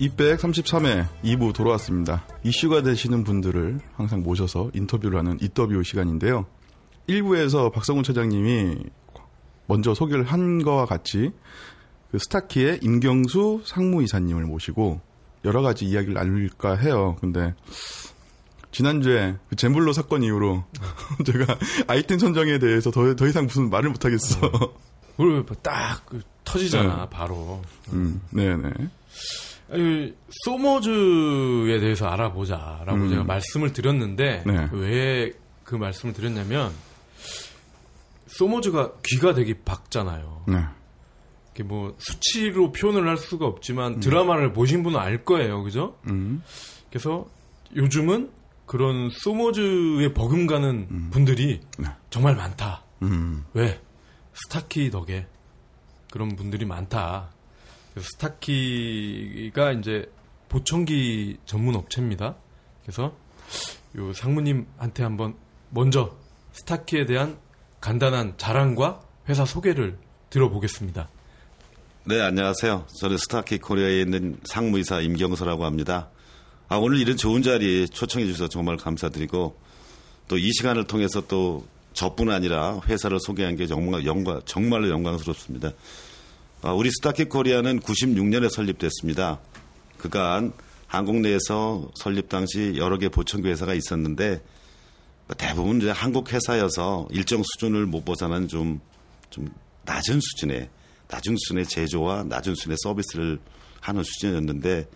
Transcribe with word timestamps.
(233회) 0.00 1.06
2부 1.24 1.54
돌아왔습니다 1.54 2.26
이슈가 2.42 2.82
되시는 2.82 3.24
분들을 3.24 3.80
항상 3.94 4.22
모셔서 4.22 4.70
인터뷰를 4.74 5.18
하는 5.18 5.38
인터뷰 5.40 5.82
시간인데요 5.82 6.46
1부에서 7.08 7.72
박성훈 7.72 8.02
차장님이 8.04 8.76
먼저 9.66 9.94
소개를 9.94 10.24
한 10.24 10.62
거와 10.62 10.86
같이 10.86 11.32
그 12.10 12.18
스타키의 12.18 12.80
임경수 12.82 13.62
상무이사님을 13.64 14.44
모시고 14.44 15.00
여러 15.44 15.62
가지 15.62 15.84
이야기를 15.84 16.14
나눌까 16.14 16.76
해요. 16.76 17.16
근데 17.20 17.54
지난주에 18.72 19.36
그 19.48 19.56
젠블로 19.56 19.92
사건 19.92 20.22
이후로 20.22 20.64
제가 21.24 21.58
아이템 21.86 22.18
선정에 22.18 22.58
대해서 22.58 22.90
더, 22.90 23.14
더 23.14 23.26
이상 23.26 23.46
무슨 23.46 23.70
말을 23.70 23.90
못하겠어. 23.90 24.40
그걸 25.16 25.44
딱 25.62 26.04
그, 26.06 26.20
터지잖아, 26.44 26.96
네. 26.96 27.10
바로. 27.10 27.62
음, 27.92 28.20
네네. 28.30 28.70
아니, 29.70 30.14
소머즈에 30.44 31.80
대해서 31.80 32.06
알아보자라고 32.06 32.94
음. 32.94 33.08
제가 33.08 33.24
말씀을 33.24 33.72
드렸는데 33.72 34.44
네. 34.46 34.68
왜그 34.72 35.74
말씀을 35.74 36.14
드렸냐면 36.14 36.72
소머즈가 38.26 38.92
귀가 39.04 39.34
되게 39.34 39.54
밝잖아요. 39.64 40.44
네. 40.48 40.64
이게 41.52 41.62
뭐 41.62 41.96
수치로 41.98 42.70
표현을 42.72 43.08
할 43.08 43.16
수가 43.16 43.46
없지만 43.46 43.94
음. 43.94 44.00
드라마를 44.00 44.52
보신 44.52 44.82
분은 44.82 45.00
알 45.00 45.24
거예요, 45.24 45.62
그죠? 45.62 45.96
음. 46.08 46.42
그래서 46.90 47.26
요즘은 47.74 48.30
그런 48.66 49.08
소머즈에 49.10 50.12
버금가는 50.12 50.88
음. 50.90 51.10
분들이 51.12 51.60
네. 51.78 51.86
정말 52.10 52.34
많다. 52.34 52.82
음. 53.02 53.44
왜? 53.54 53.80
스타키 54.34 54.90
덕에 54.90 55.26
그런 56.10 56.34
분들이 56.36 56.64
많다. 56.66 57.30
스타키가 57.96 59.72
이제 59.72 60.10
보청기 60.48 61.38
전문 61.46 61.76
업체입니다. 61.76 62.36
그래서 62.82 63.16
요 63.96 64.12
상무님한테 64.12 65.02
한번 65.02 65.36
먼저 65.70 66.16
스타키에 66.52 67.06
대한 67.06 67.38
간단한 67.80 68.34
자랑과 68.36 69.00
회사 69.28 69.44
소개를 69.44 69.98
들어보겠습니다. 70.30 71.08
네, 72.04 72.20
안녕하세요. 72.20 72.86
저는 73.00 73.16
스타키 73.18 73.58
코리아에 73.58 74.00
있는 74.00 74.38
상무이사 74.44 75.00
임경서라고 75.00 75.64
합니다. 75.64 76.10
아, 76.68 76.76
오늘 76.76 76.98
이런 76.98 77.16
좋은 77.16 77.42
자리 77.42 77.88
초청해 77.88 78.26
주셔서 78.26 78.48
정말 78.48 78.76
감사드리고 78.76 79.56
또 80.28 80.36
이 80.36 80.52
시간을 80.52 80.84
통해서 80.86 81.22
또 81.28 81.66
저뿐 81.92 82.30
아니라 82.30 82.80
회사를 82.86 83.20
소개한 83.20 83.56
게 83.56 83.66
정말 83.66 84.04
영광, 84.04 84.40
정말로 84.44 84.88
영광스럽습니다. 84.90 85.72
아, 86.62 86.72
우리 86.72 86.90
스타키 86.90 87.26
코리아는 87.26 87.80
96년에 87.80 88.50
설립됐습니다. 88.50 89.38
그간 89.98 90.52
한국 90.86 91.20
내에서 91.20 91.88
설립 91.96 92.28
당시 92.28 92.74
여러 92.76 92.98
개 92.98 93.08
보청기 93.08 93.48
회사가 93.48 93.74
있었는데 93.74 94.42
대부분 95.38 95.80
이제 95.80 95.90
한국 95.90 96.32
회사여서 96.32 97.08
일정 97.10 97.42
수준을 97.42 97.86
못 97.86 98.04
벗어난 98.04 98.46
좀, 98.48 98.80
좀 99.30 99.48
낮은 99.84 100.20
수준의 100.20 100.68
낮은 101.08 101.36
수준의 101.36 101.66
제조와 101.66 102.24
낮은 102.24 102.54
수준의 102.54 102.76
서비스를 102.82 103.38
하는 103.80 104.02
수준이었는데 104.02 104.86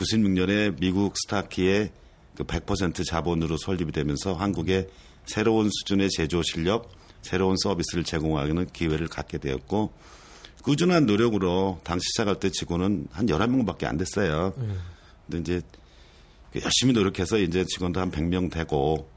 96년에 0.00 0.78
미국 0.80 1.14
스타키의 1.16 1.90
그 2.36 2.44
100% 2.44 3.06
자본으로 3.06 3.56
설립이 3.58 3.92
되면서 3.92 4.32
한국에 4.34 4.88
새로운 5.26 5.68
수준의 5.70 6.08
제조 6.10 6.42
실력, 6.42 6.90
새로운 7.22 7.56
서비스를 7.58 8.04
제공하는 8.04 8.66
기회를 8.72 9.08
갖게 9.08 9.38
되었고 9.38 9.92
꾸준한 10.62 11.06
노력으로 11.06 11.80
당시 11.84 12.04
시작할 12.12 12.40
때 12.40 12.50
직원은 12.50 13.08
한 13.10 13.26
11명밖에 13.26 13.84
안 13.84 13.96
됐어요. 13.96 14.54
음. 14.58 14.80
근데 15.28 15.56
이제 15.56 15.66
열심히 16.62 16.92
노력해서 16.92 17.38
이제 17.38 17.64
직원도 17.64 18.00
한 18.00 18.10
100명 18.10 18.50
되고 18.50 19.08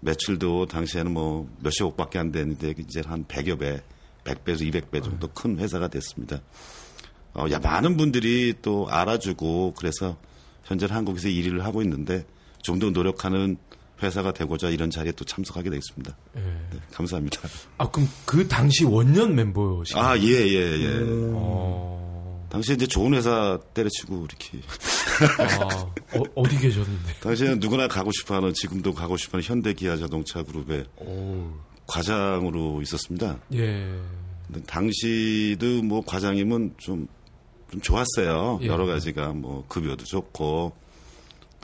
매출도 0.00 0.66
당시에는 0.66 1.12
뭐 1.12 1.48
몇십억밖에 1.60 2.18
안 2.18 2.32
되는데 2.32 2.74
이제 2.78 3.02
한 3.04 3.24
100여 3.26 3.58
배 3.58 3.82
100배에서 4.24 4.60
200배 4.72 5.02
정도 5.02 5.28
큰 5.28 5.58
회사가 5.58 5.88
됐습니다. 5.88 6.40
어, 7.34 7.46
야, 7.50 7.58
많은 7.58 7.96
분들이 7.96 8.54
또 8.62 8.88
알아주고 8.90 9.74
그래서 9.76 10.16
현재 10.64 10.86
한국에서 10.86 11.28
일을 11.28 11.64
하고 11.64 11.82
있는데 11.82 12.24
좀 12.62 12.78
더 12.78 12.90
노력하는 12.90 13.56
회사가 14.02 14.32
되고자 14.32 14.70
이런 14.70 14.90
자리에 14.90 15.12
또 15.12 15.24
참석하게 15.24 15.70
되겠습니다. 15.70 16.16
예. 16.36 16.40
네, 16.40 16.78
감사합니다. 16.92 17.40
아, 17.78 17.88
그럼 17.88 18.08
그 18.24 18.46
당시 18.48 18.84
원년 18.84 19.34
멤버시가요? 19.34 20.04
아, 20.04 20.18
예, 20.18 20.24
예, 20.24 20.80
예. 20.80 20.86
음. 20.88 21.32
어... 21.34 22.46
당시에 22.50 22.74
이제 22.74 22.86
좋은 22.86 23.14
회사 23.14 23.58
때려치고 23.72 24.26
이렇게. 24.28 24.58
아, 25.38 26.18
어, 26.34 26.48
디 26.48 26.58
계셨는데? 26.58 27.14
당시에는 27.20 27.60
누구나 27.60 27.88
가고 27.88 28.10
싶어 28.12 28.34
하는, 28.34 28.52
지금도 28.54 28.92
가고 28.92 29.16
싶어 29.16 29.38
하는 29.38 29.44
현대 29.44 29.72
기아 29.72 29.96
자동차 29.96 30.42
그룹에 30.42 30.84
오. 30.96 31.50
과장으로 31.86 32.82
있었습니다. 32.82 33.38
예. 33.54 33.98
당시도 34.66 35.82
뭐 35.84 36.02
과장이면 36.04 36.74
좀, 36.76 37.06
좀 37.72 37.80
좋았어요. 37.80 38.60
예. 38.62 38.66
여러 38.66 38.84
가지가 38.84 39.32
뭐 39.32 39.64
급여도 39.66 40.04
좋고 40.04 40.72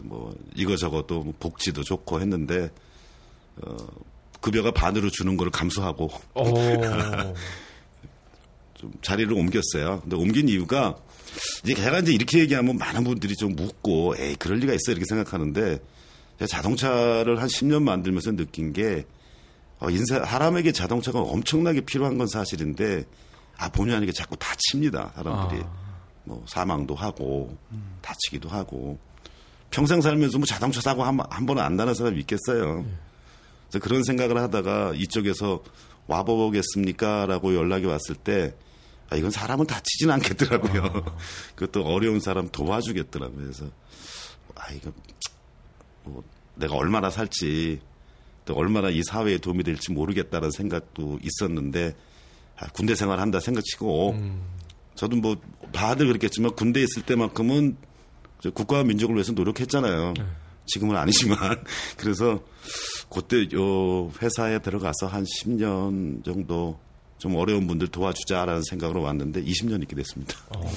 뭐 0.04 0.34
이거 0.54 0.74
저거도 0.76 1.22
뭐 1.22 1.34
복지도 1.38 1.84
좋고 1.84 2.20
했는데 2.22 2.70
어, 3.60 3.76
급여가 4.40 4.70
반으로 4.70 5.10
주는 5.10 5.36
걸 5.36 5.50
감수하고 5.50 6.08
좀 8.74 8.92
자리를 9.02 9.30
옮겼어요. 9.30 10.00
근데 10.00 10.16
옮긴 10.16 10.48
이유가 10.48 10.96
이제 11.62 11.74
제가 11.74 11.98
이제 11.98 12.14
이렇게 12.14 12.38
얘기하면 12.38 12.78
많은 12.78 13.04
분들이 13.04 13.34
좀 13.36 13.54
묻고 13.54 14.14
에이 14.18 14.36
그럴 14.36 14.58
리가 14.60 14.72
있어 14.72 14.92
이렇게 14.92 15.04
생각하는데 15.06 15.78
제가 16.38 16.46
자동차를 16.46 17.38
한 17.40 17.48
10년 17.48 17.82
만들면서 17.82 18.32
느낀 18.32 18.72
게 18.72 19.04
어, 19.78 19.90
인사, 19.90 20.24
사람에게 20.24 20.72
자동차가 20.72 21.20
엄청나게 21.20 21.82
필요한 21.82 22.18
건 22.18 22.26
사실인데, 22.26 23.04
아, 23.58 23.68
본의 23.68 23.94
아니게 23.94 24.10
자꾸 24.10 24.36
다칩니다, 24.36 25.12
사람들이. 25.14 25.62
아. 25.62 25.87
뭐, 26.28 26.44
사망도 26.46 26.94
하고, 26.94 27.56
음. 27.72 27.98
다치기도 28.02 28.48
하고. 28.48 28.98
평생 29.70 30.00
살면서 30.00 30.38
뭐 30.38 30.46
자동차 30.46 30.80
사고 30.80 31.02
한, 31.02 31.18
한 31.30 31.46
번은 31.46 31.62
안 31.62 31.76
나는 31.76 31.94
사람이 31.94 32.18
있겠어요. 32.20 32.84
예. 32.86 32.94
그래서 33.68 33.82
그런 33.82 34.02
생각을 34.04 34.38
하다가 34.38 34.92
이쪽에서 34.94 35.62
와보겠습니까? 36.06 37.26
라고 37.26 37.54
연락이 37.54 37.86
왔을 37.86 38.14
때, 38.14 38.54
아, 39.10 39.16
이건 39.16 39.30
사람은 39.30 39.66
다치진 39.66 40.10
않겠더라고요. 40.10 40.84
아. 40.84 41.16
그것도 41.56 41.84
어려운 41.86 42.20
사람 42.20 42.48
도와주겠더라고요. 42.48 43.42
그래서, 43.42 43.66
아, 44.54 44.70
이거, 44.72 44.92
뭐, 46.04 46.22
내가 46.54 46.76
얼마나 46.76 47.10
살지, 47.10 47.80
또 48.48 48.54
얼마나 48.54 48.88
이 48.88 49.02
사회에 49.02 49.36
도움이 49.36 49.62
될지 49.62 49.92
모르겠다는 49.92 50.50
생각도 50.50 51.18
있었는데 51.22 51.94
아, 52.56 52.66
군대 52.68 52.94
생활 52.94 53.20
한다 53.20 53.40
생각치고 53.40 54.12
음. 54.12 54.40
저도 54.98 55.16
뭐 55.16 55.36
다들 55.70 56.08
그랬겠지만 56.08 56.56
군대 56.56 56.80
에 56.80 56.82
있을 56.82 57.02
때만큼은 57.02 57.76
국가와 58.52 58.82
민족을 58.82 59.14
위해서 59.14 59.30
노력했잖아요. 59.30 60.14
네. 60.16 60.24
지금은 60.66 60.96
아니지만 60.96 61.38
그래서 61.96 62.42
그때 63.08 63.46
요 63.54 64.10
회사에 64.20 64.58
들어가서 64.58 65.06
한 65.06 65.22
10년 65.22 66.24
정도 66.24 66.80
좀 67.16 67.36
어려운 67.36 67.68
분들 67.68 67.88
도와주자라는 67.88 68.62
생각으로 68.64 69.02
왔는데 69.02 69.44
20년 69.44 69.80
있게 69.82 69.94
됐습니다. 69.94 70.36
어. 70.56 70.68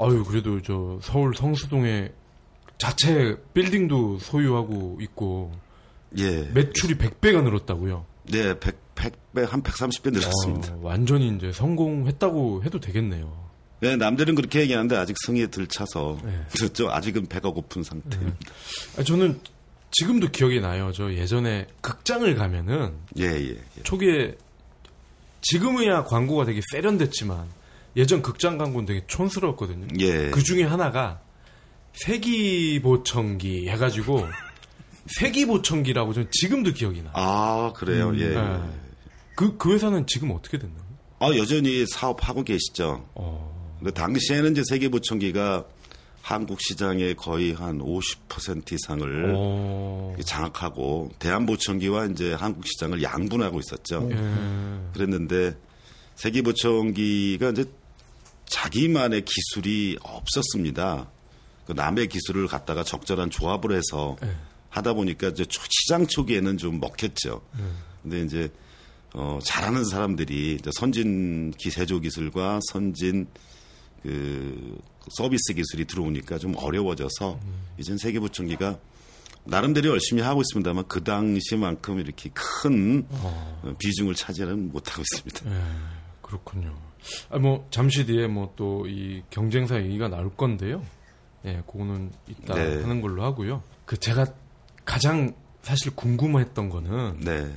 아유 0.00 0.24
그래도 0.24 0.60
저 0.60 0.98
서울 1.00 1.32
성수동에 1.36 2.12
자체 2.78 3.36
빌딩도 3.54 4.18
소유하고 4.18 4.98
있고 5.02 5.52
예. 6.18 6.42
매출이 6.52 6.96
100배가 6.96 7.44
늘었다고요? 7.44 8.04
네, 8.30 8.58
100, 8.58 8.76
100배, 8.94 9.48
한 9.48 9.62
130배 9.62 10.12
늘었습니다. 10.12 10.74
어, 10.74 10.80
완전히 10.82 11.34
이제 11.36 11.52
성공했다고 11.52 12.64
해도 12.64 12.80
되겠네요. 12.80 13.46
네, 13.80 13.96
남들은 13.96 14.34
그렇게 14.34 14.60
얘기하는데 14.60 14.96
아직 14.96 15.16
성에 15.26 15.46
들차서 15.48 16.18
네. 16.24 16.46
그렇죠. 16.56 16.90
아직은 16.90 17.26
배가 17.26 17.50
고픈 17.50 17.82
상태입니다. 17.82 18.38
네. 18.96 19.04
저는 19.04 19.38
지금도 19.92 20.30
기억이 20.30 20.60
나요. 20.60 20.92
저 20.92 21.12
예전에 21.12 21.66
극장을 21.80 22.34
가면은 22.34 22.94
예, 23.18 23.24
예, 23.24 23.50
예. 23.50 23.82
초기에 23.82 24.36
지금이야 25.42 26.04
광고가 26.04 26.44
되게 26.46 26.60
세련됐지만 26.72 27.46
예전 27.96 28.20
극장 28.22 28.58
광고는 28.58 28.86
되게 28.86 29.06
촌스러웠거든요. 29.06 29.86
예. 30.00 30.30
그 30.30 30.42
중에 30.42 30.64
하나가 30.64 31.20
세기보청기 31.92 33.68
해가지고 33.68 34.26
세기보청기라고 35.08 36.12
저는 36.12 36.28
지금도 36.30 36.72
기억이 36.72 37.02
나. 37.02 37.10
아 37.14 37.72
그래요. 37.74 38.08
음, 38.08 38.18
예. 38.18 38.28
네. 38.28 38.60
그, 39.34 39.56
그 39.56 39.72
회사는 39.72 40.06
지금 40.06 40.30
어떻게 40.30 40.58
됐나요? 40.58 40.84
아 41.18 41.28
여전히 41.36 41.86
사업하고 41.86 42.42
계시죠. 42.44 43.08
어. 43.14 43.76
근데 43.78 43.92
당시에는 43.92 44.52
이제 44.52 44.62
세계보청기가 44.68 45.64
한국 46.22 46.60
시장의 46.60 47.14
거의 47.14 47.52
한 47.52 47.78
50% 47.78 48.72
이상을 48.72 49.24
오. 49.26 49.36
어. 49.36 50.16
장악하고 50.24 51.10
대한보청기와 51.18 52.06
이제 52.06 52.32
한국 52.32 52.66
시장을 52.66 53.02
양분하고 53.02 53.60
있었죠. 53.60 54.08
예. 54.10 54.92
그랬는데 54.92 55.56
세기보청기가 56.16 57.50
이제 57.50 57.64
자기만의 58.46 59.24
기술이 59.24 59.98
없었습니다. 60.02 61.10
그 61.66 61.72
남의 61.72 62.08
기술을 62.08 62.46
갖다가 62.46 62.82
적절한 62.82 63.30
조합을 63.30 63.72
해서 63.72 64.16
네. 64.20 64.34
하다 64.76 64.92
보니까 64.92 65.28
이제 65.28 65.44
시장 65.50 66.06
초기에는 66.06 66.58
좀 66.58 66.80
먹혔죠. 66.80 67.40
네. 67.56 67.64
근데 68.02 68.20
이제 68.22 68.48
어 69.14 69.38
잘하는 69.42 69.84
사람들이 69.84 70.56
이제 70.60 70.70
선진 70.74 71.50
기세조 71.52 72.00
기술과 72.00 72.60
선진 72.70 73.26
그 74.02 74.78
서비스 75.10 75.54
기술이 75.54 75.86
들어오니까 75.86 76.38
좀 76.38 76.54
어려워져서 76.56 77.38
음. 77.42 77.66
이젠 77.78 77.96
세계보청기가 77.96 78.78
나름대로 79.44 79.90
열심히 79.90 80.22
하고 80.22 80.42
있습니다만 80.42 80.84
그 80.88 81.02
당시만큼 81.02 82.00
이렇게 82.00 82.30
큰 82.34 83.06
어. 83.10 83.74
비중을 83.78 84.14
차지하는 84.14 84.72
못하고 84.72 85.02
있습니다. 85.02 85.48
네, 85.48 85.62
그렇군요. 86.20 86.76
아, 87.30 87.38
뭐 87.38 87.66
잠시 87.70 88.04
뒤에 88.04 88.26
뭐 88.26 88.52
또 88.56 88.84
이 88.88 89.22
경쟁사 89.30 89.80
얘기가 89.82 90.08
나올 90.08 90.30
건데요. 90.36 90.84
예, 91.44 91.62
그거는 91.66 92.10
이따 92.28 92.54
네. 92.54 92.82
하는 92.82 93.00
걸로 93.00 93.22
하고요. 93.22 93.62
그 93.84 93.96
제가 93.96 94.26
가장 94.86 95.34
사실 95.60 95.94
궁금했던 95.94 96.70
거는 96.70 97.20
네. 97.20 97.52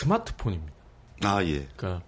스마트폰입니다. 0.00 0.72
아 1.22 1.44
예. 1.44 1.68
그러니까 1.76 2.02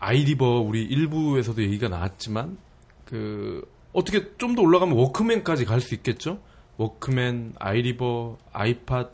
아이리버 0.00 0.60
우리 0.60 0.82
일부에서도 0.84 1.62
얘기가 1.62 1.88
나왔지만 1.88 2.58
그 3.06 3.66
어떻게 3.92 4.36
좀 4.36 4.54
더 4.54 4.62
올라가면 4.62 4.96
워크맨까지 4.98 5.64
갈 5.64 5.80
수 5.80 5.94
있겠죠? 5.94 6.40
워크맨, 6.76 7.54
아이리버, 7.58 8.36
아이팟, 8.52 9.10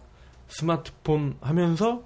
스마트폰 0.48 1.36
하면서 1.40 2.02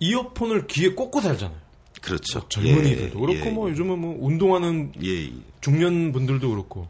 이어폰을 0.00 0.66
귀에 0.66 0.90
꽂고 0.90 1.20
살잖아요. 1.20 1.58
그렇죠. 2.02 2.40
뭐 2.40 2.48
젊은이들도 2.48 3.04
예, 3.06 3.20
그렇고 3.20 3.46
예, 3.46 3.50
뭐 3.50 3.70
요즘은 3.70 3.98
뭐 3.98 4.16
운동하는 4.20 4.92
예, 5.02 5.32
중년 5.60 6.12
분들도 6.12 6.50
그렇고 6.50 6.88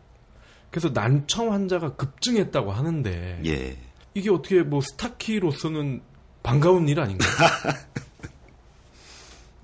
그래서 0.77 0.93
난청 0.93 1.55
환자가 1.55 1.97
급증했다고 1.97 2.71
하는데 2.71 3.41
예. 3.47 3.79
이게 4.13 4.29
어떻게 4.29 4.63
뭐 4.63 4.83
스타키로서는 4.83 6.03
반가운 6.43 6.87
일 6.87 7.01
아닌가요? 7.01 7.31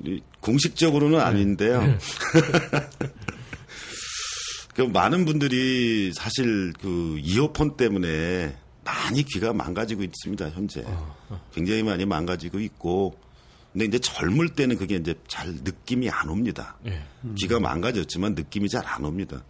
공식적으로는 0.41 1.19
네. 1.19 1.23
아닌데요. 1.23 1.83
네. 1.83 1.99
그 4.75 4.81
많은 4.81 5.27
분들이 5.27 6.15
사실 6.15 6.73
그 6.81 7.19
이어폰 7.21 7.77
때문에 7.77 8.57
많이 8.83 9.23
귀가 9.25 9.53
망가지고 9.53 10.05
있습니다 10.05 10.49
현재 10.49 10.83
어, 10.87 11.15
어. 11.29 11.47
굉장히 11.53 11.83
많이 11.83 12.07
망가지고 12.07 12.59
있고 12.61 13.19
근데 13.71 13.85
이제 13.85 13.99
젊을 13.99 14.55
때는 14.55 14.79
그게 14.79 14.97
이제 14.97 15.15
잘 15.29 15.49
느낌이 15.49 16.09
안 16.09 16.31
옵니다. 16.31 16.79
예. 16.87 17.05
음. 17.25 17.35
귀가 17.39 17.61
망가졌지만 17.61 18.35
느낌이 18.35 18.71
잘 18.71 18.87
안 18.87 19.05
옵니다. 19.05 19.43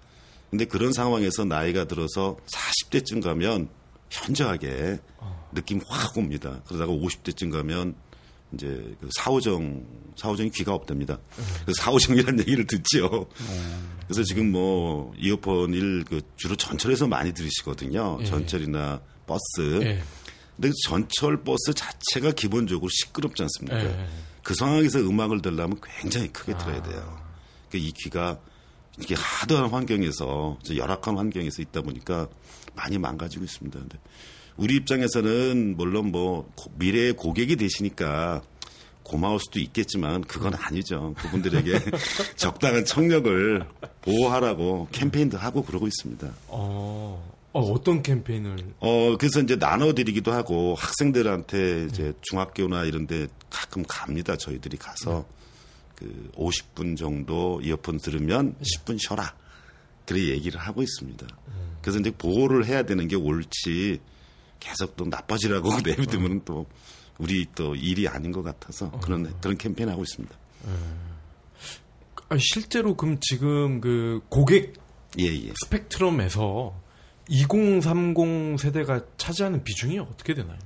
근데 0.53 0.67
그런 0.67 0.93
상황에서 0.93 1.47
나이가 1.47 1.87
들어서 1.87 2.37
40대쯤 2.47 3.23
가면 3.23 3.71
현저하게 4.11 4.99
어. 5.17 5.51
느낌 5.55 5.81
확 5.89 6.19
옵니다. 6.19 6.61
그러다가 6.67 6.93
50대쯤 6.93 7.51
가면 7.51 7.95
이제 8.53 8.67
그 9.01 9.09
사오정 9.17 9.83
사오정이 10.15 10.51
귀가 10.51 10.75
없답니다. 10.75 11.15
음. 11.39 11.45
그래서 11.65 11.83
사오정이라는 11.83 12.41
얘기를 12.41 12.67
듣죠. 12.67 13.29
음. 13.41 13.97
그래서 14.07 14.23
지금 14.25 14.53
뭐 14.53 15.15
이어폰을 15.17 16.05
그 16.05 16.21
주로 16.37 16.55
전철에서 16.55 17.07
많이 17.07 17.33
들으시거든요. 17.33 18.19
예. 18.21 18.25
전철이나 18.27 19.01
버스. 19.27 19.81
예. 19.81 20.03
근데 20.57 20.71
전철 20.85 21.45
버스 21.45 21.73
자체가 21.75 22.33
기본적으로 22.33 22.91
시끄럽지 22.93 23.43
않습니까? 23.43 23.83
예. 23.83 24.07
그 24.43 24.55
상황에서 24.55 24.99
음악을 24.99 25.41
들려면 25.41 25.81
굉장히 25.83 26.29
크게 26.29 26.59
들어야 26.59 26.77
아. 26.77 26.83
돼요. 26.83 27.23
그러니까 27.71 27.89
이 27.89 27.93
귀가 27.93 28.39
이렇게 28.99 29.15
하드한 29.17 29.71
환경에서 29.71 30.59
열악한 30.75 31.17
환경에서 31.17 31.63
있다 31.63 31.83
보니까 31.83 32.29
많이 32.75 32.99
망가지고 32.99 33.45
있습니다. 33.45 33.79
근데 33.79 33.99
우리 34.57 34.77
입장에서는 34.77 35.77
물론 35.77 36.13
뭐 36.13 36.51
미래의 36.77 37.15
고객이 37.15 37.57
되시니까 37.57 38.43
고마울 39.03 39.41
수도 39.41 39.59
있겠지만 39.59 40.23
그건 40.23 40.55
아니죠. 40.55 41.15
그분들에게 41.19 41.73
적당한 42.37 42.85
청력을 42.85 43.67
보호하라고 44.03 44.89
캠페인도 44.93 45.39
하고 45.39 45.63
그러고 45.63 45.87
있습니다. 45.87 46.31
어, 46.49 47.33
어, 47.53 47.83
떤 47.83 48.03
캠페인을? 48.03 48.75
어, 48.79 49.17
그래서 49.19 49.41
이제 49.41 49.57
나눠드리기도 49.57 50.33
하고 50.33 50.75
학생들한테 50.77 51.87
이제 51.91 52.03
네. 52.05 52.13
중학교나 52.23 52.85
이런 52.85 53.07
데 53.07 53.27
가끔 53.51 53.85
갑니다. 53.87 54.37
저희들이 54.37 54.77
가서 54.77 55.27
네. 55.29 55.42
그 56.03 56.31
50분 56.35 56.97
정도 56.97 57.61
이어폰 57.63 57.99
들으면 57.99 58.57
네. 58.59 58.65
10분 58.65 58.99
쉬어라. 58.99 59.35
그래 60.05 60.29
얘기를 60.31 60.59
하고 60.61 60.83
있습니다. 60.83 61.27
음. 61.49 61.77
그래서 61.81 62.01
이제 62.01 62.11
보호를 62.11 62.67
해야 62.67 62.83
되는 62.83 63.07
게 63.07 63.15
옳지 63.15 64.01
계속 64.59 64.97
또 64.97 65.05
나빠지라고 65.05 65.71
내비두면 65.85 66.45
또 66.45 66.67
우리 67.19 67.47
또 67.55 67.77
일이 67.77 68.09
아닌 68.09 68.33
것 68.33 68.43
같아서 68.43 68.91
그런 69.01 69.27
어. 69.27 69.31
그런 69.41 69.57
캠페인 69.57 69.89
하고 69.89 70.03
있습니다. 70.03 70.35
아, 72.29 72.37
실제로 72.39 72.97
그럼 72.97 73.19
지금 73.21 73.81
그 73.81 74.21
고객 74.29 74.75
예, 75.19 75.25
예. 75.27 75.53
스펙트럼에서 75.65 76.75
2030 77.29 78.59
세대가 78.59 79.03
차지하는 79.17 79.63
비중이 79.63 79.99
어떻게 79.99 80.35
되나요? 80.35 80.59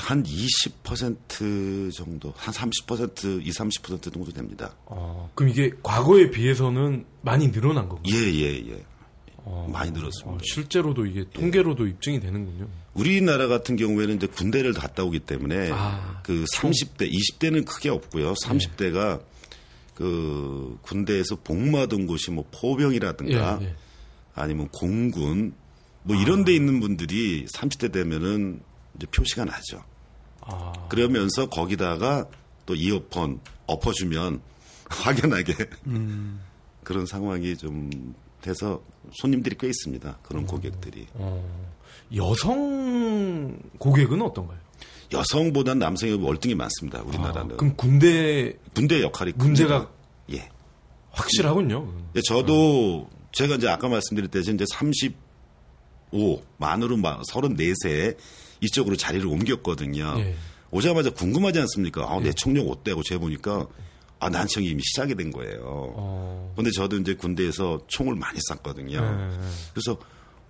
한 0.00 0.22
20% 0.22 1.92
정도, 1.92 2.32
한 2.36 2.54
30%, 2.54 3.44
20, 3.44 3.82
30% 3.82 4.12
정도 4.12 4.30
됩니다. 4.32 4.74
어, 4.86 5.30
그럼 5.34 5.50
이게 5.50 5.70
과거에 5.82 6.30
비해서는 6.30 7.04
많이 7.22 7.50
늘어난 7.50 7.88
건가요? 7.88 8.14
예, 8.14 8.32
예, 8.32 8.70
예. 8.70 8.84
어, 9.38 9.68
많이 9.70 9.90
늘었습니다. 9.90 10.30
어, 10.30 10.38
실제로도 10.42 11.06
이게 11.06 11.24
통계로도 11.32 11.86
예. 11.86 11.90
입증이 11.90 12.20
되는군요. 12.20 12.68
우리나라 12.94 13.46
같은 13.48 13.76
경우에는 13.76 14.16
이제 14.16 14.26
군대를 14.26 14.72
갔다 14.72 15.04
오기 15.04 15.20
때문에 15.20 15.70
아, 15.72 16.20
그 16.22 16.44
30대, 16.54 17.10
20대는 17.12 17.66
크게 17.66 17.90
없고요. 17.90 18.34
30대가 18.34 19.20
예. 19.20 19.24
그 19.94 20.78
군대에서 20.82 21.36
복무하던 21.36 22.06
곳이 22.06 22.30
뭐 22.30 22.44
포병이라든가 22.52 23.58
예, 23.60 23.66
예. 23.66 23.74
아니면 24.34 24.68
공군 24.72 25.54
뭐 26.02 26.16
이런 26.16 26.42
아. 26.42 26.44
데 26.44 26.54
있는 26.54 26.80
분들이 26.80 27.44
30대 27.46 27.92
되면은 27.92 28.60
이제 28.96 29.06
표시가 29.06 29.44
나죠. 29.44 29.82
아. 30.40 30.72
그러면서 30.88 31.48
거기다가 31.48 32.26
또 32.66 32.74
이어폰 32.74 33.40
엎어주면 33.66 34.40
확연하게 34.90 35.54
음. 35.86 36.40
그런 36.82 37.06
상황이 37.06 37.56
좀 37.56 38.14
돼서 38.40 38.82
손님들이 39.20 39.56
꽤 39.58 39.68
있습니다. 39.68 40.18
그런 40.22 40.42
음. 40.42 40.46
고객들이. 40.46 41.06
어. 41.14 41.74
여성 42.14 43.58
고객은 43.78 44.20
어떤가요? 44.20 44.58
여성보다 45.12 45.74
남성이 45.74 46.12
월등히 46.12 46.54
많습니다. 46.54 47.02
우리나라는. 47.02 47.54
아, 47.54 47.56
그럼 47.56 47.76
군대 47.76 48.54
군대 48.74 49.00
역할이 49.02 49.32
문제가 49.36 49.90
예 50.32 50.48
확실하군요. 51.10 51.92
예, 52.16 52.20
저도 52.22 53.08
음. 53.10 53.26
제가 53.32 53.56
이제 53.56 53.68
아까 53.68 53.88
말씀드릴 53.88 54.28
때 54.28 54.40
이제 54.40 54.64
35 54.72 56.42
만으로 56.58 56.96
34세 56.96 58.16
이쪽으로 58.64 58.96
자리를 58.96 59.26
옮겼거든요. 59.26 60.14
예. 60.18 60.34
오자마자 60.70 61.10
궁금하지 61.10 61.60
않습니까? 61.60 62.04
아, 62.10 62.18
내 62.20 62.28
예. 62.28 62.32
청력 62.32 62.68
어때고 62.68 63.02
재보니까 63.02 63.66
아, 64.20 64.28
난청이 64.28 64.66
이미 64.68 64.82
시작이 64.82 65.14
된 65.14 65.30
거예요. 65.30 65.60
어. 65.64 66.52
근데 66.56 66.70
저도 66.70 66.96
이제 66.98 67.14
군대에서 67.14 67.80
총을 67.88 68.14
많이 68.14 68.38
쐈거든요. 68.50 69.00
네. 69.00 69.38
그래서 69.72 69.98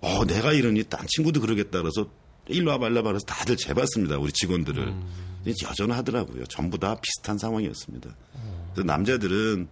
어, 0.01 0.25
내가 0.25 0.53
이러니 0.53 0.83
딴 0.85 1.05
친구도 1.07 1.41
그러겠다 1.41 1.81
그래서 1.81 2.07
일로 2.47 2.71
와봐, 2.71 2.87
일로 2.87 2.97
와봐 2.97 3.09
그래서 3.09 3.25
다들 3.25 3.57
재봤습니다. 3.57 4.17
우리 4.17 4.31
직원들을. 4.31 4.83
음. 4.87 5.35
여전하더라고요. 5.63 6.45
전부 6.45 6.77
다 6.79 6.95
비슷한 6.99 7.37
상황이었습니다. 7.37 8.09
어. 8.33 8.71
그래서 8.73 8.85
남자들은 8.87 9.67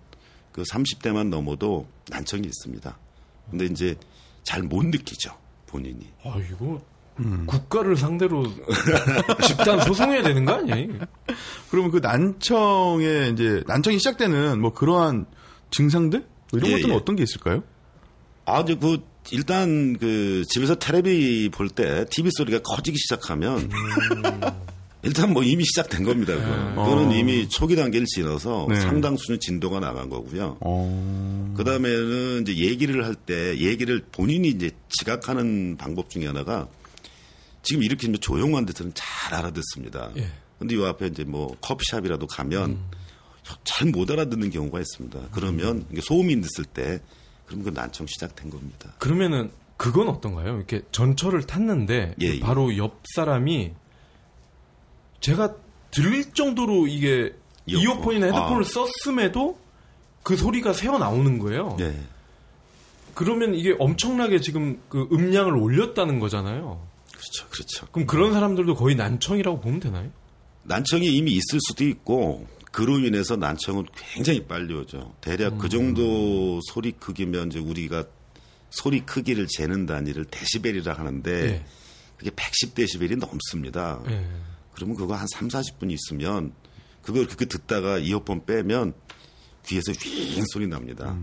그 0.51 0.61
30대만 0.63 1.29
넘어도 1.29 1.87
난청이 2.09 2.45
있습니다. 2.45 2.97
근데 3.49 3.65
이제 3.65 3.95
잘 4.43 4.61
못 4.63 4.85
느끼죠. 4.85 5.35
본인이. 5.65 6.07
아, 6.23 6.37
이거 6.51 6.79
음. 7.19 7.43
국가를 7.45 7.95
상대로 7.95 8.45
집단 9.45 9.79
소송해야 9.81 10.23
되는 10.23 10.45
거 10.45 10.53
아니야? 10.53 10.75
그러면 11.69 11.91
그 11.91 11.97
난청에 11.97 13.29
이제 13.33 13.63
난청이 13.67 13.97
시작되는 13.99 14.59
뭐 14.59 14.73
그러한 14.73 15.25
증상들 15.71 16.19
뭐 16.51 16.59
이런 16.59 16.69
예, 16.71 16.75
것들은 16.75 16.93
예. 16.93 16.95
어떤 16.97 17.15
게 17.15 17.23
있을까요? 17.23 17.63
아주 18.45 18.77
그 18.79 18.99
일단 19.31 19.97
그 19.97 20.43
집에서 20.49 20.75
테레비 20.75 21.49
볼 21.53 21.69
때 21.69 22.05
TV 22.09 22.29
소리가 22.35 22.59
커지기 22.59 22.97
시작하면 22.97 23.69
음. 23.71 24.41
일단 25.05 25.33
뭐 25.33 25.43
이미 25.43 25.65
시작된 25.65 26.03
겁니다. 26.05 26.33
그거는, 26.33 26.77
어. 26.77 26.83
그거는 26.85 27.11
이미 27.11 27.49
초기 27.49 27.75
단계를 27.75 28.07
지나서 28.07 28.67
네. 28.69 28.79
상당수는 28.79 29.39
진도가 29.41 29.81
나간 29.81 30.09
거고요. 30.09 30.57
어. 30.61 31.53
그 31.57 31.63
다음에는 31.65 32.41
이제 32.43 32.55
얘기를 32.55 33.03
할 33.05 33.13
때 33.15 33.57
얘기를 33.57 34.01
본인이 34.13 34.47
이제 34.49 34.71
지각하는 34.89 35.75
방법 35.77 36.09
중에 36.09 36.25
하나가 36.27 36.67
지금 37.63 37.83
이렇게 37.83 38.11
조용한 38.11 38.65
데서는 38.65 38.91
잘 38.93 39.33
알아듣습니다. 39.33 40.11
예. 40.17 40.27
근데 40.59 40.75
이 40.75 40.85
앞에 40.85 41.07
이제 41.07 41.23
뭐 41.23 41.55
커피숍이라도 41.61 42.27
가면 42.27 42.69
음. 42.69 42.91
잘못 43.63 44.11
알아듣는 44.11 44.51
경우가 44.51 44.79
있습니다. 44.79 45.19
그러면 45.31 45.85
소음이 46.01 46.33
있을 46.33 46.65
때 46.65 47.01
그럼 47.45 47.63
그 47.63 47.69
난청 47.69 48.07
시작된 48.07 48.49
겁니다. 48.49 48.93
그러면은 48.99 49.51
그건 49.77 50.07
어떤가요? 50.07 50.55
이렇게 50.55 50.81
전철을 50.91 51.43
탔는데 51.47 52.15
예, 52.21 52.25
예. 52.25 52.39
바로 52.39 52.77
옆 52.77 53.01
사람이 53.15 53.73
제가 55.19 55.55
들릴 55.91 56.33
정도로 56.33 56.87
이게 56.87 57.33
이어폰. 57.65 57.83
이어폰 57.83 58.15
이나 58.15 58.25
헤드폰을 58.27 58.61
아. 58.61 58.63
썼음에도 58.63 59.57
그 60.21 60.37
소리가 60.37 60.73
새어 60.73 60.97
나오는 60.99 61.39
거예요. 61.39 61.77
예. 61.81 61.97
그러면 63.13 63.53
이게 63.55 63.75
엄청나게 63.77 64.39
지금 64.39 64.81
그 64.89 65.07
음량을 65.11 65.55
올렸다는 65.55 66.19
거잖아요. 66.19 66.81
그렇죠. 67.23 67.47
그렇죠. 67.49 67.87
그럼 67.91 68.07
그런 68.07 68.33
사람들도 68.33 68.75
거의 68.75 68.95
난청이라고 68.95 69.61
보면 69.61 69.79
되나요? 69.79 70.11
난청이 70.63 71.07
이미 71.07 71.31
있을 71.31 71.59
수도 71.67 71.85
있고 71.85 72.47
그로 72.71 72.99
인해서 72.99 73.35
난청은 73.35 73.85
굉장히 74.13 74.45
빨리 74.45 74.73
오죠. 74.73 75.15
대략 75.21 75.57
그 75.57 75.69
정도 75.69 76.59
소리 76.71 76.91
크기면 76.91 77.49
이제 77.49 77.59
우리가 77.59 78.05
소리 78.69 79.01
크기를 79.01 79.47
재는 79.47 79.85
단위를 79.85 80.25
데시벨이라 80.25 80.93
하는데 80.93 81.31
예. 81.31 81.65
그게 82.17 82.31
110데시벨이 82.31 83.17
넘습니다. 83.19 84.01
예. 84.09 84.25
그러면 84.73 84.95
그거 84.95 85.13
한 85.13 85.27
3, 85.27 85.49
40분 85.49 85.91
있으면 85.91 86.53
그걸 87.03 87.25
그렇게 87.27 87.45
듣다가 87.45 87.99
이어폰 87.99 88.45
빼면 88.45 88.93
귀에서 89.65 89.93
윙 90.35 90.43
소리 90.51 90.67
납니다. 90.67 91.17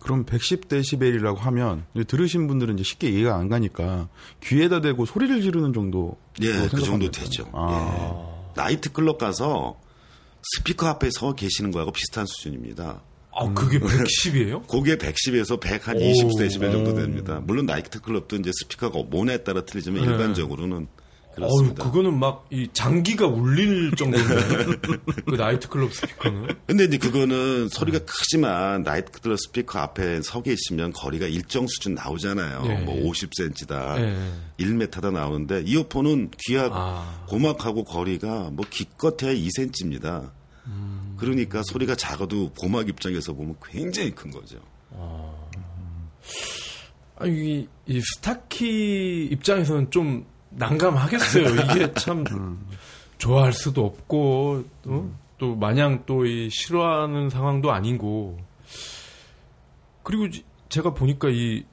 그럼 0.00 0.24
110데시벨이라고 0.24 1.36
하면 1.36 1.84
들으신 2.06 2.46
분들은 2.46 2.74
이제 2.74 2.84
쉽게 2.84 3.08
이해가 3.10 3.36
안 3.36 3.48
가니까 3.48 4.08
귀에다 4.42 4.80
대고 4.80 5.06
소리를 5.06 5.42
지르는 5.42 5.72
정도. 5.72 6.16
예, 6.42 6.68
그 6.68 6.82
정도 6.82 7.10
되죠. 7.10 7.48
아. 7.52 8.50
예. 8.50 8.54
나이트 8.54 8.92
클럽 8.92 9.18
가서 9.18 9.80
스피커 10.56 10.86
앞에 10.86 11.08
서 11.10 11.34
계시는 11.34 11.70
거하고 11.70 11.90
비슷한 11.90 12.26
수준입니다. 12.26 13.02
아, 13.36 13.52
그게 13.52 13.80
110이에요? 13.80 14.66
그게 14.68 14.96
110에서 14.96 15.58
120데시벨 15.58 16.70
정도 16.70 16.94
됩니다. 16.94 17.40
물론 17.44 17.66
나이트 17.66 18.00
클럽도 18.00 18.36
이제 18.36 18.50
스피커가 18.54 19.04
모델에 19.10 19.38
따라 19.38 19.64
틀리지만 19.64 20.04
네. 20.04 20.12
일반적으로는 20.12 20.86
그렇습니다. 21.34 21.84
그거는 21.84 22.18
막 22.18 22.44
이 22.54 22.68
장기가 22.72 23.26
울릴 23.26 23.90
정도인데. 23.96 24.34
그 25.26 25.34
나이트클럽 25.34 25.92
스피커는. 25.92 26.48
근데 26.66 26.84
이제 26.84 26.98
그거는 26.98 27.68
소리가 27.68 27.98
크지만 28.00 28.82
나이트 28.82 29.10
클럽 29.20 29.40
스피커 29.40 29.76
앞에 29.78 30.22
서 30.22 30.40
계시면 30.40 30.92
거리가 30.92 31.26
일정 31.26 31.66
수준 31.66 31.94
나오잖아요. 31.94 32.62
예, 32.66 32.74
뭐 32.84 32.96
예. 32.96 33.02
50cm다, 33.02 33.98
예. 33.98 34.64
1m다 34.64 35.12
나오는데 35.12 35.62
이어폰은 35.62 36.30
귀하고 36.38 36.74
아. 36.76 37.24
고막하고 37.26 37.82
거리가 37.82 38.50
뭐 38.52 38.64
기껏해야 38.70 39.34
2cm입니다. 39.34 40.30
음. 40.66 41.16
그러니까 41.18 41.62
소리가 41.64 41.96
작아도 41.96 42.52
고막 42.52 42.88
입장에서 42.88 43.32
보면 43.32 43.56
굉장히 43.64 44.12
큰 44.12 44.30
거죠. 44.30 44.58
아, 47.16 47.26
이, 47.26 47.66
이 47.86 48.00
스타키 48.00 49.28
입장에서는 49.32 49.90
좀 49.90 50.24
난감하겠어요. 50.56 51.44
이게 51.74 51.92
참 51.94 52.24
좋아할 53.18 53.52
수도 53.52 53.84
없고 53.86 54.64
또, 54.82 55.10
또 55.38 55.54
마냥 55.56 56.04
또 56.06 56.24
이 56.26 56.48
싫어하는 56.50 57.30
상황도 57.30 57.72
아니고 57.72 58.38
그리고 60.02 60.28
지- 60.30 60.44
제가 60.68 60.92
보니까 60.94 61.28
이 61.30 61.64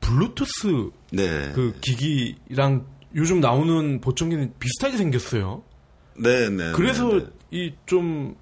블루투스 0.00 0.90
네. 1.12 1.52
그 1.52 1.74
기기랑 1.80 2.86
요즘 3.14 3.40
나오는 3.40 4.00
보청기는 4.00 4.54
비슷하게 4.58 4.96
생겼어요. 4.96 5.62
네, 6.16 6.48
네. 6.48 6.72
그래서 6.72 7.08
네, 7.08 7.18
네. 7.18 7.26
이좀 7.86 8.36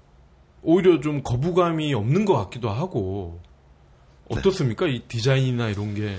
오히려 0.61 0.99
좀 0.99 1.21
거부감이 1.23 1.93
없는 1.93 2.25
것 2.25 2.35
같기도 2.35 2.69
하고 2.69 3.41
어떻습니까? 4.29 4.85
이 4.87 5.01
디자인이나 5.07 5.69
이런 5.69 5.95
게 5.95 6.17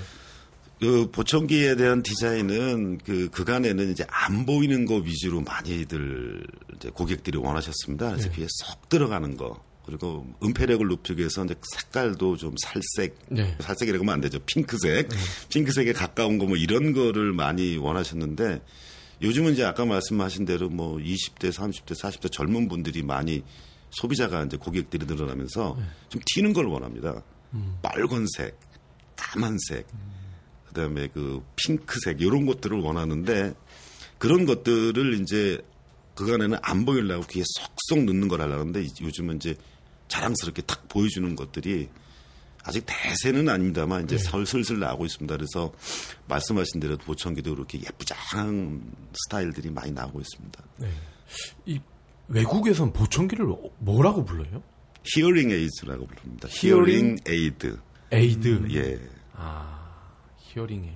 그 0.81 1.11
보청기에 1.11 1.75
대한 1.75 2.01
디자인은 2.01 2.97
그 3.05 3.29
그간에는 3.29 3.91
이제 3.91 4.03
안 4.09 4.47
보이는 4.47 4.87
거 4.87 4.95
위주로 4.95 5.41
많이들 5.41 6.43
이제 6.75 6.89
고객들이 6.89 7.37
원하셨습니다. 7.37 8.09
그래서 8.09 8.29
네. 8.29 8.35
귀에 8.35 8.47
쏙 8.49 8.89
들어가는 8.89 9.37
거. 9.37 9.63
그리고 9.85 10.25
음패력을 10.43 10.85
높이기 10.87 11.19
위해서 11.19 11.45
이제 11.45 11.53
색깔도 11.75 12.37
좀 12.37 12.55
살색, 12.63 13.15
네. 13.29 13.55
살색이라고 13.59 14.03
하면 14.03 14.13
안 14.15 14.21
되죠. 14.21 14.39
핑크색, 14.45 15.09
핑크색에 15.49 15.93
가까운 15.93 16.39
거 16.39 16.45
뭐 16.45 16.55
이런 16.57 16.93
거를 16.93 17.31
많이 17.31 17.77
원하셨는데 17.77 18.61
요즘은 19.21 19.53
이제 19.53 19.63
아까 19.63 19.85
말씀하신 19.85 20.45
대로 20.45 20.67
뭐 20.69 20.97
20대, 20.97 21.51
30대, 21.53 21.93
40대 21.93 22.31
젊은 22.31 22.67
분들이 22.67 23.03
많이 23.03 23.43
소비자가 23.91 24.43
이제 24.45 24.57
고객들이 24.57 25.05
늘어나면서 25.05 25.77
좀 26.09 26.21
튀는 26.33 26.53
걸 26.53 26.65
원합니다. 26.65 27.21
빨간색, 27.83 28.57
까만색, 29.15 29.85
그다음에 30.73 31.07
그 31.07 31.43
핑크색 31.55 32.21
이런 32.21 32.45
것들을 32.45 32.79
원하는데 32.79 33.53
그런 34.17 34.45
것들을 34.45 35.21
이제 35.21 35.59
그간에는 36.15 36.57
안 36.61 36.85
보이려고 36.85 37.25
귀에 37.27 37.43
쏙쏙 37.89 38.05
넣는 38.05 38.27
걸 38.27 38.41
하려는데 38.41 38.85
요즘은 39.01 39.37
이제 39.37 39.55
자랑스럽게 40.07 40.63
탁 40.63 40.87
보여주는 40.87 41.35
것들이 41.35 41.89
아직 42.63 42.85
대세는 42.85 43.49
아닙니다만 43.49 44.03
이제 44.03 44.17
슬슬 44.17 44.79
나오고 44.79 45.05
있습니다. 45.05 45.35
그래서 45.35 45.73
말씀하신 46.27 46.79
대로 46.79 46.97
보청기도 46.97 47.55
그렇게 47.55 47.79
예쁘장한 47.79 48.83
스타일들이 49.13 49.71
많이 49.71 49.91
나오고 49.91 50.21
있습니다. 50.21 50.63
네. 50.77 50.91
이 51.65 51.79
외국에선 52.27 52.93
보청기를 52.93 53.47
뭐라고 53.79 54.23
불러요? 54.23 54.61
hearing 55.03 55.49
aid라고 55.49 56.05
부릅니다. 56.05 56.47
hearing? 56.51 56.95
Hearing 56.95 57.17
aid. 57.27 57.79
Aid. 58.11 58.67
예. 58.73 58.99
아, 59.33 59.80
hearing 60.53 60.83
aid. 60.83 60.95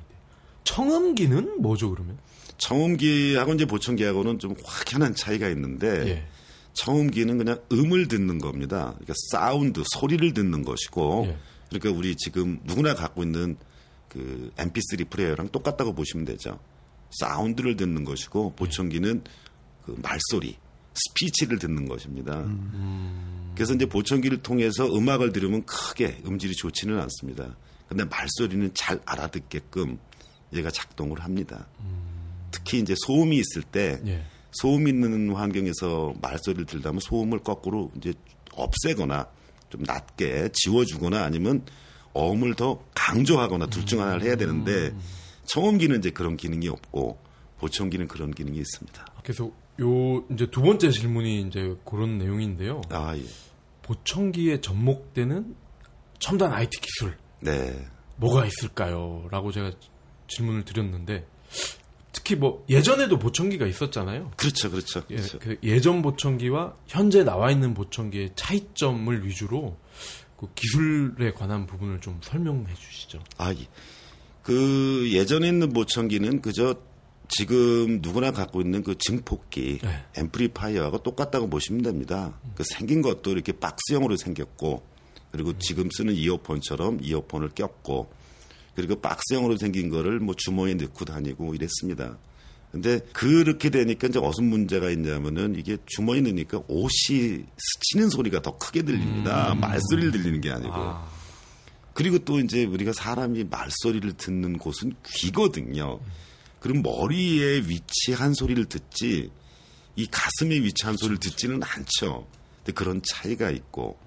청음기는 0.64 1.62
뭐죠 1.62 1.92
그러면? 1.92 2.18
청음기하고 2.58 3.54
이제 3.54 3.66
보청기하고는 3.66 4.40
좀 4.40 4.56
확연한 4.64 5.14
차이가 5.16 5.50
있는데 5.50 6.08
예. 6.08 6.28
청음기는 6.74 7.38
그냥 7.38 7.60
음을 7.72 8.08
듣는 8.08 8.40
겁니다. 8.40 8.94
그러니까 8.96 9.14
사운드, 9.32 9.84
소리를 9.86 10.34
듣는 10.34 10.64
것이고 10.64 11.26
예. 11.28 11.38
그러니까 11.70 11.98
우리 11.98 12.16
지금 12.16 12.60
누구나 12.64 12.96
갖고 12.96 13.24
있는 13.24 13.58
그 14.10 14.52
MP3 14.56 15.10
플레이어랑 15.10 15.50
똑같다고 15.50 15.94
보시면 15.94 16.26
되죠. 16.26 16.60
사운드를 17.20 17.76
듣는 17.76 18.04
것이고 18.06 18.54
보청기는 18.56 19.24
그 19.86 19.96
말소리, 20.02 20.58
스피치를 20.94 21.60
듣는 21.60 21.88
것입니다. 21.88 22.46
그래서 23.54 23.74
이제 23.74 23.86
보청기를 23.86 24.42
통해서 24.42 24.86
음악을 24.86 25.32
들으면 25.32 25.66
크게 25.66 26.22
음질이 26.26 26.56
좋지는 26.56 27.00
않습니다. 27.02 27.56
근데 27.88 28.04
말소리는 28.06 28.72
잘 28.74 29.00
알아듣게끔 29.06 30.00
얘가 30.54 30.72
작동을 30.72 31.22
합니다. 31.22 31.68
특히 32.52 32.80
이제 32.80 32.96
소음이 33.06 33.38
있을 33.38 33.62
때 33.64 34.00
예. 34.06 34.24
소음 34.52 34.88
있는 34.88 35.34
환경에서 35.34 36.14
말소리를 36.22 36.66
들다면 36.66 37.00
소음을 37.02 37.40
거꾸로 37.40 37.92
이제 37.98 38.14
없애거나 38.54 39.28
좀 39.70 39.84
낮게 39.84 40.50
지워주거나 40.54 41.24
아니면 41.24 41.66
어음을 42.14 42.54
더 42.56 42.82
강조하거나 42.96 43.68
둘 43.68 43.86
중 43.86 44.02
하나를 44.02 44.24
해야 44.24 44.36
되는데 44.38 44.94
청음기는 45.46 46.00
이제 46.00 46.10
그런 46.12 46.38
기능이 46.38 46.70
없고 46.70 47.20
보청기는 47.60 48.08
그런 48.08 48.32
기능이 48.32 48.58
있습니다. 48.58 49.06
그래서 49.22 49.52
요 49.82 50.24
이제 50.32 50.50
두 50.50 50.62
번째 50.62 50.90
질문이 50.90 51.42
이제 51.42 51.76
그런 51.84 52.18
내용인데요. 52.18 52.82
아, 52.90 53.16
예. 53.18 53.24
보청기에 53.82 54.62
접목되는 54.62 55.56
첨단 56.20 56.54
IT 56.54 56.80
기술 56.80 57.18
네. 57.46 57.88
뭐가 58.18 58.46
있을까요? 58.46 59.28
라고 59.32 59.52
제가 59.52 59.72
질문을 60.28 60.66
드렸는데 60.66 61.26
특히 62.12 62.36
뭐 62.36 62.66
예전에도 62.70 63.20
보청기가 63.20 63.68
있었잖아요. 63.68 64.32
그렇죠, 64.38 64.72
그렇죠. 64.72 65.04
예, 65.12 65.16
그렇죠. 65.16 65.40
그 65.40 65.58
예전 65.64 66.02
보청기와 66.02 66.76
현재 66.88 67.24
나와 67.24 67.52
있는 67.52 67.74
보청기의 67.74 68.32
차이점을 68.36 69.26
위주로 69.28 69.78
그 70.38 70.48
기술에 70.56 71.34
관한 71.34 71.66
부분을 71.66 72.02
좀 72.02 72.20
설명해 72.24 72.74
주시죠. 72.74 73.20
아, 73.38 73.54
예. 73.54 73.68
그 74.42 75.10
예전에 75.12 75.48
있는 75.48 75.74
보청기는 75.74 76.42
그저 76.42 76.76
지금 77.28 78.00
누구나 78.02 78.32
갖고 78.32 78.62
있는 78.62 78.84
그 78.84 78.98
증폭기, 78.98 79.80
네. 79.82 80.04
앰플리파이어하고 80.18 81.00
똑같다고 81.00 81.50
보시면 81.50 81.82
됩니다. 81.82 82.40
그 82.56 82.64
생긴 82.64 83.02
것도 83.02 83.32
이렇게 83.32 83.52
박스형으로 83.52 84.16
생겼고, 84.18 84.84
그리고 85.36 85.58
지금 85.60 85.90
쓰는 85.92 86.14
이어폰처럼 86.16 87.00
이어폰을 87.02 87.50
꼈고, 87.50 88.10
그리고 88.74 88.96
박스형으로 89.02 89.58
생긴 89.58 89.90
거를 89.90 90.20
뭐 90.22 90.34
주머니에 90.34 90.76
넣고 90.76 91.04
다니고 91.04 91.54
이랬습니다. 91.56 92.18
근데 92.72 93.00
그렇게 93.12 93.70
되니까 93.70 94.08
이제 94.08 94.20
어떤 94.20 94.46
문제가 94.46 94.90
있냐면은 94.90 95.56
이게 95.58 95.78
주머니 95.86 96.22
넣으니까 96.22 96.62
옷이 96.68 97.46
스치는 97.58 98.10
소리가 98.10 98.42
더 98.42 98.58
크게 98.58 98.84
들립니다. 98.84 99.56
말소리를 99.56 100.12
들리는 100.12 100.40
게 100.40 100.52
아니고. 100.52 100.74
아, 100.74 101.10
그리고 101.94 102.20
또 102.20 102.40
이제 102.40 102.64
우리가 102.64 102.94
사람이 102.94 103.46
말소리를 103.46 104.14
듣는 104.14 104.58
곳은 104.58 104.94
귀거든요. 105.06 106.00
그럼 106.60 106.82
머리에 106.82 107.60
위치한 107.60 108.34
소리를 108.34 108.64
듣지 108.66 109.32
이 109.98 110.08
가슴에 110.08 110.56
위치한 110.56 110.96
소리를 110.98 111.20
듣지는 111.20 111.62
않죠. 111.62 112.28
근데 112.58 112.74
그런 112.74 113.02
차이가 113.06 113.52
있고 113.52 113.98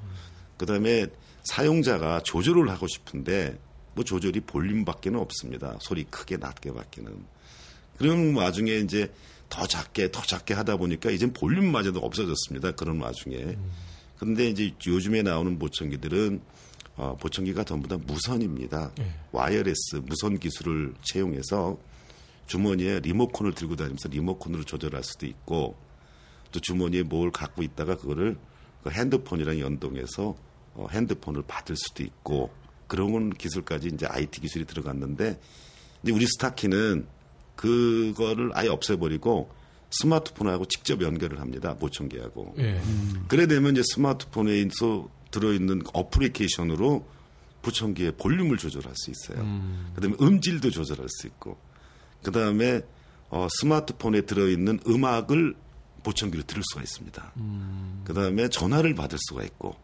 그다음에 0.58 1.06
사용자가 1.44 2.20
조절을 2.24 2.68
하고 2.68 2.86
싶은데 2.86 3.58
뭐 3.94 4.04
조절이 4.04 4.40
볼륨밖에는 4.40 5.18
없습니다. 5.18 5.76
소리 5.80 6.04
크게 6.04 6.36
낮게밖에는. 6.36 7.12
그런 7.96 8.34
와중에 8.34 8.74
이제 8.74 9.12
더 9.48 9.66
작게 9.66 10.10
더 10.10 10.20
작게 10.22 10.54
하다 10.54 10.76
보니까 10.76 11.10
이젠 11.10 11.32
볼륨마저도 11.32 12.00
없어졌습니다. 12.00 12.72
그런 12.72 13.00
와중에. 13.00 13.56
그런데 14.18 14.48
이제 14.48 14.72
요즘에 14.86 15.22
나오는 15.22 15.58
보청기들은 15.58 16.40
어, 16.96 17.16
보청기가 17.16 17.64
전부 17.64 17.86
다 17.88 17.96
무선입니다. 17.96 18.92
네. 18.98 19.14
wireless 19.30 20.02
무선 20.04 20.38
기술을 20.38 20.94
채용해서 21.04 21.78
주머니에 22.46 23.00
리모컨을 23.00 23.54
들고 23.54 23.76
다니면서 23.76 24.08
리모컨으로 24.08 24.64
조절할 24.64 25.04
수도 25.04 25.26
있고 25.26 25.76
또 26.50 26.60
주머니에 26.60 27.04
뭘 27.04 27.30
갖고 27.30 27.62
있다가 27.62 27.96
그거를 27.96 28.36
그 28.82 28.90
핸드폰이랑 28.90 29.60
연동해서 29.60 30.36
어, 30.78 30.86
핸드폰을 30.90 31.42
받을 31.46 31.76
수도 31.76 32.04
있고 32.04 32.50
그런 32.86 33.30
기술까지 33.30 33.88
이제 33.92 34.06
IT 34.06 34.40
기술이 34.40 34.64
들어갔는데 34.64 35.38
이제 36.02 36.12
우리 36.12 36.26
스타키는 36.26 37.06
그거를 37.56 38.50
아예 38.54 38.68
없애버리고 38.68 39.50
스마트폰하고 39.90 40.66
직접 40.66 41.02
연결을 41.02 41.40
합니다. 41.40 41.74
보청기하고. 41.74 42.54
예. 42.58 42.78
음. 42.78 43.24
그래 43.26 43.46
되면 43.46 43.72
이제 43.72 43.82
스마트폰에서 43.94 45.08
들어있는 45.30 45.82
어플리케이션으로 45.92 47.06
보청기의 47.62 48.12
볼륨을 48.12 48.56
조절할 48.58 48.92
수 48.94 49.10
있어요. 49.10 49.42
음. 49.42 49.92
그다음에 49.94 50.16
음질도 50.20 50.70
조절할 50.70 51.06
수 51.08 51.26
있고, 51.26 51.58
그다음에 52.22 52.82
어, 53.30 53.48
스마트폰에 53.60 54.22
들어있는 54.22 54.80
음악을 54.86 55.54
보청기로 56.02 56.44
들을 56.44 56.62
수가 56.70 56.82
있습니다. 56.82 57.32
음. 57.38 58.02
그다음에 58.04 58.48
전화를 58.48 58.94
받을 58.94 59.18
수가 59.28 59.42
있고, 59.42 59.76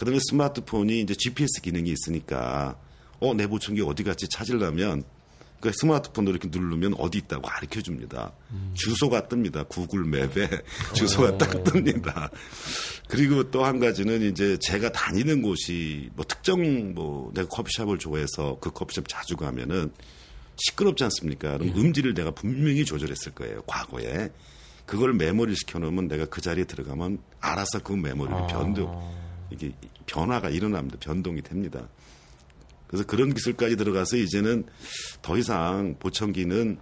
그다음에 0.00 0.18
스마트폰이 0.20 1.00
이제 1.00 1.14
GPS 1.14 1.60
기능이 1.60 1.90
있으니까 1.90 2.78
어 3.20 3.34
내 3.34 3.46
보청기 3.46 3.82
어디 3.82 4.02
갔지 4.02 4.28
찾으려면 4.28 5.04
그 5.60 5.70
스마트폰으로 5.72 6.36
이렇게 6.36 6.48
누르면 6.50 6.94
어디 6.96 7.18
있다고 7.18 7.42
가르쳐 7.42 7.82
줍니다. 7.82 8.32
음. 8.50 8.70
주소가 8.72 9.28
뜹니다. 9.28 9.68
구글 9.68 10.04
맵에 10.04 10.48
주소가 10.96 11.36
딱 11.36 11.50
뜹니다. 11.64 12.30
그리고 13.08 13.50
또 13.50 13.62
한 13.64 13.78
가지는 13.78 14.22
이제 14.22 14.56
제가 14.62 14.90
다니는 14.90 15.42
곳이 15.42 16.08
뭐 16.14 16.24
특정 16.26 16.94
뭐 16.94 17.30
내가 17.34 17.46
커피숍을 17.48 17.98
좋아해서 17.98 18.56
그 18.58 18.70
커피숍 18.70 19.06
자주 19.06 19.36
가면은 19.36 19.92
시끄럽지 20.56 21.04
않습니까? 21.04 21.58
그럼 21.58 21.68
예. 21.68 21.78
음질을 21.78 22.14
내가 22.14 22.30
분명히 22.30 22.86
조절했을 22.86 23.32
거예요. 23.32 23.62
과거에. 23.66 24.30
그걸 24.86 25.12
메모리 25.12 25.54
시켜놓으면 25.56 26.08
내가 26.08 26.24
그 26.24 26.40
자리에 26.40 26.64
들어가면 26.64 27.18
알아서 27.40 27.80
그 27.84 27.92
메모리를 27.92 28.36
아. 28.36 28.46
변동, 28.46 28.90
이게 29.50 29.72
변화가 30.06 30.50
일어납니다. 30.50 30.98
변동이 31.00 31.42
됩니다. 31.42 31.88
그래서 32.86 33.06
그런 33.06 33.32
기술까지 33.32 33.76
들어가서 33.76 34.16
이제는 34.16 34.64
더 35.22 35.38
이상 35.38 35.94
보청기는 35.98 36.78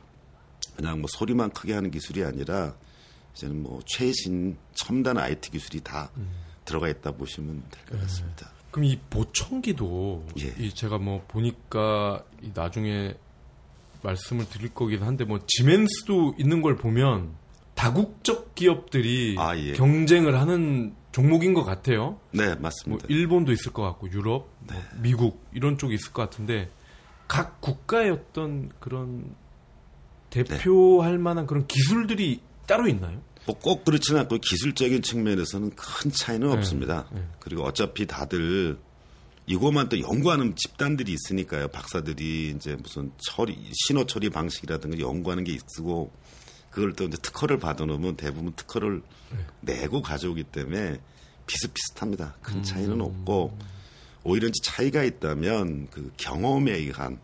그냥 0.76 1.00
뭐 1.00 1.08
소리만 1.10 1.50
크게 1.50 1.74
하는 1.74 1.90
기술이 1.90 2.24
아니라 2.24 2.74
이제는 3.34 3.62
뭐 3.62 3.80
최신 3.86 4.56
첨단 4.74 5.18
IT 5.18 5.50
기술이 5.50 5.80
다 5.80 6.10
음. 6.16 6.30
들어가 6.64 6.88
있다 6.88 7.12
보시면 7.12 7.62
될것 7.70 7.92
네. 7.92 8.00
같습니다. 8.00 8.50
그럼 8.70 8.84
이 8.84 8.98
보청기도 9.10 10.26
예. 10.40 10.54
이 10.58 10.72
제가 10.74 10.98
뭐 10.98 11.24
보니까 11.26 12.24
나중에 12.54 13.14
말씀을 14.02 14.48
드릴 14.48 14.72
거긴 14.74 15.02
한데 15.02 15.24
뭐 15.24 15.40
지멘스도 15.46 16.36
있는 16.38 16.62
걸 16.62 16.76
보면 16.76 17.34
다국적 17.74 18.54
기업들이 18.54 19.36
아, 19.38 19.56
예. 19.56 19.72
경쟁을 19.72 20.38
하는 20.38 20.94
종목인 21.18 21.52
것 21.52 21.64
같아요. 21.64 22.20
네, 22.30 22.54
맞습니다. 22.54 22.86
뭐 22.86 22.98
일본도 23.08 23.50
있을 23.50 23.72
것 23.72 23.82
같고 23.82 24.08
유럽, 24.12 24.48
네. 24.68 24.74
뭐 24.74 24.82
미국 25.02 25.44
이런 25.52 25.76
쪽이 25.76 25.94
있을 25.94 26.12
것 26.12 26.22
같은데 26.22 26.70
각 27.26 27.60
국가의 27.60 28.10
어떤 28.12 28.70
그런 28.78 29.34
대표할 30.30 31.12
네. 31.12 31.18
만한 31.18 31.46
그런 31.46 31.66
기술들이 31.66 32.40
따로 32.66 32.86
있나요? 32.86 33.20
뭐 33.46 33.56
꼭 33.60 33.84
그렇지는 33.84 34.20
않고 34.20 34.38
기술적인 34.38 35.02
측면에서는 35.02 35.70
큰 35.74 36.10
차이는 36.12 36.46
네. 36.46 36.54
없습니다. 36.54 37.08
네. 37.12 37.26
그리고 37.40 37.64
어차피 37.64 38.06
다들 38.06 38.78
이것만 39.46 39.88
또 39.88 39.98
연구하는 39.98 40.54
집단들이 40.54 41.14
있으니까요. 41.14 41.68
박사들이 41.68 42.50
이제 42.54 42.76
무슨 42.80 43.10
처리 43.16 43.58
신호 43.72 44.04
처리 44.06 44.30
방식이라든가 44.30 45.00
연구하는 45.00 45.42
게 45.42 45.52
있고 45.52 46.12
그걸 46.78 46.92
또 46.92 47.06
이제 47.06 47.16
특허를 47.16 47.58
받아놓으면 47.58 48.14
대부분 48.14 48.52
특허를 48.52 49.02
네. 49.32 49.38
내고 49.62 50.00
가져오기 50.00 50.44
때문에 50.44 51.00
비슷비슷합니다. 51.44 52.36
큰 52.40 52.62
차이는 52.62 52.92
음. 52.92 53.00
없고 53.00 53.58
오히려 54.22 54.46
이제 54.46 54.60
차이가 54.62 55.02
있다면 55.02 55.88
그 55.90 56.12
경험에 56.16 56.70
의한 56.70 57.18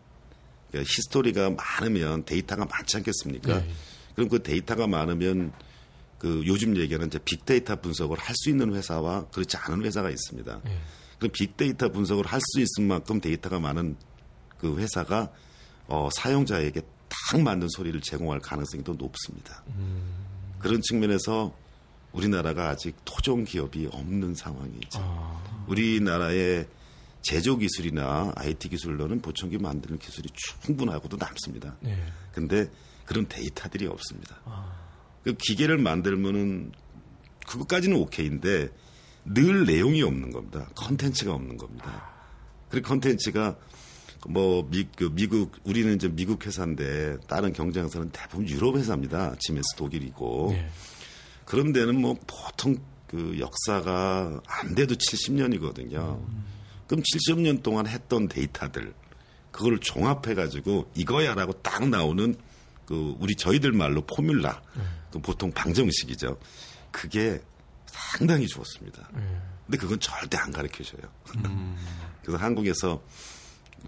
그러니까 0.69 0.91
히스토리가 0.91 1.51
많으면 1.51 2.25
데이터가 2.25 2.65
많지 2.65 2.97
않겠습니까? 2.97 3.61
네. 3.61 3.71
그럼 4.13 4.27
그 4.27 4.43
데이터가 4.43 4.87
많으면 4.87 5.53
그 6.19 6.43
요즘 6.45 6.75
얘기하는 6.75 7.07
이제 7.07 7.17
빅데이터 7.23 7.77
분석을 7.77 8.17
할 8.19 8.35
수 8.35 8.49
있는 8.49 8.75
회사와 8.75 9.27
그렇지 9.27 9.55
않은 9.55 9.85
회사가 9.85 10.09
있습니다. 10.09 10.61
네. 10.65 10.79
그럼 11.17 11.31
빅데이터 11.31 11.87
분석을 11.93 12.25
할 12.25 12.41
수 12.41 12.59
있을 12.59 12.83
만큼 12.85 13.21
데이터가 13.21 13.61
많은 13.61 13.95
그 14.57 14.77
회사가 14.77 15.31
어, 15.87 16.09
사용자에게 16.13 16.81
딱 17.09 17.41
맞는 17.41 17.67
소리를 17.69 17.99
제공할 18.01 18.39
가능성이 18.39 18.83
더 18.83 18.93
높습니다. 18.93 19.63
음. 19.75 20.01
그런 20.59 20.81
측면에서 20.81 21.55
우리나라가 22.11 22.69
아직 22.69 22.95
토종 23.05 23.43
기업이 23.43 23.89
없는 23.91 24.35
상황이죠. 24.35 24.99
아. 25.01 25.65
우리나라의 25.67 26.67
제조 27.21 27.57
기술이나 27.57 28.33
IT 28.35 28.69
기술로는 28.69 29.21
보청기 29.21 29.57
만드는 29.57 29.99
기술이 29.99 30.29
충분하고도 30.33 31.17
남습니다. 31.17 31.75
네. 31.81 31.97
근데 32.31 32.69
그런 33.05 33.27
데이터들이 33.27 33.87
없습니다. 33.87 34.39
아. 34.45 34.73
그 35.23 35.33
기계를 35.33 35.77
만들면은 35.77 36.71
그것까지는 37.47 37.97
오케이인데 37.97 38.69
늘 39.25 39.65
내용이 39.65 40.03
없는 40.03 40.31
겁니다. 40.31 40.69
컨텐츠가 40.75 41.33
없는 41.33 41.57
겁니다. 41.57 42.11
그리고 42.69 42.87
컨텐츠가 42.89 43.57
뭐 44.27 44.67
미, 44.69 44.87
그 44.95 45.09
미국 45.13 45.55
우리는 45.63 45.95
이제 45.95 46.07
미국 46.07 46.45
회사인데 46.45 47.17
다른 47.27 47.53
경쟁사는 47.53 48.09
대부분 48.11 48.47
유럽 48.47 48.75
회사입니다. 48.77 49.35
지멘스 49.39 49.75
독일이고 49.77 50.49
네. 50.51 50.69
그런 51.45 51.71
데는 51.73 51.99
뭐 51.99 52.15
보통 52.25 52.77
그 53.07 53.37
역사가 53.39 54.41
안 54.47 54.75
돼도 54.75 54.95
70년이거든요. 54.95 56.19
음. 56.19 56.45
그럼 56.87 57.03
70년 57.03 57.61
동안 57.61 57.87
했던 57.87 58.27
데이터들 58.27 58.93
그거를 59.51 59.79
종합해 59.79 60.33
가지고 60.33 60.89
이거야라고 60.95 61.53
딱 61.61 61.87
나오는 61.87 62.35
그 62.85 63.15
우리 63.19 63.35
저희들 63.35 63.71
말로 63.71 64.01
포뮬라 64.01 64.61
네. 64.75 64.83
그 65.11 65.19
보통 65.19 65.51
방정식이죠. 65.51 66.37
그게 66.91 67.41
상당히 67.85 68.47
좋았습니다. 68.47 69.09
네. 69.13 69.41
근데 69.65 69.77
그건 69.77 69.99
절대 69.99 70.37
안 70.37 70.51
가르쳐 70.51 70.83
줘요. 70.83 71.09
음. 71.45 71.75
그래서 72.21 72.43
한국에서 72.43 73.01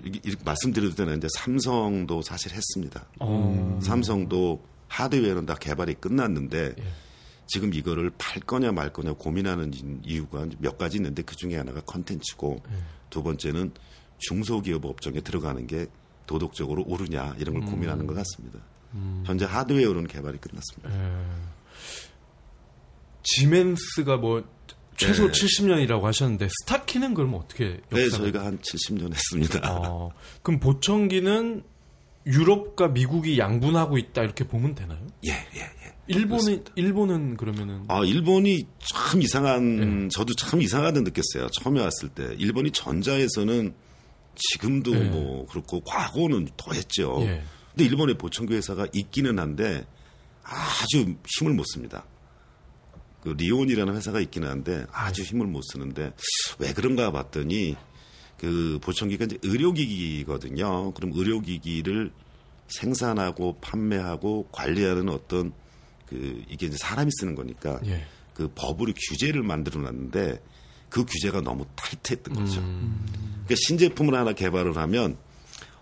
이렇게 0.04 0.44
말씀드려도 0.44 0.96
되는데 0.96 1.28
삼성도 1.36 2.22
사실 2.22 2.54
했습니다. 2.54 3.06
오. 3.20 3.80
삼성도 3.82 4.64
하드웨어는 4.88 5.46
다 5.46 5.56
개발이 5.56 5.96
끝났는데 5.96 6.76
예. 6.78 6.84
지금 7.48 7.74
이거를 7.74 8.12
팔 8.18 8.42
거냐 8.42 8.72
말 8.72 8.92
거냐 8.92 9.14
고민하는 9.14 9.74
이유가 10.04 10.46
몇 10.60 10.78
가지 10.78 10.98
있는데 10.98 11.22
그 11.24 11.36
중에 11.36 11.56
하나가 11.56 11.82
컨텐츠고 11.82 12.62
예. 12.70 12.76
두 13.10 13.24
번째는 13.24 13.72
중소기업 14.20 14.86
업종에 14.86 15.22
들어가는 15.22 15.66
게 15.68 15.88
도덕적으로 16.26 16.84
옳으냐 16.86 17.36
이런 17.40 17.56
걸 17.56 17.64
음. 17.64 17.72
고민하는 17.72 18.08
것 18.08 18.14
같습니다. 18.16 18.60
음. 18.94 19.24
현재 19.26 19.46
하드웨어로는 19.46 20.08
개발이 20.08 20.38
끝났습니다. 20.38 20.92
예. 20.92 21.26
지멘스가 23.24 24.18
뭐 24.18 24.44
최소 24.96 25.28
네. 25.28 25.32
70년이라고 25.32 26.02
하셨는데 26.02 26.48
스타 26.50 26.77
키는 26.88 27.14
그러면 27.14 27.40
어떻게 27.40 27.80
네, 27.92 28.10
저희가 28.10 28.44
한 28.44 28.58
70년 28.58 29.14
했습니다. 29.14 29.60
어, 29.72 30.12
그럼 30.42 30.60
보청기는 30.60 31.64
유럽과 32.26 32.88
미국이 32.90 33.38
양분하고 33.38 33.98
있다 33.98 34.24
이렇게 34.24 34.46
보면 34.48 34.76
되나요? 34.76 35.00
예, 35.26 35.32
예, 35.32 35.60
예. 35.62 35.98
일본은 36.08 36.28
그렇습니다. 36.30 36.72
일본은 36.76 37.38
그러면은 37.38 37.86
아 37.88 38.04
일본이 38.04 38.66
참 38.80 39.22
이상한 39.22 40.06
예. 40.06 40.10
저도 40.10 40.34
참 40.36 40.62
이상하다 40.62 41.02
느꼈어요. 41.02 41.50
처음에 41.52 41.82
왔을 41.82 42.10
때 42.10 42.36
일본이 42.38 42.72
전자에서는 42.72 43.74
지금도 44.36 44.96
예. 44.96 45.04
뭐 45.06 45.46
그렇고 45.48 45.82
과거는 45.82 46.50
더 46.58 46.74
했죠. 46.74 47.18
예. 47.22 47.44
근데 47.72 47.86
일본의 47.86 48.18
보청기 48.18 48.56
회사가 48.56 48.88
있기는 48.94 49.38
한데 49.38 49.86
아주 50.44 51.16
힘을 51.38 51.54
못 51.54 51.66
씁니다. 51.68 52.06
그 53.28 53.34
리온이라는 53.38 53.94
회사가 53.94 54.22
있기는 54.22 54.48
한데 54.48 54.86
아주 54.94 55.22
힘을 55.22 55.48
못 55.48 55.62
쓰는데 55.62 56.14
왜 56.60 56.72
그런가 56.72 57.12
봤더니 57.12 57.76
그 58.38 58.80
보청기가 58.82 59.26
이제 59.26 59.38
의료기기거든요. 59.44 60.94
그럼 60.94 61.12
의료기기를 61.14 62.12
생산하고 62.70 63.58
판매하고 63.60 64.48
관리하는 64.54 65.10
어떤 65.10 65.52
그 66.06 66.42
이게 66.50 66.68
이제 66.68 66.78
사람이 66.80 67.12
쓰는 67.20 67.36
거니까 67.36 67.82
예. 67.86 68.06
그 68.34 68.50
법으로 68.56 68.94
규제를 69.10 69.44
만들어 69.44 69.82
놨는데 69.82 70.42
그 70.88 71.04
규제가 71.04 71.42
너무 71.42 71.66
타이트했던 71.76 72.34
거죠. 72.34 72.62
음. 72.62 73.04
그러니까 73.44 73.56
신제품을 73.68 74.16
하나 74.16 74.32
개발을 74.32 74.78
하면 74.78 75.18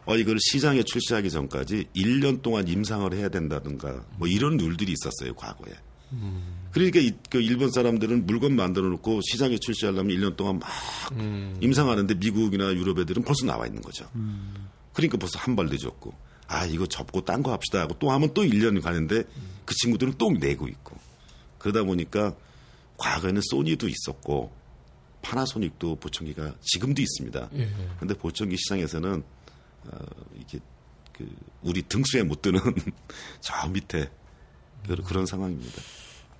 어 0.08 0.18
이걸 0.18 0.38
시장에 0.40 0.82
출시하기 0.82 1.30
전까지 1.30 1.90
1년 1.96 2.42
동안 2.42 2.68
임상을 2.68 3.14
해야 3.14 3.30
된다든가 3.30 4.04
뭐 4.18 4.28
이런 4.28 4.58
룰들이 4.58 4.94
있었어요 4.94 5.36
과거에. 5.36 5.74
음. 6.14 6.65
그러니까 6.76 7.00
이, 7.00 7.14
그 7.30 7.40
일본 7.40 7.72
사람들은 7.72 8.26
물건 8.26 8.54
만들어 8.58 8.90
놓고 8.90 9.22
시장에 9.22 9.58
출시하려면 9.58 10.14
1년 10.14 10.36
동안 10.36 10.60
막 10.60 10.70
음. 11.14 11.58
임상하는데 11.62 12.16
미국이나 12.16 12.66
유럽 12.74 13.00
애들은 13.00 13.24
벌써 13.24 13.46
나와 13.46 13.66
있는 13.66 13.82
거죠. 13.82 14.06
음. 14.16 14.68
그러니까 14.92 15.18
벌써 15.18 15.40
한 15.40 15.56
발 15.56 15.68
늦었고 15.68 16.14
아 16.48 16.66
이거 16.66 16.86
접고 16.86 17.24
딴 17.24 17.42
거 17.42 17.54
합시다 17.54 17.80
하고 17.80 17.98
또 17.98 18.12
하면 18.12 18.34
또 18.34 18.44
1년이 18.44 18.82
가는데 18.82 19.24
그 19.64 19.74
친구들은 19.74 20.16
또 20.18 20.32
내고 20.32 20.68
있고 20.68 20.98
그러다 21.60 21.84
보니까 21.84 22.36
과거에는 22.98 23.42
소니도 23.42 23.88
있었고 23.88 24.52
파나소닉도 25.22 25.96
보청기가 25.96 26.56
지금도 26.60 27.02
있습니다. 27.02 27.50
그런데 27.52 28.10
예. 28.10 28.14
보청기 28.20 28.58
시장에서는 28.58 29.24
어, 29.86 29.98
이게 30.38 30.60
그 31.14 31.26
우리 31.62 31.82
등수에 31.84 32.24
못 32.24 32.42
드는 32.42 32.60
저 33.40 33.66
밑에 33.70 34.12
그런 35.08 35.26
상황입니다. 35.26 35.82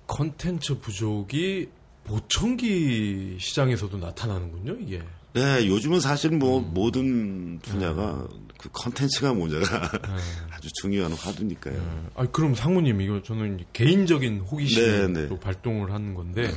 컨텐츠 0.06 0.78
부족이 0.78 1.68
보청기 2.04 3.36
시장에서도 3.40 3.98
나타나는군요, 3.98 4.76
이게. 4.80 5.02
네, 5.32 5.66
요즘은 5.66 6.00
사실 6.00 6.30
뭐 6.30 6.60
음. 6.60 6.72
모든 6.72 7.58
분야가 7.58 8.26
음. 8.32 8.48
그 8.56 8.70
컨텐츠가 8.72 9.34
문제가 9.34 9.90
음. 10.08 10.16
아주 10.50 10.68
중요한 10.80 11.12
화두니까요. 11.12 11.74
음. 11.74 12.08
아, 12.14 12.24
그럼 12.26 12.54
상무님 12.54 13.00
이거 13.02 13.22
저는 13.22 13.64
개인적인 13.72 14.40
호기심으로 14.40 15.08
네, 15.08 15.28
네. 15.28 15.40
발동을 15.40 15.92
하는 15.92 16.14
건데 16.14 16.50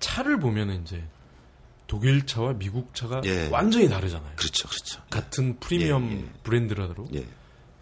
차를 0.00 0.38
보면은 0.40 0.82
이제 0.82 1.02
독일 1.86 2.26
차와 2.26 2.54
미국 2.54 2.94
차가 2.94 3.22
예. 3.24 3.48
완전히 3.48 3.88
다르잖아요. 3.88 4.32
그렇죠, 4.36 4.68
그렇죠. 4.68 5.02
같은 5.08 5.58
프리미엄 5.58 6.10
예, 6.10 6.16
예. 6.16 6.24
브랜드라도. 6.42 7.06
예. 7.14 7.24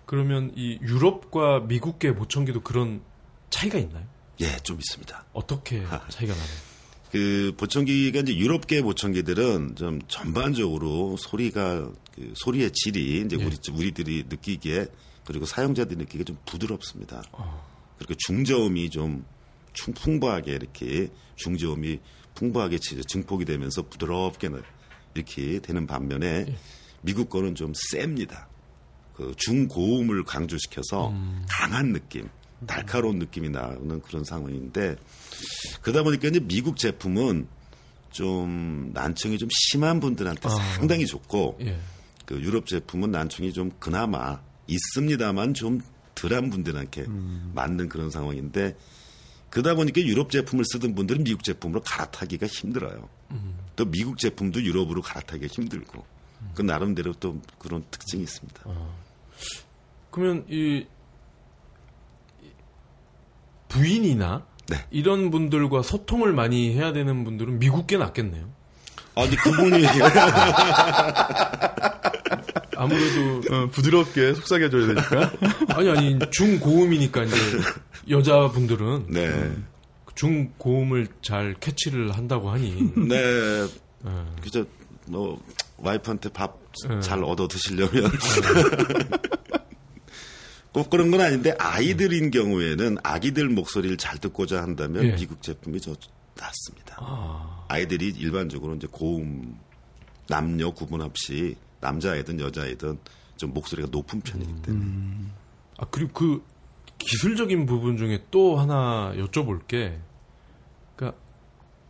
그러면 0.04 0.52
이 0.56 0.78
유럽과 0.82 1.60
미국계 1.60 2.14
보청기도 2.14 2.62
그런 2.62 3.02
차이가 3.50 3.78
있나요? 3.78 4.04
예, 4.40 4.56
좀 4.62 4.78
있습니다. 4.78 5.26
어떻게 5.32 5.82
차이가 6.08 6.34
나나요? 6.34 6.70
그 7.10 7.52
보청기가 7.56 8.20
이제 8.20 8.36
유럽계 8.36 8.82
보청기들은 8.82 9.74
좀 9.76 10.00
전반적으로 10.06 11.16
소리가 11.16 11.90
그 12.14 12.32
소리의 12.36 12.70
질이 12.72 13.22
이제 13.22 13.36
예. 13.38 13.44
우리 13.44 13.56
우리들이 13.72 14.24
느끼기에 14.28 14.86
그리고 15.24 15.44
사용자들이 15.44 15.98
느끼기에 15.98 16.24
좀 16.24 16.38
부드럽습니다. 16.46 17.22
어. 17.32 17.68
그리고 17.98 18.14
중저음이 18.26 18.90
좀 18.90 19.24
풍부하게 19.94 20.52
이렇게 20.52 21.08
중저음이 21.36 21.98
풍부하게 22.34 22.78
증폭이 22.78 23.44
되면서 23.44 23.82
부드럽게 23.82 24.48
이렇게 25.14 25.58
되는 25.60 25.86
반면에 25.86 26.46
예. 26.48 26.56
미국 27.02 27.28
거는 27.28 27.54
좀 27.54 27.72
셉니다. 27.74 28.48
그 29.14 29.34
중고음을 29.36 30.24
강조시켜서 30.24 31.10
음. 31.10 31.44
강한 31.48 31.92
느낌, 31.92 32.28
날카로운 32.66 33.18
느낌이 33.18 33.48
나는 33.48 34.00
그런 34.02 34.24
상황인데 34.24 34.96
그러다 35.82 36.02
보니까 36.02 36.28
이제 36.28 36.40
미국 36.40 36.76
제품은 36.76 37.46
좀 38.10 38.90
난청이 38.92 39.38
좀 39.38 39.48
심한 39.52 40.00
분들한테 40.00 40.48
아. 40.48 40.50
상당히 40.74 41.06
좋고 41.06 41.58
예. 41.62 41.78
그 42.26 42.40
유럽 42.40 42.66
제품은 42.66 43.10
난청이 43.10 43.52
좀 43.52 43.70
그나마 43.78 44.40
있습니다만 44.66 45.54
좀 45.54 45.80
덜한 46.14 46.50
분들한테 46.50 47.02
음. 47.02 47.52
맞는 47.54 47.88
그런 47.88 48.10
상황인데 48.10 48.76
그러다 49.48 49.74
보니까 49.74 50.00
유럽 50.02 50.30
제품을 50.30 50.64
쓰던 50.64 50.94
분들은 50.94 51.24
미국 51.24 51.42
제품으로 51.42 51.80
갈아타기가 51.80 52.46
힘들어요. 52.46 53.08
음. 53.32 53.58
또 53.74 53.84
미국 53.84 54.18
제품도 54.18 54.62
유럽으로 54.62 55.02
갈아타기가 55.02 55.52
힘들고 55.52 56.04
음. 56.42 56.50
그 56.54 56.62
나름대로 56.62 57.14
또 57.14 57.40
그런 57.58 57.84
특징이 57.90 58.22
있습니다. 58.22 58.62
아. 58.64 58.94
그러면 60.10 60.44
이 60.48 60.86
부인이나 63.70 64.44
네. 64.68 64.76
이런 64.90 65.30
분들과 65.30 65.82
소통을 65.82 66.34
많이 66.34 66.74
해야 66.74 66.92
되는 66.92 67.24
분들은 67.24 67.58
미국계 67.58 67.96
낫겠네요. 67.96 68.50
아니 69.16 69.34
그분이 69.36 69.84
아무래도 72.76 73.42
어, 73.54 73.66
부드럽게 73.70 74.34
속삭여 74.34 74.70
줘야 74.70 74.86
되니까. 74.86 75.32
아니 75.76 75.90
아니 75.90 76.18
중고음이니까 76.30 77.24
이제 77.24 77.36
여자분들은 78.08 79.06
네. 79.08 79.52
중고음을 80.14 81.08
잘 81.22 81.54
캐치를 81.58 82.12
한다고 82.12 82.50
하니. 82.50 82.92
네. 82.96 83.66
네. 84.02 84.10
그죠. 84.42 84.64
뭐 85.06 85.42
와이프한테 85.78 86.28
밥잘 86.30 87.20
네. 87.20 87.26
얻어 87.26 87.48
드시려면 87.48 88.12
꼭 90.72 90.88
그런 90.90 91.10
건 91.10 91.20
아닌데 91.20 91.54
아이들인 91.58 92.30
경우에는 92.30 92.98
아기들 93.02 93.48
목소리를 93.48 93.96
잘 93.96 94.18
듣고자 94.18 94.62
한다면 94.62 95.04
예. 95.04 95.16
미국 95.16 95.42
제품이 95.42 95.80
더 95.80 95.94
낫습니다. 96.36 96.96
아. 97.00 97.64
아이들이 97.68 98.08
일반적으로 98.08 98.74
이제 98.76 98.86
고음 98.90 99.56
남녀 100.28 100.70
구분 100.70 101.00
없이 101.00 101.56
남자애든 101.80 102.40
여자애든 102.40 102.98
좀 103.36 103.52
목소리가 103.52 103.88
높은 103.90 104.20
편이기 104.20 104.62
때문에. 104.62 104.84
음. 104.84 105.32
아 105.78 105.86
그리고 105.90 106.12
그 106.12 106.44
기술적인 106.98 107.66
부분 107.66 107.96
중에 107.96 108.24
또 108.30 108.58
하나 108.58 109.12
여쭤볼 109.16 109.66
게, 109.66 109.98
그러니까 110.94 111.18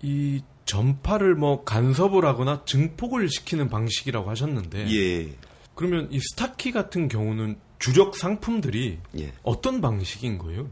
이 0.00 0.42
전파를 0.64 1.34
뭐 1.34 1.64
간섭을 1.64 2.24
하거나 2.24 2.64
증폭을 2.64 3.28
시키는 3.28 3.68
방식이라고 3.68 4.30
하셨는데, 4.30 4.88
예. 4.90 5.34
그러면 5.74 6.08
이 6.12 6.20
스타키 6.20 6.70
같은 6.70 7.08
경우는 7.08 7.58
주력 7.80 8.16
상품들이 8.16 8.98
예. 9.18 9.32
어떤 9.42 9.80
방식인 9.80 10.38
거예요? 10.38 10.70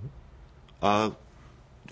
아 0.81 1.11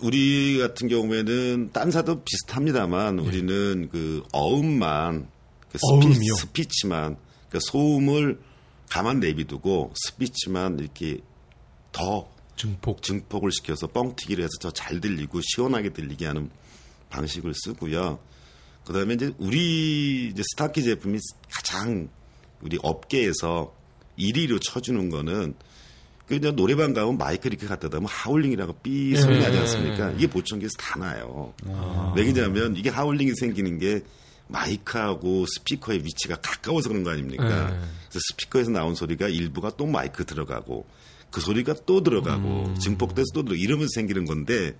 우리 0.00 0.58
같은 0.58 0.86
경우에는 0.88 1.70
딴 1.72 1.90
사도 1.90 2.22
비슷합니다만 2.22 3.18
예. 3.18 3.26
우리는 3.26 3.88
그 3.90 4.22
어음만 4.32 5.28
그 5.72 5.78
스피, 5.78 6.14
스피치만 6.14 7.16
그 7.48 7.58
소음을 7.60 8.38
가만 8.90 9.18
내비두고 9.18 9.92
스피치만 9.96 10.78
이렇게 10.78 11.18
더 11.92 12.28
증폭 12.56 13.02
증폭을 13.02 13.50
시켜서 13.52 13.86
뻥튀기를 13.86 14.44
해서 14.44 14.52
더 14.60 14.70
잘 14.70 15.00
들리고 15.00 15.40
시원하게 15.42 15.90
들리게 15.94 16.26
하는 16.26 16.50
방식을 17.08 17.54
쓰고요. 17.54 18.18
그다음에 18.84 19.14
이제 19.14 19.32
우리 19.38 20.28
이제 20.28 20.42
스타키 20.52 20.84
제품이 20.84 21.18
가장 21.50 22.08
우리 22.60 22.78
업계에서 22.82 23.74
1위로 24.18 24.60
쳐주는 24.62 25.10
거는 25.10 25.54
그냥 26.26 26.56
노래방 26.56 26.92
가면 26.92 27.18
마이크 27.18 27.48
이렇게 27.48 27.66
갖다 27.66 27.88
대면 27.88 28.06
하울링이라고 28.08 28.74
삐 28.82 29.16
소리 29.16 29.38
나지 29.38 29.52
네. 29.52 29.58
않습니까? 29.60 30.10
이게 30.12 30.26
보청기에서 30.26 30.72
다 30.76 30.98
나요. 30.98 31.54
아. 31.66 32.12
왜냐하면 32.16 32.74
이게 32.76 32.90
하울링이 32.90 33.34
생기는 33.36 33.78
게 33.78 34.02
마이크하고 34.48 35.46
스피커의 35.46 36.04
위치가 36.04 36.36
가까워서 36.36 36.88
그런 36.88 37.04
거 37.04 37.10
아닙니까? 37.10 37.44
네. 37.44 37.78
그래서 38.08 38.20
스피커에서 38.32 38.70
나온 38.70 38.94
소리가 38.94 39.28
일부가 39.28 39.70
또 39.76 39.86
마이크 39.86 40.24
들어가고 40.24 40.86
그 41.30 41.40
소리가 41.40 41.74
또 41.86 42.02
들어가고 42.02 42.66
음. 42.66 42.74
증폭돼서 42.78 43.26
또 43.34 43.44
들어 43.44 43.54
이러면서 43.54 43.90
생기는 43.94 44.24
건데 44.24 44.76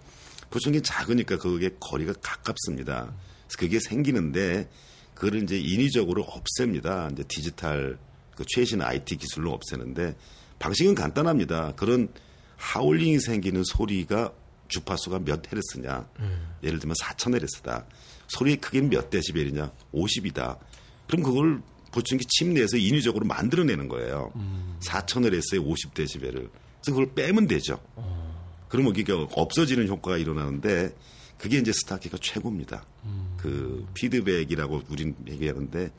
보청기 0.51 0.83
작으니까 0.83 1.38
그게 1.38 1.70
거리가 1.79 2.14
가깝습니다. 2.22 3.12
그래서 3.46 3.59
그게 3.59 3.79
생기는데 3.81 4.68
그걸 5.14 5.42
이제 5.42 5.59
인위적으로 5.59 6.22
없앱니다. 6.22 7.11
이제 7.12 7.25
디지털 7.27 7.99
그 8.37 8.44
최신 8.46 8.83
IT 8.83 9.16
기술로 9.16 9.53
없애는데 9.53 10.14
방식은 10.61 10.94
간단합니다. 10.94 11.72
그런 11.75 12.09
하울링이 12.57 13.18
생기는 13.18 13.62
소리가 13.64 14.33
주파수가 14.68 15.20
몇 15.20 15.51
헤르츠냐. 15.51 16.09
음. 16.20 16.49
예를 16.62 16.79
들면 16.79 16.94
4,000헤르츠다. 17.03 17.87
소리의 18.29 18.57
크기는 18.59 18.90
몇 18.90 19.11
데시벨이냐? 19.11 19.72
50이다. 19.92 20.59
그럼 21.07 21.22
그걸 21.22 21.62
보청기 21.92 22.25
칩 22.29 22.55
내에서 22.55 22.77
인위적으로 22.77 23.27
만들어내는 23.27 23.88
거예요. 23.88 24.33
음. 24.37 24.79
4,000헤르츠에 24.83 25.64
50 25.64 25.94
데시벨을. 25.94 26.33
그래서 26.33 26.51
그걸 26.87 27.14
빼면 27.14 27.46
되죠. 27.46 27.81
어. 27.94 28.27
그러면 28.68 28.94
이게 28.96 29.12
없어지는 29.12 29.88
효과가 29.88 30.18
일어나는데 30.18 30.94
그게 31.38 31.59
이제 31.59 31.72
스타키가 31.72 32.18
최고입니다. 32.20 32.85
음. 33.05 33.37
그 33.38 33.87
피드백이라고 33.94 34.83
우린 34.88 35.14
얘기하는데 35.29 35.90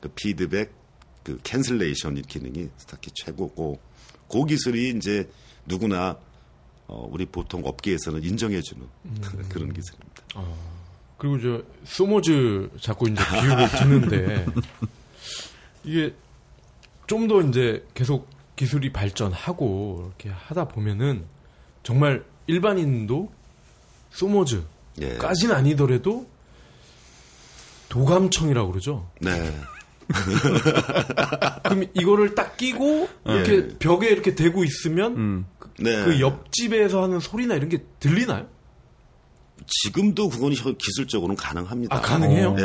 그 0.00 0.08
피드백 0.08 0.83
그 1.24 1.40
cancellation 1.42 2.22
기능이 2.22 2.68
스타키 2.76 3.10
최고고 3.14 3.80
그 4.28 4.44
기술이 4.44 4.90
이제 4.90 5.28
누구나 5.66 6.16
어, 6.86 7.08
우리 7.10 7.24
보통 7.26 7.62
업계에서는 7.64 8.22
인정해주는 8.22 8.86
음. 9.06 9.20
그런 9.48 9.72
기술입니다. 9.72 10.22
어. 10.36 10.74
그리고 11.16 11.40
저 11.40 11.62
소모즈 11.84 12.70
자꾸 12.80 13.08
이제 13.08 13.22
비유를 13.32 13.70
듣는데 13.78 14.46
이게 15.82 16.14
좀 17.06 17.28
더 17.28 17.40
이제 17.42 17.86
계속 17.94 18.28
기술이 18.56 18.92
발전하고 18.92 20.04
이렇게 20.06 20.30
하다 20.30 20.68
보면은 20.68 21.24
정말 21.82 22.24
일반인도 22.46 23.32
소모즈 24.10 24.64
예. 25.00 25.18
아니더라도 25.52 26.26
도감청이라고 27.88 28.70
그러죠. 28.70 29.10
네. 29.20 29.54
그럼 31.64 31.84
이거를 31.94 32.34
딱 32.34 32.56
끼고 32.56 33.08
이렇게 33.26 33.68
네. 33.68 33.78
벽에 33.78 34.08
이렇게 34.08 34.34
대고 34.34 34.64
있으면 34.64 35.16
음. 35.16 35.46
그, 35.58 35.70
네. 35.78 36.04
그 36.04 36.20
옆집에서 36.20 37.02
하는 37.02 37.20
소리나 37.20 37.54
이런 37.54 37.68
게 37.68 37.84
들리나요? 38.00 38.46
지금도 39.66 40.28
그건 40.28 40.52
기술적으로는 40.52 41.36
가능합니다. 41.36 41.96
아, 41.96 42.00
가능해요? 42.00 42.54
네. 42.54 42.64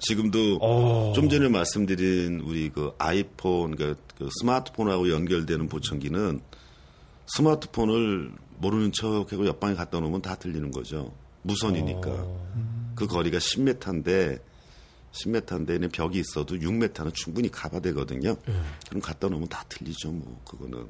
지금도 0.00 0.56
오. 0.56 0.60
어. 0.60 1.12
좀 1.14 1.28
전에 1.28 1.48
말씀드린 1.48 2.40
우리 2.40 2.70
그 2.70 2.92
아이폰, 2.98 3.76
그러니까 3.76 4.00
그 4.18 4.28
스마트폰하고 4.40 5.10
연결되는 5.10 5.68
보청기는 5.68 6.40
스마트폰을 7.26 8.32
모르는 8.58 8.92
척하고 8.92 9.46
옆방에 9.46 9.74
갖다 9.74 10.00
놓으면 10.00 10.22
다 10.22 10.34
들리는 10.34 10.70
거죠. 10.70 11.12
무선이니까. 11.42 12.08
오. 12.10 12.14
어. 12.16 12.92
그 12.96 13.06
거리가 13.06 13.38
10m인데 13.38 14.40
10m인데 15.12 15.90
벽이 15.92 16.18
있어도 16.18 16.56
6m는 16.56 17.14
충분히 17.14 17.50
가봐되거든요. 17.50 18.36
네. 18.46 18.60
그럼 18.88 19.00
갖다 19.00 19.28
놓으면 19.28 19.48
다 19.48 19.64
들리죠, 19.68 20.10
뭐 20.12 20.40
그거는. 20.44 20.86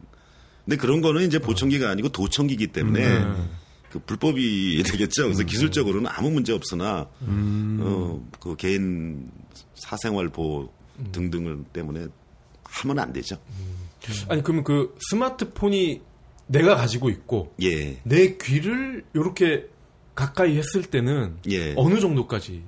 근데 0.65 0.77
그런 0.77 1.01
거는 1.01 1.23
이제 1.27 1.39
보청기가 1.39 1.89
아니고 1.91 2.09
도청기이기 2.09 2.69
때문에 2.69 3.07
음. 3.19 3.51
그 3.91 4.01
불법이 4.01 4.83
되겠죠. 4.87 5.25
그래서 5.25 5.43
음. 5.43 5.47
기술적으로는 5.47 6.11
아무 6.11 6.31
문제 6.31 6.53
없으나 6.53 7.09
음. 7.23 8.25
어그 8.33 8.57
개인 8.57 9.31
사생활 9.75 10.29
보호 10.29 10.69
음. 10.99 11.09
등등을 11.13 11.65
때문에 11.73 12.07
하면 12.65 12.99
안 12.99 13.13
되죠. 13.13 13.37
음. 13.49 13.87
아니 14.29 14.43
그러면 14.43 14.65
그 14.65 14.95
스마트폰이 15.09 16.03
내가 16.49 16.77
가지고 16.77 17.11
있고 17.11 17.55
예. 17.63 18.01
내 18.05 18.37
귀를 18.37 19.05
이렇게 19.15 19.69
가까이 20.15 20.57
했을 20.57 20.83
때는 20.83 21.39
예. 21.51 21.75
어느 21.77 22.01
정도까지 22.01 22.63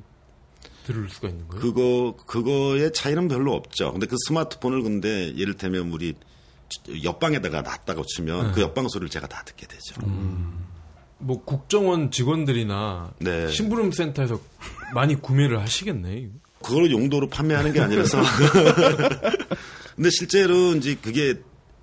들을 0.89 1.07
수가 1.11 1.29
있는 1.29 1.47
거예요? 1.49 1.61
그거 1.61 2.17
그거의 2.25 2.93
차이는 2.95 3.29
별로 3.29 3.53
없죠. 3.55 3.93
근데 3.93 4.07
그 4.07 4.17
스마트폰을 4.27 4.83
근데 4.83 5.37
예를테면 5.37 5.93
우리 5.93 6.15
옆방에다가 7.05 7.61
놨다고 7.61 8.07
치면 8.07 8.47
네. 8.49 8.53
그 8.55 8.61
옆방 8.63 8.89
소리를 8.89 9.11
제가 9.11 9.27
다 9.27 9.43
듣게 9.45 9.67
되죠. 9.67 9.97
음. 10.07 10.65
뭐 11.19 11.45
국정원 11.45 12.11
직원들이나 12.11 13.13
네. 13.19 13.49
심부름 13.51 13.93
센터에서 13.93 14.41
많이 14.95 15.15
구매를 15.15 15.61
하시겠네. 15.61 16.31
그걸 16.63 16.91
용도로 16.91 17.29
판매하는 17.29 17.73
게 17.75 17.81
아니라서. 17.81 18.23
근데 19.95 20.11
실제로 20.11 20.75
이제 20.75 20.97
그게 21.01 21.35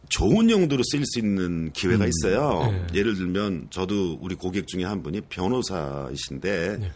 좋은 0.09 0.49
용도로 0.49 0.81
쓰일 0.83 1.03
수 1.05 1.19
있는 1.19 1.71
기회가 1.73 2.05
음. 2.05 2.09
있어요. 2.09 2.71
네. 2.71 2.87
예를 2.95 3.15
들면 3.15 3.67
저도 3.69 4.17
우리 4.21 4.33
고객 4.35 4.67
중에 4.67 4.83
한 4.83 5.03
분이 5.03 5.21
변호사이신데 5.29 6.77
네. 6.79 6.91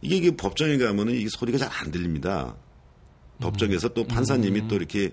이게, 0.00 0.16
이게 0.16 0.36
법정에 0.36 0.78
가면은 0.78 1.14
이게 1.14 1.28
소리가 1.28 1.58
잘 1.58 1.70
안 1.72 1.90
들립니다. 1.90 2.56
법정에서 3.40 3.88
또 3.90 4.04
판사님이 4.04 4.60
음. 4.62 4.68
또 4.68 4.76
이렇게 4.76 5.12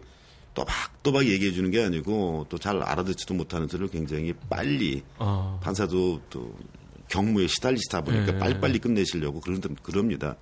또박또박 0.55 1.27
얘기해 1.27 1.51
주는 1.51 1.69
게 1.69 1.83
아니고 1.83 2.47
또 2.49 2.57
잘 2.57 2.81
알아듣지도 2.81 3.33
못하는 3.33 3.67
소리를 3.67 3.89
굉장히 3.89 4.33
빨리 4.49 5.03
아. 5.19 5.59
판사도 5.61 6.21
또 6.29 6.55
경무에 7.09 7.45
시달리시다 7.47 8.01
보니까 8.03 8.31
네. 8.31 8.39
빨리빨리 8.39 8.79
끝내시려고 8.79 9.41
그런 9.41 9.61
그럽니다. 9.83 10.35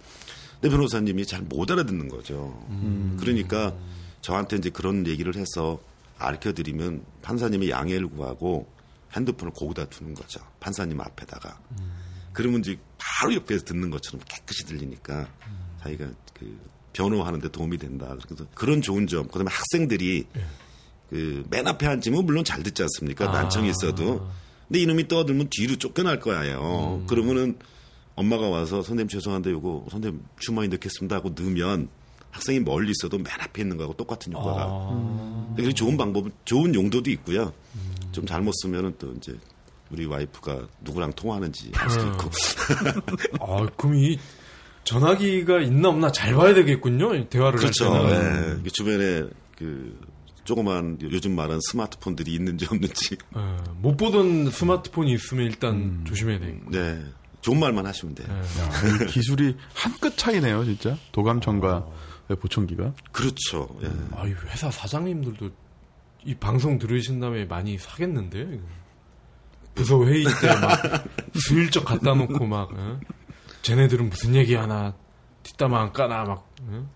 근데 0.61 0.69
변호사님이 0.69 1.25
잘 1.25 1.41
못 1.41 1.69
알아듣는 1.69 2.07
거죠. 2.07 2.63
음. 2.69 3.17
그러니까 3.19 3.75
저한테 4.21 4.57
이제 4.57 4.69
그런 4.69 5.05
얘기를 5.07 5.35
해서 5.35 5.79
알려 6.17 6.39
드리면 6.53 7.03
판사님이 7.21 7.69
양해를 7.69 8.07
구하고 8.07 8.71
핸드폰을 9.13 9.51
거기다 9.53 9.85
두는 9.89 10.13
거죠. 10.13 10.39
판사님 10.61 11.01
앞에다가. 11.01 11.59
음. 11.71 11.91
그러면 12.31 12.61
이제 12.61 12.77
바로 13.03 13.35
옆에서 13.35 13.65
듣는 13.65 13.89
것처럼 13.89 14.21
깨끗이 14.27 14.65
들리니까 14.65 15.27
음. 15.47 15.77
자기가 15.81 16.07
그 16.33 16.57
변호하는데 16.93 17.49
도움이 17.49 17.77
된다. 17.77 18.15
그래서 18.25 18.45
그런 18.53 18.81
좋은 18.81 19.07
점. 19.07 19.27
그다음에 19.27 19.49
학생들이 19.51 20.25
예. 20.35 20.45
그맨 21.09 21.67
앞에 21.67 21.85
앉으면 21.85 22.25
물론 22.25 22.43
잘 22.43 22.63
듣지 22.63 22.81
않습니까? 22.83 23.29
아. 23.29 23.33
난청이 23.33 23.69
있어도. 23.69 24.29
근데 24.67 24.79
이놈이 24.79 25.07
떠들면 25.07 25.49
뒤로 25.51 25.75
쫓겨날 25.75 26.19
거예요. 26.19 27.01
음. 27.01 27.07
그러면은 27.07 27.57
엄마가 28.15 28.47
와서 28.49 28.77
선생님 28.77 29.07
죄송한데 29.07 29.51
요거 29.51 29.87
선생님 29.89 30.23
주머니 30.39 30.67
넣겠습니다 30.69 31.15
하고 31.15 31.33
넣으면 31.35 31.89
학생이 32.31 32.59
멀리 32.61 32.91
있어도 32.91 33.17
맨 33.17 33.27
앞에 33.39 33.61
있는 33.61 33.77
거하고 33.77 33.95
똑같은 33.95 34.33
효과가. 34.33 34.65
아. 34.65 35.53
그래서 35.55 35.71
좋은 35.71 35.97
방법, 35.97 36.29
좋은 36.45 36.73
용도도 36.73 37.11
있고요. 37.11 37.53
음. 37.75 38.11
좀 38.11 38.25
잘못 38.25 38.53
쓰면은 38.61 38.95
또 38.97 39.11
이제 39.13 39.35
우리 39.93 40.05
와이프가 40.07 40.67
누구랑 40.81 41.13
통화하는지 41.13 41.71
알 41.75 41.89
수도 41.89 42.03
음. 42.07 42.13
있고. 42.13 42.29
아, 43.45 43.67
그럼 43.77 43.95
이 43.95 44.19
전화기가 44.83 45.61
있나 45.61 45.89
없나 45.89 46.11
잘 46.11 46.33
봐야 46.33 46.53
되겠군요. 46.55 47.29
대화를 47.29 47.59
그렇죠. 47.59 47.93
할 47.93 48.09
때는. 48.09 48.63
네. 48.63 48.69
주변에 48.71 49.23
그 49.55 49.97
조그만 50.45 50.97
요즘 51.01 51.35
말하는 51.35 51.59
스마트폰들이 51.69 52.33
있는지 52.33 52.65
없는지. 52.65 53.17
네. 53.35 53.41
못 53.77 53.95
보던 53.95 54.49
스마트폰이 54.49 55.13
있으면 55.13 55.45
일단 55.45 55.75
음. 55.75 56.03
조심해야 56.07 56.39
되겠고. 56.39 56.71
네. 56.71 57.03
좋은 57.41 57.59
말만 57.59 57.85
하시면 57.85 58.15
돼요. 58.15 58.27
네. 58.99 59.05
기술이 59.07 59.55
한 59.75 59.93
끗 59.99 60.17
차이네요, 60.17 60.65
진짜. 60.65 60.97
도감청과 61.11 61.75
어. 61.75 62.35
보청기가. 62.39 62.93
그렇죠. 63.11 63.67
예. 63.83 63.87
아, 64.17 64.25
이 64.25 64.31
회사 64.31 64.71
사장님들도 64.71 65.49
이 66.25 66.33
방송 66.35 66.79
들으신 66.79 67.19
다음에 67.19 67.45
많이 67.45 67.77
사겠는데. 67.77 68.59
부서 69.75 70.03
회의 70.05 70.23
때 70.23 70.47
막 70.59 71.03
슬쩍 71.35 71.83
갖다 71.85 72.13
놓고 72.13 72.45
막. 72.45 72.69
어? 72.73 72.99
쟤네들은 73.63 74.09
무슨 74.09 74.35
얘기 74.35 74.53
하나 74.55 74.93
뒷담화 75.43 75.81
안 75.81 75.93
까나 75.93 76.23
막 76.25 76.49
응? 76.69 76.87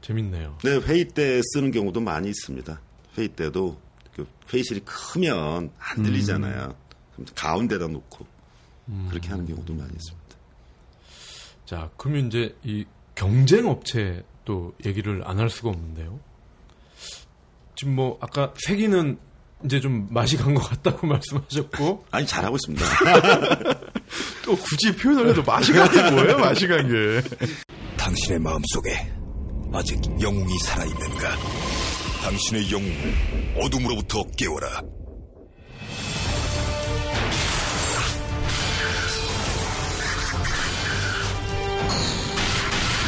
재밌네요. 0.00 0.58
네 0.62 0.76
회의 0.78 1.08
때 1.08 1.40
쓰는 1.52 1.70
경우도 1.70 2.00
많이 2.00 2.28
있습니다. 2.28 2.80
회의 3.18 3.28
때도 3.28 3.80
그 4.14 4.26
회의실이 4.52 4.80
크면 4.84 5.70
안 5.78 6.02
들리잖아요. 6.02 6.74
음. 7.18 7.24
가운데다 7.34 7.86
놓고 7.88 8.26
음. 8.88 9.06
그렇게 9.10 9.28
하는 9.28 9.46
경우도 9.46 9.72
많이 9.74 9.90
있습니다. 9.92 10.24
자, 11.64 11.90
그러면 11.96 12.26
이제 12.26 12.54
이 12.64 12.84
경쟁 13.14 13.68
업체 13.68 14.24
또 14.44 14.74
얘기를 14.84 15.22
안 15.26 15.38
할 15.38 15.48
수가 15.48 15.70
없는데요. 15.70 16.20
지금 17.76 17.96
뭐 17.96 18.18
아까 18.20 18.52
세기는 18.58 19.18
이제 19.64 19.80
좀 19.80 20.06
맛이 20.10 20.36
간 20.36 20.54
것 20.54 20.62
같다고 20.68 21.06
말씀하셨고. 21.08 22.04
아니, 22.10 22.26
잘하고 22.26 22.56
있습니다. 22.56 22.84
또 24.44 24.56
굳이 24.56 24.94
표현을 24.94 25.28
해도 25.30 25.42
맛이 25.42 25.72
간 25.72 25.90
게 25.90 26.10
뭐예요, 26.10 26.38
맛이 26.38 26.66
간 26.66 26.86
게. 26.88 27.22
당신의 27.96 28.38
마음 28.40 28.60
속에 28.72 29.12
아직 29.72 29.98
영웅이 30.20 30.58
살아있는가? 30.60 31.36
당신의 32.22 32.70
영웅을 32.72 33.14
어둠으로부터 33.62 34.22
깨워라. 34.36 34.68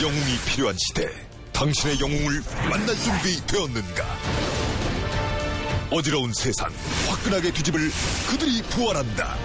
영웅이 0.02 0.38
필요한 0.46 0.76
시대. 0.78 1.08
당신의 1.52 1.98
영웅을 2.00 2.42
만날 2.68 2.94
준비 2.96 3.44
되었는가? 3.46 4.04
어지러운 5.90 6.32
세상 6.32 6.70
화끈하게 7.08 7.52
뒤집을 7.52 7.80
그들이 8.28 8.62
부활한다. 8.62 9.36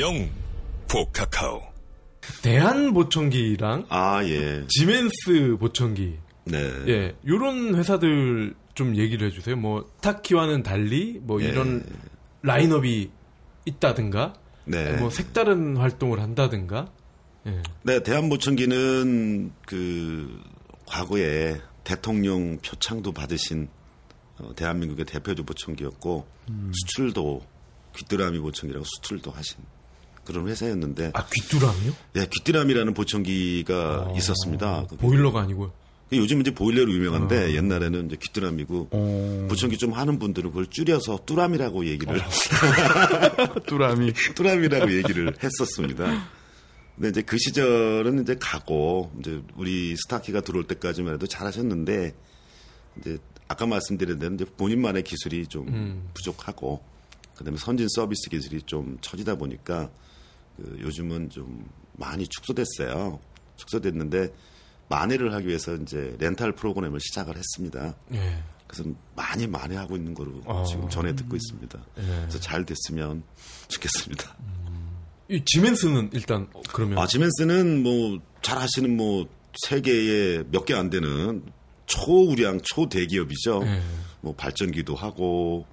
영 0.00 0.28
포카카오 0.90 1.62
대한 2.42 2.92
보청기랑 2.92 3.86
아 3.88 4.22
예. 4.24 4.66
지멘스 4.68 5.56
보청기 5.58 6.18
네. 6.46 6.58
예. 6.88 7.14
요런 7.26 7.76
회사들 7.76 8.54
좀 8.74 8.96
얘기를 8.96 9.28
해 9.28 9.30
주세요. 9.30 9.56
뭐 9.56 9.88
타키와는 10.00 10.62
달리 10.62 11.20
뭐 11.22 11.40
예. 11.42 11.46
이런 11.46 11.84
라인업이 12.42 13.10
있다든가 13.64 14.34
네. 14.66 14.96
뭐 14.96 15.10
색다른 15.10 15.76
활동을 15.76 16.20
한다든가 16.20 16.88
예. 17.46 17.62
네, 17.82 18.02
대한보청기는 18.02 19.52
그 19.66 20.40
과거에 20.86 21.60
대통령 21.84 22.58
표창도 22.58 23.12
받으신 23.12 23.68
어, 24.38 24.54
대한민국의 24.54 25.04
대표주 25.04 25.44
보청기였고 25.44 26.26
음. 26.50 26.72
수출도 26.74 27.42
귀뚜라미 27.96 28.38
보청기라고 28.40 28.84
수출도 28.84 29.30
하신 29.30 29.58
그런 30.24 30.48
회사였는데 30.48 31.12
아 31.14 31.26
귀뚜라미요? 31.26 31.92
네, 32.14 32.26
귀뚜라미라는 32.30 32.94
보청기가 32.94 34.08
아, 34.08 34.12
있었습니다. 34.16 34.86
보일러가 34.98 35.42
아니고요. 35.42 35.72
그 36.10 36.16
요즘 36.16 36.40
이제 36.40 36.52
보일러로 36.52 36.92
유명한데 36.92 37.36
아. 37.36 37.50
옛날에는 37.50 38.06
이제 38.06 38.16
귀뚜라미고 38.20 38.88
어. 38.90 39.46
보청기 39.48 39.78
좀 39.78 39.92
하는 39.92 40.18
분들은 40.18 40.50
그걸 40.50 40.66
줄여서 40.66 41.20
뚜라미라고 41.26 41.86
얘기를 41.86 42.18
어. 42.18 42.24
뚜라미 43.66 44.12
뚜라미라고 44.34 44.92
얘기를 44.92 45.34
했었습니다. 45.42 46.26
근데 46.96 47.08
이제 47.08 47.22
그 47.22 47.36
시절은 47.38 48.22
이제 48.22 48.36
가고 48.38 49.10
이제 49.18 49.42
우리 49.56 49.96
스타키가 49.96 50.42
들어올 50.42 50.66
때까지만 50.66 51.14
해도 51.14 51.26
잘하셨는데 51.26 52.14
이제 53.00 53.18
아까 53.48 53.66
말씀드린 53.66 54.18
대로 54.18 54.34
이제 54.34 54.44
본인만의 54.44 55.02
기술이 55.02 55.46
좀 55.48 55.68
음. 55.68 56.10
부족하고 56.14 56.82
그다음에 57.36 57.58
선진 57.58 57.88
서비스 57.88 58.30
기술이 58.30 58.62
좀 58.62 58.96
처지다 59.00 59.34
보니까 59.34 59.90
그 60.56 60.78
요즘은 60.80 61.30
좀 61.30 61.68
많이 61.94 62.26
축소됐어요. 62.28 63.18
축소됐는데 63.56 64.32
만회를 64.88 65.32
하기 65.34 65.48
위해서 65.48 65.74
이제 65.74 66.16
렌탈 66.20 66.52
프로그램을 66.52 67.00
시작을 67.00 67.36
했습니다. 67.36 67.96
예. 68.12 68.42
그래서 68.66 68.88
많이 69.16 69.46
만회하고 69.46 69.96
있는 69.96 70.14
거로 70.14 70.40
어. 70.44 70.64
지금 70.64 70.88
전해 70.88 71.14
듣고 71.14 71.36
있습니다. 71.36 71.78
예. 71.98 72.02
그래서 72.02 72.38
잘 72.40 72.64
됐으면 72.64 73.24
좋겠습니다. 73.68 74.36
음. 74.40 74.63
이 75.34 75.42
지멘스는 75.44 76.10
일단 76.12 76.48
그러면 76.72 76.98
아 76.98 77.06
지멘스는 77.06 77.82
뭐 77.82 78.18
잘 78.44 78.58
하시는 78.58 78.94
뭐 78.96 79.26
세계에 79.66 80.42
몇 80.50 80.66
개 80.66 80.74
안 80.74 80.90
되는 80.90 81.42
초우량 81.86 82.60
초대기업이죠. 82.62 83.62
예. 83.64 83.80
뭐 84.20 84.34
발전기도 84.34 84.94
하고 84.94 85.66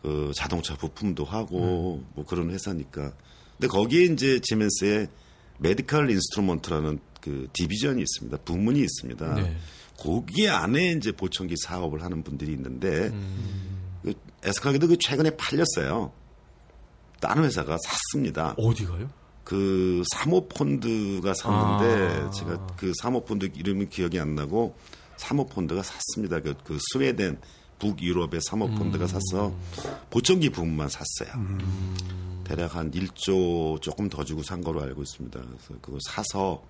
그 0.00 0.32
자동차 0.34 0.74
부품도 0.76 1.24
하고 1.24 1.96
음. 2.02 2.06
뭐 2.14 2.24
그런 2.24 2.50
회사니까. 2.50 3.12
근데 3.58 3.68
거기에 3.68 4.04
이제 4.04 4.40
지멘스의 4.40 5.08
medical 5.58 6.10
instrument라는 6.10 6.98
그 7.20 7.46
division이 7.52 8.00
있습니다. 8.02 8.38
부문이 8.38 8.80
있습니다. 8.80 9.34
네. 9.34 9.56
거기 9.98 10.48
안에 10.48 10.92
이제 10.92 11.12
보청기 11.12 11.54
사업을 11.62 12.02
하는 12.02 12.22
분들이 12.24 12.52
있는데 12.52 13.08
음. 13.08 14.00
그 14.02 14.14
에스카게도 14.42 14.88
그 14.88 14.96
최근에 14.98 15.36
팔렸어요. 15.36 16.12
다른 17.22 17.44
회사가 17.44 17.78
샀습니다. 17.84 18.54
어디가요? 18.58 19.08
그 19.44 20.02
사모펀드가 20.12 21.32
샀는데 21.34 22.26
아. 22.26 22.30
제가 22.30 22.66
그 22.76 22.92
사모펀드 23.00 23.50
이름이 23.54 23.88
기억이 23.88 24.18
안 24.18 24.34
나고 24.34 24.76
사모펀드가 25.16 25.82
샀습니다. 25.82 26.40
그, 26.40 26.54
그 26.64 26.78
스웨덴 26.92 27.38
북유럽의 27.78 28.40
사모펀드가 28.42 29.04
음. 29.04 29.08
사서 29.08 29.54
보청기 30.10 30.50
부분만 30.50 30.88
샀어요. 30.88 31.32
음. 31.36 32.42
대략 32.44 32.74
한 32.76 32.90
1조 32.90 33.80
조금 33.80 34.08
더 34.08 34.24
주고 34.24 34.42
산 34.42 34.60
거로 34.62 34.82
알고 34.82 35.02
있습니다. 35.02 35.40
그래서 35.40 35.80
그거 35.80 35.98
사서 36.08 36.62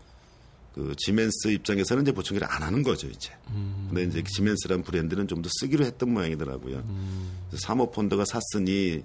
그 0.75 0.95
지멘스 0.97 1.49
입장에서는 1.49 2.03
이제 2.03 2.13
보청기를 2.13 2.47
안 2.51 2.63
하는 2.63 2.83
거죠 2.83 3.07
이제. 3.09 3.31
음. 3.51 3.89
근데 3.89 4.05
이제 4.05 4.23
지멘스란 4.23 4.83
브랜드는 4.83 5.29
좀 5.29 5.43
더 5.43 5.49
쓰기로 5.61 5.85
했던 5.85 6.13
모양이더라고요. 6.13 6.77
음. 6.77 7.39
사모펀드가 7.55 8.25
샀으니 8.25 9.03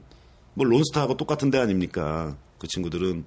뭐 0.57 0.65
론스타하고 0.65 1.17
똑같은 1.17 1.51
데 1.51 1.59
아닙니까? 1.59 2.35
그 2.57 2.67
친구들은 2.67 3.23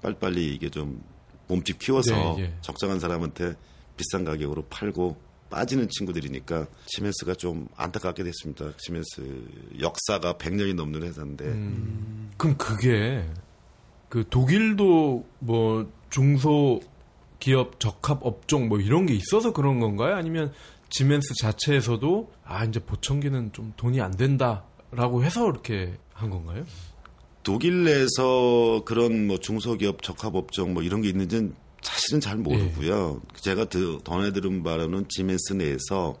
빨리빨리 0.00 0.54
이게 0.54 0.70
좀 0.70 1.02
몸집 1.46 1.78
키워서 1.78 2.36
네, 2.36 2.44
예. 2.44 2.54
적정한 2.62 2.98
사람한테 2.98 3.54
비싼 3.98 4.24
가격으로 4.24 4.64
팔고 4.70 5.14
빠지는 5.50 5.90
친구들이니까 5.90 6.66
시멘스가 6.86 7.34
좀 7.34 7.68
안타깝게 7.76 8.24
됐습니다. 8.24 8.72
시멘스 8.78 9.44
역사가 9.78 10.34
100년이 10.34 10.74
넘는 10.74 11.02
회사인데. 11.02 11.44
음, 11.44 12.32
그럼 12.38 12.56
그게 12.56 13.28
그 14.08 14.24
독일도 14.30 15.26
뭐 15.40 15.92
중소 16.08 16.80
기업 17.40 17.78
적합 17.78 18.20
업종 18.22 18.70
뭐 18.70 18.80
이런 18.80 19.04
게 19.04 19.12
있어서 19.12 19.52
그런 19.52 19.80
건가요? 19.80 20.16
아니면 20.16 20.50
지멘스 20.88 21.34
자체에서도 21.42 22.32
아 22.42 22.64
이제 22.64 22.80
보청기는 22.80 23.52
좀 23.52 23.74
돈이 23.76 24.00
안 24.00 24.12
된다라고 24.12 25.24
해서 25.24 25.50
이렇게 25.50 25.98
한 26.24 26.30
건가요? 26.30 26.64
독일 27.42 27.84
내에서 27.84 28.82
그런 28.84 29.26
뭐 29.26 29.38
중소기업 29.38 30.02
적합 30.02 30.34
업종 30.34 30.74
뭐 30.74 30.82
이런 30.82 31.02
게 31.02 31.08
있는지는 31.08 31.54
사실은 31.82 32.20
잘 32.20 32.36
모르고요. 32.38 33.20
예. 33.22 33.40
제가 33.40 33.66
전해 34.04 34.32
들은 34.32 34.62
바로는 34.62 35.06
지멘스 35.08 35.52
내에서 35.52 36.16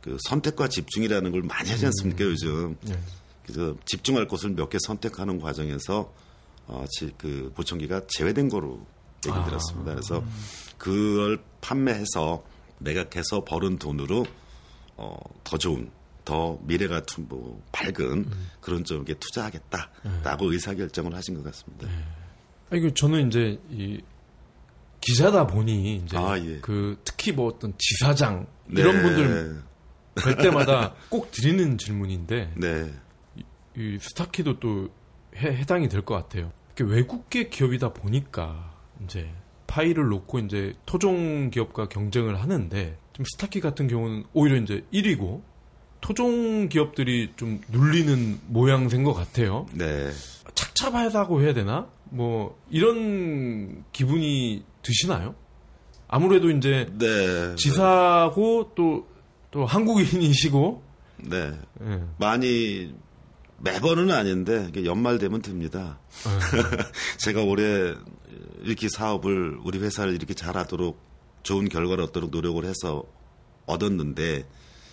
그 0.00 0.16
선택과 0.28 0.68
집중이라는 0.68 1.30
걸 1.30 1.42
많이 1.42 1.70
하지 1.70 1.86
않습니까 1.86 2.24
음. 2.24 2.30
요즘. 2.30 2.76
예. 2.88 2.98
그래서 3.46 3.76
집중할 3.84 4.26
곳을 4.26 4.50
몇 4.50 4.68
개 4.70 4.78
선택하는 4.80 5.40
과정에서 5.40 6.12
어, 6.66 6.84
그 7.16 7.52
보청기가 7.54 8.02
제외된 8.08 8.48
거로 8.48 8.84
얘기 9.26 9.36
아. 9.36 9.44
들었습니다. 9.44 9.92
그래서 9.92 10.24
그걸 10.78 11.42
판매해서 11.60 12.42
매각해서 12.78 13.44
벌은 13.44 13.78
돈으로 13.78 14.24
어, 14.96 15.16
더 15.44 15.58
좋은 15.58 15.90
더 16.30 16.56
미래 16.62 16.86
같은 16.86 17.26
뭐 17.28 17.60
밝은 17.72 18.12
음. 18.12 18.50
그런 18.60 18.84
쪽에 18.84 19.14
투자하겠다라고 19.14 20.48
네. 20.48 20.52
의사 20.54 20.76
결정을 20.76 21.12
하신 21.12 21.34
것 21.34 21.42
같습니다. 21.42 21.88
네. 21.88 22.04
아니 22.70 22.94
저는 22.94 23.26
이제 23.26 23.58
이 23.68 24.00
기자다 25.00 25.48
보니 25.48 25.96
이제 25.96 26.16
아, 26.16 26.38
예. 26.38 26.60
그 26.60 27.00
특히 27.02 27.32
뭐 27.32 27.48
어떤 27.48 27.74
지사장 27.76 28.46
이런 28.68 28.94
네. 28.94 29.02
분들 29.02 29.62
뵐 30.14 30.36
때마다 30.36 30.94
꼭 31.08 31.32
드리는 31.32 31.76
질문인데 31.76 32.52
네. 32.54 32.94
이, 33.34 33.42
이 33.76 33.98
스타키도 34.00 34.60
또 34.60 34.88
해, 35.34 35.48
해당이 35.48 35.88
될 35.88 36.02
것 36.02 36.14
같아요. 36.14 36.52
외국계 36.78 37.48
기업이다 37.48 37.92
보니까 37.92 38.72
이제 39.02 39.28
파일을 39.66 40.06
놓고 40.10 40.38
이제 40.38 40.74
토종 40.86 41.50
기업과 41.50 41.88
경쟁을 41.88 42.40
하는데 42.40 42.96
좀 43.14 43.24
스타키 43.32 43.60
같은 43.60 43.88
경우는 43.88 44.26
오히려 44.32 44.58
이제 44.58 44.84
1위고 44.92 45.49
토종 46.00 46.68
기업들이 46.68 47.32
좀 47.36 47.60
눌리는 47.68 48.40
모양새인 48.46 49.04
것 49.04 49.12
같아요. 49.12 49.66
네. 49.72 50.10
착잡하다고 50.54 51.42
해야 51.42 51.54
되나? 51.54 51.88
뭐 52.10 52.58
이런 52.70 53.84
기분이 53.92 54.64
드시나요? 54.82 55.34
아무래도 56.08 56.50
이제 56.50 56.88
네. 56.98 57.54
지사고 57.56 58.72
또또 58.74 59.06
또 59.50 59.66
한국인이시고 59.66 60.82
네. 61.18 61.52
네. 61.80 62.02
많이 62.18 62.92
매번은 63.58 64.10
아닌데 64.10 64.70
연말 64.84 65.18
되면 65.18 65.42
듭니다. 65.42 66.00
네. 66.24 66.86
제가 67.18 67.42
올해 67.42 67.94
이렇게 68.62 68.88
사업을 68.88 69.58
우리 69.62 69.78
회사를 69.78 70.14
이렇게 70.14 70.34
잘하도록 70.34 70.98
좋은 71.42 71.68
결과를 71.68 72.04
얻도록 72.04 72.30
노력을 72.30 72.62
해서 72.64 73.04
얻었는데 73.66 74.46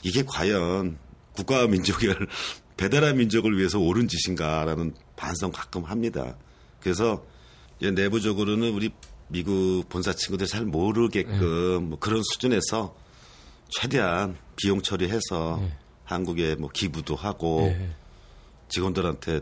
이게 0.04 0.24
과연 0.26 0.98
국가와 1.34 1.68
민족을 1.68 2.28
배달한 2.78 3.18
민족을 3.18 3.58
위해서 3.58 3.80
옳은 3.80 4.08
짓인가라는 4.08 4.94
반성 5.16 5.52
가끔 5.52 5.84
합니다. 5.84 6.38
그래서 6.80 7.26
내부적으로는 7.82 8.72
우리 8.72 8.92
미국 9.30 9.84
본사 9.90 10.14
친구들 10.14 10.48
잘 10.48 10.66
모르게끔 10.66 11.40
네. 11.40 11.80
뭐 11.80 12.00
그런 12.00 12.22
수준에서 12.24 12.96
최대한 13.70 14.38
비용 14.56 14.82
처리해서 14.82 15.60
네. 15.62 15.78
한국에 16.06 16.56
뭐 16.56 16.70
기부도 16.70 17.16
하고 17.16 17.62
네. 17.62 17.94
직원들한테 18.70 19.42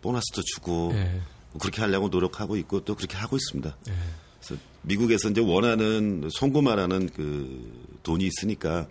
보너스도 0.00 0.42
주고 0.42 0.90
네. 0.92 1.20
뭐 1.50 1.60
그렇게 1.60 1.82
하려고 1.82 2.08
노력하고 2.08 2.56
있고 2.56 2.84
또 2.84 2.94
그렇게 2.94 3.16
하고 3.16 3.36
있습니다. 3.36 3.76
네. 3.86 3.92
그래서 4.40 4.62
미국에서 4.82 5.28
이제 5.28 5.40
원하는 5.40 6.28
송금하라는 6.32 7.10
그 7.14 7.98
돈이 8.02 8.24
있으니까 8.24 8.86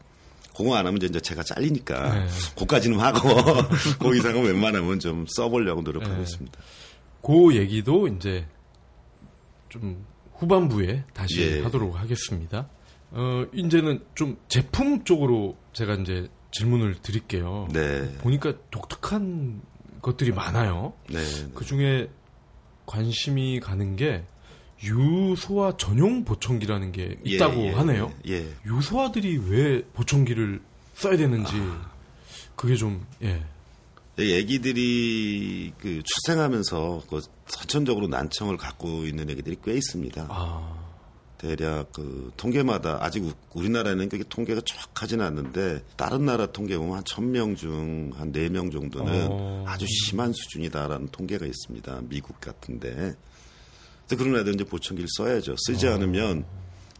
공허 0.53 0.75
안 0.75 0.87
하면 0.87 1.01
이제 1.01 1.19
제가 1.19 1.43
잘리니까 1.43 2.13
네. 2.15 2.27
그까지는 2.57 2.99
하고 2.99 3.29
그 3.99 4.15
이상은 4.15 4.43
웬만하면 4.43 4.99
좀 4.99 5.25
써보려고 5.29 5.81
노력하고 5.81 6.21
있습니다. 6.21 6.59
그 7.21 7.55
얘기도 7.55 8.07
이제 8.07 8.47
좀 9.69 10.05
후반부에 10.37 11.03
다시 11.13 11.41
예. 11.41 11.61
하도록 11.61 11.99
하겠습니다. 11.99 12.69
어, 13.11 13.45
이제는 13.53 14.03
좀 14.15 14.37
제품 14.47 15.03
쪽으로 15.03 15.57
제가 15.73 15.95
이제 15.95 16.27
질문을 16.51 16.95
드릴게요. 17.01 17.67
네. 17.71 18.11
보니까 18.17 18.53
독특한 18.71 19.61
것들이 20.01 20.31
많아요. 20.31 20.93
네. 21.09 21.19
네. 21.23 21.51
그 21.53 21.65
중에 21.65 22.09
관심이 22.85 23.59
가는 23.59 23.95
게 23.95 24.23
유소화 24.83 25.75
전용 25.77 26.23
보청기라는 26.23 26.91
게 26.91 27.17
예, 27.25 27.35
있다고 27.35 27.61
예, 27.61 27.67
예, 27.67 27.71
하네요. 27.71 28.13
예. 28.27 28.47
유소화들이 28.65 29.37
왜 29.49 29.83
보청기를 29.93 30.61
써야 30.93 31.17
되는지 31.17 31.51
아. 31.55 31.91
그게 32.55 32.75
좀 32.75 33.05
예. 33.23 33.43
애기들이 34.19 35.73
그 35.79 36.01
출생하면서 36.03 37.03
그 37.09 37.21
선천적으로 37.47 38.07
난청을 38.07 38.57
갖고 38.57 39.05
있는 39.05 39.29
애기들이 39.29 39.57
꽤 39.63 39.73
있습니다. 39.73 40.27
아. 40.29 40.87
대략 41.37 41.91
그 41.91 42.31
통계마다 42.35 42.97
아직 43.03 43.23
우리나라에는 43.53 44.09
그게 44.09 44.23
통계가 44.27 44.61
정확하지는 44.61 45.23
않는데 45.23 45.83
다른 45.95 46.25
나라 46.25 46.47
통계 46.47 46.75
보면 46.79 46.95
한 46.97 47.03
천 47.05 47.31
명 47.31 47.55
중 47.55 48.11
한 48.17 48.31
네 48.31 48.49
명 48.49 48.71
정도는 48.71 49.27
어. 49.29 49.63
아주 49.67 49.85
심한 49.87 50.33
수준이다라는 50.33 51.09
통계가 51.09 51.45
있습니다. 51.45 52.01
미국 52.09 52.41
같은데. 52.41 53.13
그런 54.15 54.39
애들 54.39 54.55
이제 54.55 54.63
보청기를 54.63 55.07
써야죠. 55.17 55.55
쓰지 55.57 55.87
어. 55.87 55.93
않으면 55.93 56.45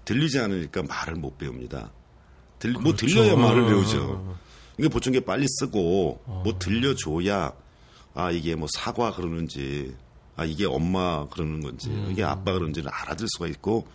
들리지 0.06 0.40
않으니까 0.40 0.84
말을 0.84 1.16
못 1.16 1.38
배웁니다. 1.38 1.92
들, 2.60 2.72
뭐 2.74 2.82
그렇죠. 2.82 3.06
뭐 3.06 3.24
들려야 3.24 3.36
말을 3.36 3.66
배우죠. 3.68 4.38
이게 4.78 4.88
보청기 4.90 5.22
빨리 5.22 5.46
쓰고 5.48 6.22
어. 6.26 6.42
뭐 6.44 6.58
들려줘야 6.60 7.54
아 8.14 8.32
이게 8.32 8.56
뭐 8.56 8.68
사과 8.72 9.14
그러는지 9.14 9.96
아 10.36 10.46
이게 10.46 10.66
엄마 10.66 11.28
그러는 11.30 11.62
건지 11.62 11.90
음. 11.90 12.10
이게 12.12 12.24
아빠 12.24 12.54
그러는지를 12.54 12.90
알아들 12.92 13.28
수가 13.30 13.48
있고 13.48 13.88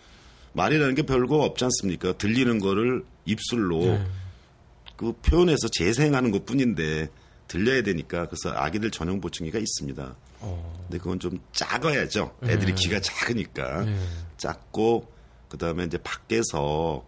말이라는 0.55 0.95
게 0.95 1.03
별거 1.03 1.43
없지 1.45 1.65
않습니까? 1.65 2.13
들리는 2.15 2.59
거를 2.59 3.05
입술로 3.25 3.81
네. 3.81 4.07
그 4.97 5.13
표현해서 5.23 5.69
재생하는 5.69 6.31
것 6.31 6.45
뿐인데 6.45 7.09
들려야 7.49 7.83
되니까 7.83 8.27
그래서 8.27 8.51
아기들 8.51 8.91
전용 8.91 9.21
보청기가 9.21 9.59
있습니다. 9.59 10.17
어. 10.43 10.85
근데 10.89 10.99
그건 10.99 11.19
좀 11.19 11.39
작아야죠. 11.53 12.37
애들이 12.45 12.75
네. 12.75 12.83
귀가 12.83 13.01
작으니까 13.01 13.85
네. 13.85 13.99
작고 14.37 15.11
그 15.49 15.59
다음에 15.59 15.85
이제 15.85 15.99
밖에서 15.99 17.05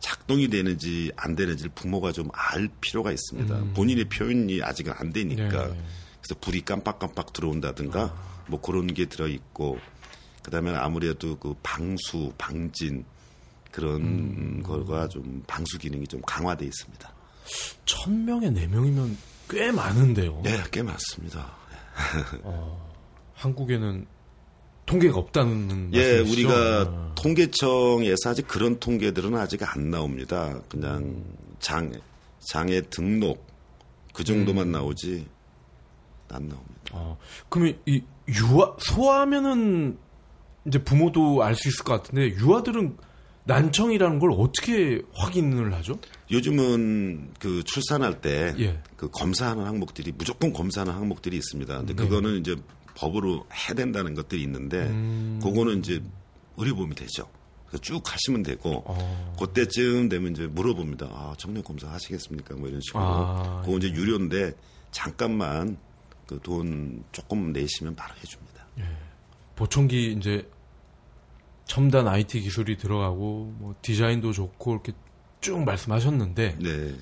작동이 0.00 0.48
되는지 0.48 1.12
안 1.16 1.36
되는지를 1.36 1.70
부모가 1.74 2.12
좀 2.12 2.28
알 2.32 2.68
필요가 2.80 3.12
있습니다. 3.12 3.54
음. 3.54 3.72
본인의 3.74 4.06
표현이 4.08 4.62
아직은 4.62 4.92
안 4.96 5.12
되니까 5.12 5.68
네. 5.68 5.82
그래서 6.20 6.40
불이 6.40 6.62
깜빡깜빡 6.62 7.32
들어온다든가 7.32 8.02
아. 8.02 8.44
뭐 8.48 8.60
그런 8.60 8.86
게 8.88 9.06
들어 9.06 9.28
있고 9.28 9.78
그 10.42 10.50
다음에 10.50 10.74
아무래도 10.74 11.38
그 11.38 11.54
방수 11.62 12.32
방진 12.36 13.04
그런 13.70 14.02
음. 14.02 14.62
거가 14.62 15.08
좀 15.08 15.42
방수 15.46 15.78
기능이 15.78 16.06
좀 16.06 16.20
강화돼 16.26 16.64
있습니다. 16.66 17.14
천 17.86 18.24
명에 18.24 18.50
네 18.50 18.66
명이면 18.66 19.16
꽤 19.48 19.70
많은데요. 19.70 20.40
네, 20.42 20.62
꽤 20.70 20.82
많습니다. 20.82 21.54
어, 22.42 22.92
한국에는 23.34 24.06
통계가 24.86 25.18
없다는 25.18 25.90
예, 25.94 26.18
말씀이시죠? 26.18 26.32
우리가 26.32 26.80
아. 26.90 27.12
통계청에서 27.14 28.30
아직 28.30 28.46
그런 28.48 28.78
통계들은 28.78 29.34
아직 29.36 29.62
안 29.76 29.90
나옵니다. 29.90 30.60
그냥 30.68 31.22
장 31.60 31.92
장애 32.40 32.80
등록 32.90 33.46
그 34.12 34.24
정도만 34.24 34.68
음. 34.68 34.72
나오지 34.72 35.26
안 36.30 36.48
나옵니다. 36.48 36.92
아, 36.92 37.16
그러면 37.48 37.78
이 37.86 38.02
유아 38.28 38.76
소아면은 38.78 39.98
이제 40.66 40.82
부모도 40.82 41.42
알 41.42 41.54
수 41.54 41.68
있을 41.68 41.84
것 41.84 42.02
같은데 42.02 42.34
유아들은 42.36 42.96
난청이라는 43.44 44.18
걸 44.18 44.32
어떻게 44.32 45.02
확인을 45.14 45.72
하죠? 45.74 45.98
요즘은 46.30 47.32
그 47.38 47.62
출산할 47.64 48.20
때그 48.20 48.62
예. 48.62 48.80
그 48.96 49.10
검사하는 49.10 49.64
항목들이 49.64 50.12
무조건 50.16 50.52
검사하는 50.52 50.92
항목들이 50.92 51.36
있습니다. 51.36 51.78
근데 51.78 51.94
네. 51.94 52.02
그거는 52.02 52.38
이제 52.38 52.56
법으로 52.94 53.46
해야 53.52 53.74
된다는 53.74 54.14
것들이 54.14 54.42
있는데 54.42 54.86
음. 54.86 55.40
그거는 55.42 55.78
이제 55.80 56.00
의료보험이 56.56 56.94
되죠. 56.94 57.28
쭉 57.80 58.02
하시면 58.04 58.42
되고 58.42 58.82
어. 58.86 59.34
그때쯤 59.40 60.10
되면 60.10 60.32
이제 60.32 60.46
물어봅니다. 60.46 61.06
아, 61.06 61.34
청력 61.38 61.64
검사 61.64 61.88
하시겠습니까? 61.88 62.54
뭐 62.56 62.68
이런 62.68 62.80
식으로. 62.82 63.02
아. 63.02 63.62
그거 63.64 63.78
이제 63.78 63.88
유료인데 63.88 64.52
잠깐만 64.90 65.78
그 66.26 66.38
돈 66.42 67.02
조금 67.12 67.52
내시면 67.52 67.94
바로 67.94 68.14
해줍니다. 68.16 68.66
예. 68.78 68.84
보청기 69.56 70.12
이제 70.12 70.48
첨단 71.64 72.08
IT 72.08 72.40
기술이 72.40 72.76
들어가고 72.76 73.54
뭐 73.58 73.74
디자인도 73.82 74.32
좋고 74.32 74.72
이렇게 74.72 74.92
쭉 75.40 75.64
말씀하셨는데 75.64 76.56
네. 76.60 76.94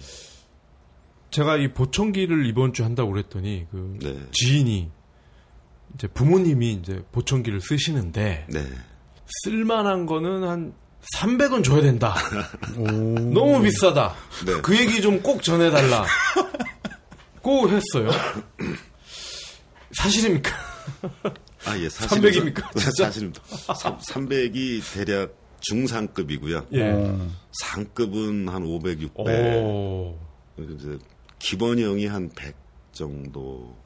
제가 1.30 1.56
이 1.58 1.72
보청기를 1.72 2.46
이번 2.46 2.72
주 2.72 2.84
한다고 2.84 3.10
그랬더니 3.12 3.66
그 3.70 3.96
네. 4.00 4.16
지인이 4.32 4.90
이제 5.94 6.06
부모님이 6.08 6.72
이제 6.74 7.02
보청기를 7.12 7.60
쓰시는데 7.60 8.46
네. 8.48 8.64
쓸만한 9.44 10.06
거는 10.06 10.44
한 10.48 10.74
300원 11.16 11.64
줘야 11.64 11.80
된다. 11.80 12.14
너무 12.76 13.62
비싸다. 13.62 14.14
네. 14.44 14.60
그 14.60 14.76
얘기 14.78 15.00
좀 15.00 15.22
꼭 15.22 15.42
전해달라. 15.42 16.04
꼭 17.40 17.70
했어요. 17.70 18.10
사실입니까? 19.92 20.50
아, 21.66 21.78
예, 21.78 21.88
사실 21.88 22.20
300입니까? 22.20 22.78
사실입니다. 22.96 23.42
300이 23.42 24.94
대략 24.94 25.34
중상급이고요. 25.60 26.66
예. 26.74 27.16
상급은 27.52 28.48
한 28.48 28.64
500, 28.64 29.00
600. 29.00 29.62
오. 29.62 30.18
이제 30.58 30.98
기본형이 31.38 32.06
한 32.06 32.30
100 32.30 32.54
정도 32.92 33.76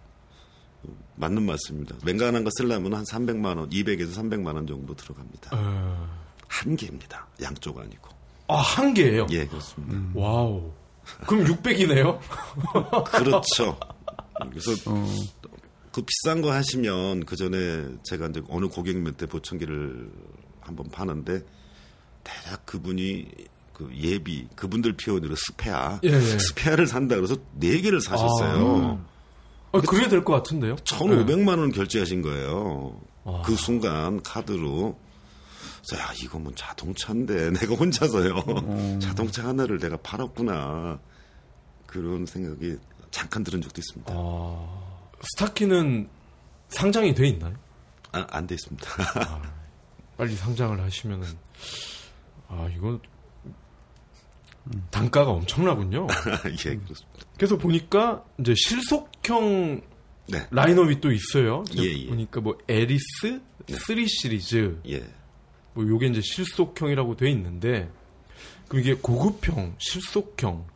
맞는 1.16 1.42
말씀입니다. 1.44 1.96
웬만한 2.04 2.44
거 2.44 2.50
쓰려면 2.56 2.94
한 2.94 3.04
300만 3.04 3.58
원, 3.58 3.70
200에서 3.70 4.14
300만 4.14 4.54
원 4.54 4.66
정도 4.66 4.94
들어갑니다. 4.94 5.50
어... 5.52 6.24
한 6.48 6.76
개입니다. 6.76 7.26
양쪽 7.42 7.78
아니고. 7.78 8.10
아, 8.48 8.56
한 8.56 8.94
개예요? 8.94 9.26
예, 9.30 9.46
그렇습니다. 9.46 9.94
음. 9.94 10.12
wow. 10.14 10.70
그럼 11.26 11.44
600이네요? 11.44 12.18
그렇죠. 13.10 13.78
그래서 14.50 14.72
어... 14.90 15.06
그 15.94 16.02
비싼 16.02 16.42
거 16.42 16.50
하시면 16.50 17.24
그 17.24 17.36
전에 17.36 17.86
제가 18.02 18.26
이제 18.26 18.42
어느 18.48 18.66
고객님한테 18.66 19.26
보청기를 19.26 20.10
한번 20.60 20.88
파는데 20.90 21.44
대략 22.24 22.66
그분이 22.66 23.28
그 23.72 23.88
예비 23.96 24.48
그분들 24.56 24.96
표현으로 24.96 25.36
스페아 25.36 26.00
예, 26.02 26.08
예. 26.08 26.20
스페아를 26.20 26.88
산다 26.88 27.14
그래서 27.14 27.36
네 27.52 27.80
개를 27.80 28.00
사셨어요. 28.00 29.00
아, 29.70 29.78
아 29.78 29.80
그래야 29.82 30.08
될 30.08 30.24
것 30.24 30.32
같은데요? 30.32 30.74
1,500만 30.76 31.60
원 31.60 31.70
결제하신 31.70 32.22
거예요. 32.22 33.00
아. 33.24 33.42
그 33.46 33.54
순간 33.54 34.20
카드로. 34.20 34.98
야, 35.94 36.12
이거 36.20 36.40
뭐 36.40 36.52
자동차인데 36.56 37.50
내가 37.60 37.74
혼자서요. 37.76 38.34
음. 38.48 38.98
자동차 39.00 39.46
하나를 39.46 39.78
내가 39.78 39.96
팔았구나. 39.98 40.98
그런 41.86 42.26
생각이 42.26 42.78
잠깐 43.12 43.44
들은 43.44 43.62
적도 43.62 43.80
있습니다. 43.80 44.12
아. 44.12 44.93
스타키는 45.32 46.08
상장이 46.68 47.14
돼 47.14 47.28
있나요? 47.28 47.54
아, 48.12 48.26
안돼 48.30 48.54
있습니다. 48.54 48.88
아, 49.26 49.42
빨리 50.16 50.34
상장을 50.34 50.80
하시면은 50.80 51.26
아 52.48 52.68
이건 52.76 53.00
단가가 54.90 55.30
엄청나군요. 55.30 56.06
예, 56.66 56.76
그렇습니다. 56.76 57.26
그래서 57.36 57.58
보니까 57.58 58.24
이제 58.38 58.54
실속형 58.56 59.82
네. 60.28 60.46
라인업이 60.50 61.00
또 61.00 61.12
있어요. 61.12 61.64
예, 61.76 61.82
예. 61.82 62.06
보니까 62.06 62.40
뭐 62.40 62.56
Aries 62.68 63.40
네. 63.66 63.76
3 63.76 64.06
시리즈, 64.06 64.80
예. 64.88 65.04
뭐 65.74 65.86
요게 65.86 66.06
이제 66.08 66.20
실속형이라고 66.22 67.16
돼 67.16 67.30
있는데 67.30 67.90
그럼 68.68 68.82
이게 68.82 68.94
고급형, 68.94 69.74
실속형, 69.78 70.66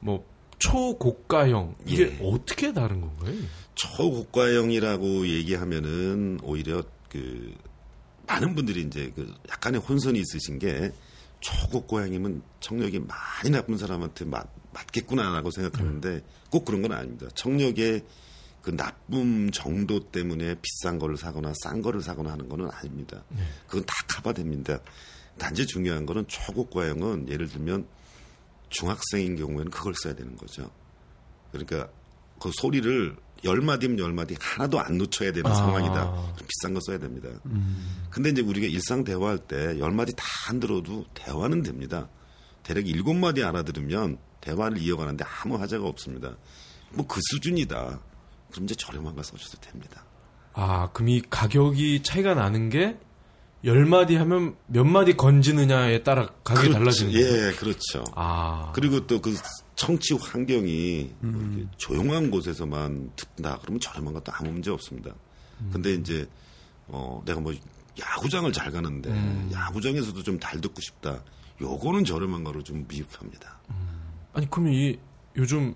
뭐 0.00 0.24
초고가형 0.58 1.74
이게 1.86 2.04
예. 2.04 2.18
어떻게 2.22 2.72
다른 2.72 3.00
건가요? 3.00 3.34
초고가형이라고 3.74 5.28
얘기하면은 5.28 6.38
오히려 6.42 6.82
그 7.08 7.54
많은 8.26 8.54
분들이 8.54 8.82
이제 8.82 9.12
그 9.14 9.32
약간의 9.48 9.80
혼선이 9.80 10.18
있으신 10.18 10.58
게 10.58 10.92
초고가형이면 11.40 12.42
청력이 12.60 13.00
많이 13.00 13.50
나쁜 13.50 13.76
사람한테 13.76 14.24
맞, 14.24 14.48
맞겠구나라고 14.72 15.50
생각하는데 15.50 16.08
음. 16.08 16.22
꼭 16.50 16.64
그런 16.64 16.82
건 16.82 16.92
아닙니다. 16.92 17.26
청력의 17.34 18.04
그 18.62 18.74
나쁨 18.74 19.50
정도 19.50 20.10
때문에 20.10 20.54
비싼 20.62 20.98
거를 20.98 21.18
사거나 21.18 21.52
싼 21.62 21.82
거를 21.82 22.00
사거나 22.00 22.32
하는 22.32 22.48
거는 22.48 22.70
아닙니다. 22.72 23.22
네. 23.28 23.42
그건 23.66 23.84
다 23.84 23.94
커버됩니다. 24.08 24.80
단지 25.38 25.66
중요한 25.66 26.06
거는 26.06 26.26
초고가형은 26.28 27.28
예를 27.28 27.48
들면 27.48 27.86
중학생인 28.70 29.36
경우에는 29.36 29.70
그걸 29.70 29.94
써야 30.02 30.14
되는 30.14 30.34
거죠. 30.36 30.70
그러니까 31.52 31.90
그 32.40 32.50
소리를 32.54 33.16
열 33.44 33.60
마디면 33.60 33.98
열 33.98 34.12
마디 34.12 34.34
하나도 34.40 34.80
안 34.80 34.96
놓쳐야 34.98 35.32
되는 35.32 35.50
아. 35.50 35.54
상황이다. 35.54 36.34
비싼 36.48 36.74
거 36.74 36.80
써야 36.86 36.98
됩니다. 36.98 37.28
음. 37.46 38.06
근데 38.10 38.30
이제 38.30 38.40
우리가 38.42 38.66
일상 38.66 39.04
대화할 39.04 39.38
때 39.38 39.78
열 39.78 39.92
마디 39.92 40.12
다 40.16 40.24
안 40.48 40.60
들어도 40.60 41.04
대화는 41.14 41.62
됩니다. 41.62 42.08
대략 42.62 42.86
일곱 42.86 43.14
마디 43.14 43.42
알아들으면 43.42 44.18
대화를 44.40 44.78
이어가는데 44.78 45.24
아무 45.42 45.56
하자가 45.60 45.86
없습니다. 45.86 46.36
뭐 46.92 47.06
그 47.06 47.20
수준이다. 47.30 48.00
그럼 48.52 48.64
이제 48.64 48.74
저렴한 48.74 49.14
거 49.16 49.22
써줘도 49.22 49.58
됩니다. 49.60 50.04
아, 50.52 50.88
그럼 50.92 51.08
이 51.08 51.20
가격이 51.28 52.02
차이가 52.02 52.34
나는 52.34 52.68
게 52.70 52.98
열 53.64 53.86
마디 53.86 54.16
하면 54.16 54.56
몇 54.66 54.84
마디 54.84 55.16
건지느냐에 55.16 56.02
따라 56.02 56.28
가격이. 56.44 56.72
달라지는 56.72 57.12
거예요. 57.12 57.48
예, 57.48 57.52
그렇죠. 57.52 58.04
아. 58.14 58.72
그리고 58.74 59.06
또 59.06 59.20
그 59.20 59.34
청취 59.76 60.14
환경이 60.14 61.10
음. 61.24 61.70
조용한 61.78 62.30
곳에서만 62.30 63.10
듣다 63.16 63.58
그러면 63.62 63.80
저렴한 63.80 64.12
것도 64.14 64.32
아무 64.32 64.50
문제 64.52 64.70
없습니다. 64.70 65.14
음. 65.60 65.70
근데 65.72 65.94
이제 65.94 66.28
어 66.88 67.22
내가 67.24 67.40
뭐 67.40 67.52
야구장을 67.98 68.52
잘 68.52 68.70
가는데 68.70 69.10
음. 69.10 69.50
야구장에서도 69.52 70.22
좀 70.22 70.38
잘 70.40 70.60
듣고 70.60 70.80
싶다. 70.80 71.22
요거는 71.60 72.04
저렴한 72.04 72.44
거로 72.44 72.62
좀 72.62 72.84
미흡합니다. 72.88 73.58
음. 73.70 74.12
아니 74.34 74.48
그러면 74.50 74.74
이 74.74 74.98
요즘 75.36 75.74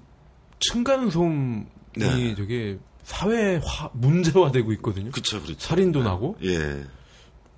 층간 0.61 1.11
소음이 1.11 1.65
네. 1.97 2.35
되게 2.35 2.79
사회화 3.05 3.91
문제화되고 3.95 4.73
있거든요. 4.75 5.11
그렇죠, 5.11 5.41
그렇죠. 5.43 5.59
살인도 5.59 6.01
네. 6.01 6.05
나고. 6.05 6.37
예. 6.43 6.85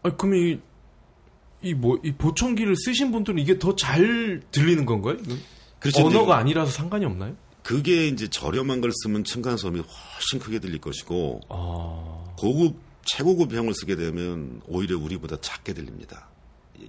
아니, 0.02 0.16
그럼 0.16 0.34
이, 0.34 0.60
이 1.62 1.74
뭐, 1.74 1.98
이 2.04 2.12
보청기를 2.12 2.74
쓰신 2.76 3.12
분들은 3.12 3.38
이게 3.38 3.58
더 3.58 3.74
잘 3.76 4.42
들리는 4.50 4.84
건가요? 4.86 5.16
그렇죠. 5.78 6.06
언어가 6.06 6.36
아니라서 6.36 6.70
상관이 6.70 7.04
없나요? 7.04 7.36
그게 7.62 8.06
이제 8.08 8.28
저렴한 8.28 8.80
걸 8.80 8.90
쓰면 8.92 9.24
층간소음이 9.24 9.80
훨씬 9.80 10.38
크게 10.38 10.58
들릴 10.58 10.80
것이고, 10.80 11.40
아... 11.48 12.24
고급, 12.38 12.76
최고급 13.04 13.52
형을 13.52 13.74
쓰게 13.74 13.96
되면 13.96 14.60
오히려 14.66 14.98
우리보다 14.98 15.36
작게 15.40 15.74
들립니다. 15.74 16.28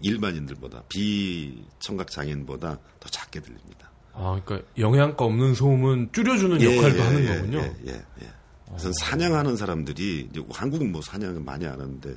일반인들보다, 0.01 0.84
비청각 0.88 2.09
장애인보다 2.12 2.80
더 2.99 3.09
작게 3.09 3.41
들립니다. 3.41 3.91
아, 4.14 4.41
그러니까 4.43 4.68
영양가 4.78 5.24
없는 5.26 5.53
소음은 5.53 6.09
줄여주는 6.14 6.62
예, 6.62 6.78
역할도 6.78 6.97
예, 6.97 7.01
하는 7.01 7.24
예, 7.24 7.28
거군요. 7.36 7.57
예, 7.59 7.74
예, 7.88 8.01
예. 8.24 8.30
그래서 8.72 8.92
사냥하는 9.00 9.56
사람들이 9.58 10.30
이제 10.32 10.44
한국은 10.52 10.92
뭐 10.92 11.02
사냥을 11.02 11.42
많이 11.42 11.66
안 11.66 11.74
하는데 11.74 12.16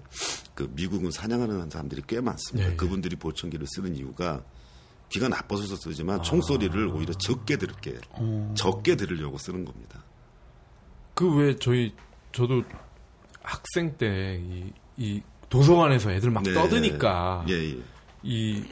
그 0.54 0.70
미국은 0.74 1.10
사냥하는 1.10 1.68
사람들이 1.70 2.02
꽤 2.06 2.20
많습니다. 2.20 2.68
예, 2.68 2.72
예. 2.72 2.76
그분들이 2.76 3.16
보청기를 3.16 3.66
쓰는 3.68 3.96
이유가 3.96 4.42
귀가 5.10 5.28
나빠서 5.28 5.62
쓰지만 5.76 6.20
아. 6.20 6.22
총소리를 6.22 6.88
오히려 6.88 7.12
적게 7.14 7.56
들을게 7.56 7.98
어. 8.10 8.54
적게 8.56 8.96
들으려고 8.96 9.38
쓰는 9.38 9.64
겁니다. 9.64 10.02
그 11.14 11.28
왜 11.36 11.56
저희 11.56 11.94
저도 12.32 12.62
학생 13.42 13.96
때이 13.96 14.72
이 14.96 15.22
도서관에서 15.48 16.12
애들 16.12 16.30
막 16.30 16.42
네. 16.42 16.54
떠드니까 16.54 17.44
예, 17.48 17.52
예. 17.54 17.78
이 18.22 18.64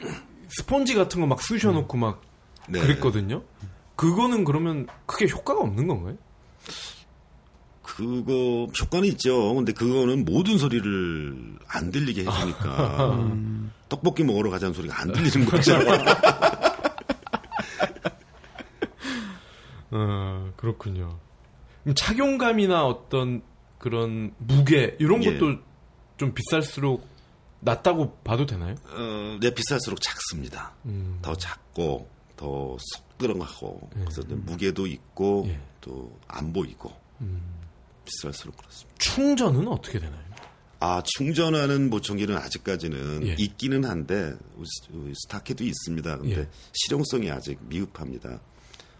스폰지 0.49 0.95
같은 0.95 1.21
거 1.21 1.27
막 1.27 1.41
쑤셔놓고 1.41 1.97
막 1.97 2.21
네. 2.67 2.79
그랬거든요. 2.79 3.43
그거는 3.95 4.43
그러면 4.43 4.87
크게 5.05 5.27
효과가 5.29 5.61
없는 5.61 5.87
건가요? 5.87 6.17
그거 7.83 8.67
효과는 8.81 9.07
있죠. 9.09 9.53
근데 9.53 9.73
그거는 9.73 10.25
모든 10.25 10.57
소리를 10.57 11.57
안 11.67 11.91
들리게 11.91 12.21
해주니까 12.21 13.27
떡볶이 13.89 14.23
먹으러 14.23 14.49
가자는 14.49 14.73
소리가 14.73 15.01
안 15.01 15.11
들리는 15.11 15.45
거죠. 15.45 15.77
어, 19.91 20.51
그렇군요. 20.57 21.19
착용감이나 21.93 22.85
어떤 22.85 23.43
그런 23.77 24.33
무게 24.37 24.95
이런 24.99 25.21
예. 25.23 25.33
것도 25.37 25.59
좀 26.17 26.33
비쌀수록 26.33 27.05
낫다고 27.59 28.15
봐도 28.23 28.45
되나요? 28.45 28.75
어, 28.89 29.37
내 29.41 29.53
비쌀수록 29.53 29.99
작습니다. 30.01 30.73
음. 30.85 31.19
더 31.21 31.35
작고 31.35 32.09
더속 32.37 33.17
들어가고 33.17 33.89
그래서 33.93 34.21
무게도 34.27 34.87
있고 34.87 35.45
예. 35.47 35.59
또안 35.81 36.53
보이고 36.53 36.91
비쌀수록 38.05 38.57
그렇습니다. 38.57 38.95
충전은 38.99 39.67
어떻게 39.67 39.99
되나요? 39.99 40.23
아 40.79 41.01
충전하는 41.17 41.89
보청기는 41.89 42.35
아직까지는 42.35 43.27
예. 43.27 43.35
있기는 43.39 43.85
한데 43.85 44.33
우리 44.57 44.65
스- 44.65 44.91
우리 44.91 45.13
스타키도 45.15 45.63
있습니다. 45.63 46.17
근데 46.17 46.39
예. 46.41 46.47
실용성이 46.73 47.31
아직 47.31 47.57
미흡합니다. 47.67 48.41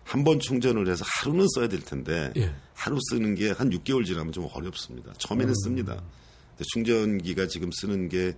한 0.05 0.23
번 0.23 0.39
충전을 0.39 0.89
해서 0.89 1.03
하루는 1.07 1.45
써야 1.55 1.67
될 1.67 1.81
텐데 1.81 2.31
예. 2.37 2.53
하루 2.73 2.97
쓰는 3.09 3.35
게 3.35 3.51
한 3.51 3.69
6개월 3.69 4.05
지나면 4.05 4.31
좀 4.31 4.47
어렵습니다. 4.53 5.13
처음에는 5.17 5.49
음. 5.51 5.55
씁니다. 5.63 6.01
충전기가 6.73 7.47
지금 7.47 7.69
쓰는 7.73 8.09
게 8.09 8.33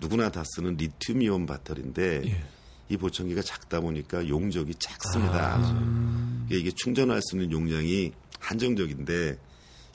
누구나 0.00 0.30
다 0.30 0.42
쓰는 0.54 0.76
리튬이온 0.76 1.46
배터리인데 1.46 2.22
예. 2.26 2.44
이 2.88 2.96
보청기가 2.96 3.42
작다 3.42 3.80
보니까 3.80 4.28
용적이 4.28 4.74
작습니다. 4.78 5.56
아. 5.56 6.46
이게, 6.50 6.70
충전할 6.76 7.20
수 7.22 7.36
있는 7.36 7.50
용량이 7.50 8.12
한정적인데 8.40 9.38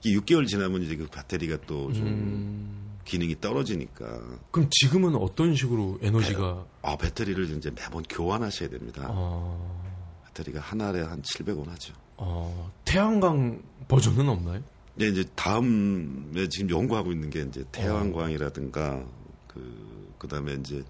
6개월 0.06 0.48
지나면 0.48 0.84
이제 0.84 0.96
그 0.96 1.08
배터리가 1.08 1.62
또좀 1.62 2.04
음. 2.06 3.00
기능이 3.06 3.40
떨어지니까 3.42 4.22
그럼 4.52 4.70
지금은 4.72 5.16
어떤 5.16 5.56
식으로 5.56 5.98
에너지가 6.02 6.66
아 6.84 6.96
배터리를 6.96 7.50
이제 7.58 7.72
매번 7.72 8.04
교환하셔야 8.04 8.70
됩니다. 8.70 9.08
어, 9.10 9.84
배터리가 10.28 10.60
한 10.60 10.80
알에 10.82 11.02
한 11.02 11.22
700원 11.22 11.68
하죠. 11.70 11.94
어, 12.18 12.72
태양광 12.86 13.62
버전은 13.88 14.30
없나요? 14.30 14.62
네, 14.96 15.08
이제 15.08 15.24
다음에 15.36 16.48
지금 16.50 16.70
연구하고 16.70 17.12
있는 17.12 17.30
게 17.30 17.42
이제 17.42 17.64
태양광이라든가 17.72 19.04
그 19.48 20.14
그다음에 20.18 20.54
이제 20.54 20.84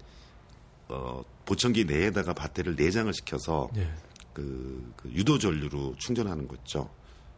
어 0.88 1.22
보청기 1.46 1.84
내에다가 1.84 2.34
배터리를 2.34 2.76
내장을 2.76 3.12
시켜서 3.14 3.70
예. 3.76 3.88
그, 4.32 4.92
그 4.96 5.10
유도 5.10 5.38
전류로 5.38 5.94
충전하는 5.98 6.46
거죠. 6.46 6.88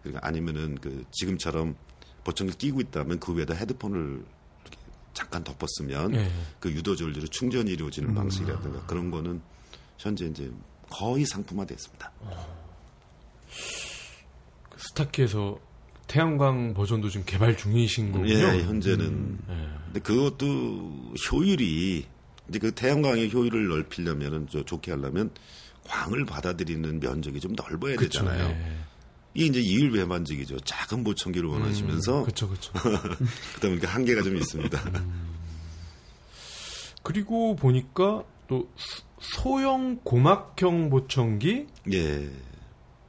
그러니까 0.03 0.27
아니면은 0.27 0.77
그 0.81 1.05
지금처럼 1.11 1.77
보청기 2.25 2.57
끼고 2.59 2.81
있다면 2.81 3.21
그 3.21 3.37
위에다 3.37 3.55
헤드폰을 3.55 4.25
잠깐 5.15 5.45
덮었으면 5.45 6.15
예. 6.15 6.31
그 6.59 6.71
유도 6.73 6.97
전류로 6.97 7.27
충전이 7.27 7.73
이루어지는 7.73 8.15
방식이라든가 8.15 8.87
그런 8.87 9.11
거는 9.11 9.41
현재 9.99 10.27
이제 10.27 10.51
거의 10.89 11.25
상품화됐습니다. 11.27 12.11
그 14.71 14.79
스타키에서 14.79 15.59
태양광 16.07 16.75
버전도 16.75 17.09
지금 17.09 17.25
개발 17.27 17.57
중이신 17.57 18.13
거군요. 18.13 18.33
예, 18.33 18.63
현재는. 18.63 19.39
예. 19.49 19.69
근데 19.87 20.01
그것도 20.01 21.15
효율이 21.31 22.07
이제 22.49 22.59
그 22.59 22.73
태양광의 22.73 23.33
효율을 23.33 23.69
넓히려면은 23.69 24.47
저 24.51 24.65
좋게 24.65 24.91
하려면 24.93 25.31
광을 25.85 26.25
받아들이는 26.25 27.01
면적이 27.01 27.41
좀 27.41 27.55
넓어야 27.55 27.97
그쵸, 27.97 28.21
되잖아요. 28.21 28.49
예. 28.49 28.77
이게 29.35 29.47
이제 29.47 29.61
이율배반적이죠. 29.61 30.61
작은 30.61 31.05
보청기를 31.05 31.49
원하시면서 31.49 32.23
그렇죠, 32.23 32.49
그렇죠. 32.49 32.73
그다 32.73 33.69
보니까 33.69 33.89
한계가 33.89 34.23
좀 34.23 34.37
있습니다. 34.37 34.79
그리고 37.03 37.57
보니까 37.57 38.25
또 38.49 38.69
소- 38.77 39.03
소형 39.21 39.99
고막형 40.03 40.91
보청기 40.91 41.67
예, 41.93 42.31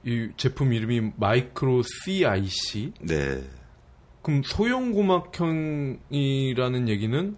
이 0.06 0.30
제품 0.38 0.74
이름이 0.74 1.12
마이크로 1.18 1.82
CIC. 2.06 2.94
네, 3.02 3.44
그럼 4.22 4.42
소형 4.46 4.92
고막형이라는 4.94 6.90
얘기는 6.90 7.36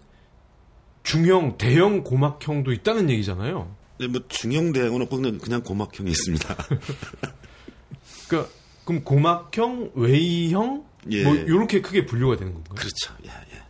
중형, 1.04 1.58
대형 1.58 2.04
고막형도 2.04 2.72
있다는 2.74 3.10
얘기잖아요. 3.12 3.76
네, 4.00 4.08
뭐 4.08 4.22
중형 4.28 4.74
대형은 4.74 5.02
없고 5.04 5.18
그냥, 5.18 5.38
그냥 5.38 5.62
고막형이 5.64 6.10
있습니다. 6.12 6.56
그러니까 8.28 8.52
그럼 8.86 9.04
고막형, 9.04 9.92
웨이형 9.96 10.86
예. 11.12 11.24
뭐 11.24 11.36
이렇게 11.36 11.82
크게 11.82 12.06
분류가 12.06 12.38
되는 12.38 12.54
건가요? 12.54 12.76
그렇죠. 12.76 13.14
예, 13.26 13.30
예. 13.30 13.62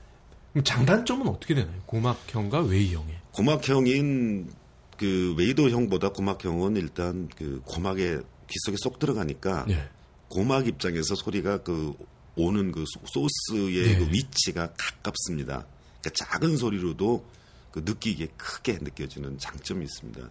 그럼 0.54 0.64
장단점은 0.64 1.28
어떻게 1.28 1.54
되나요? 1.56 1.82
고막형과 1.86 2.62
웨이형의. 2.62 3.16
고막형인 3.32 4.50
그 4.98 5.36
웨이도형보다 5.38 6.10
고막형은 6.10 6.78
일단 6.78 7.28
그 7.38 7.62
고막에 7.66 8.18
귀 8.48 8.54
속에 8.66 8.78
쏙 8.80 9.00
들어가니까 9.00 9.66
예. 9.70 9.90
고막 10.30 10.68
입장에서 10.68 11.16
소리가 11.16 11.64
그 11.64 11.94
오는 12.38 12.72
그 12.72 12.84
소- 12.88 13.02
소스의 13.06 13.88
네. 13.88 13.98
그 13.98 14.12
위치가 14.12 14.72
가깝습니다. 14.78 15.66
그러니까 16.02 16.10
작은 16.14 16.58
소리로도 16.58 17.26
그 17.72 17.80
느끼기에 17.86 18.28
크게 18.38 18.80
느껴지는 18.82 19.38
장점이 19.38 19.84
있습니다. 19.86 20.30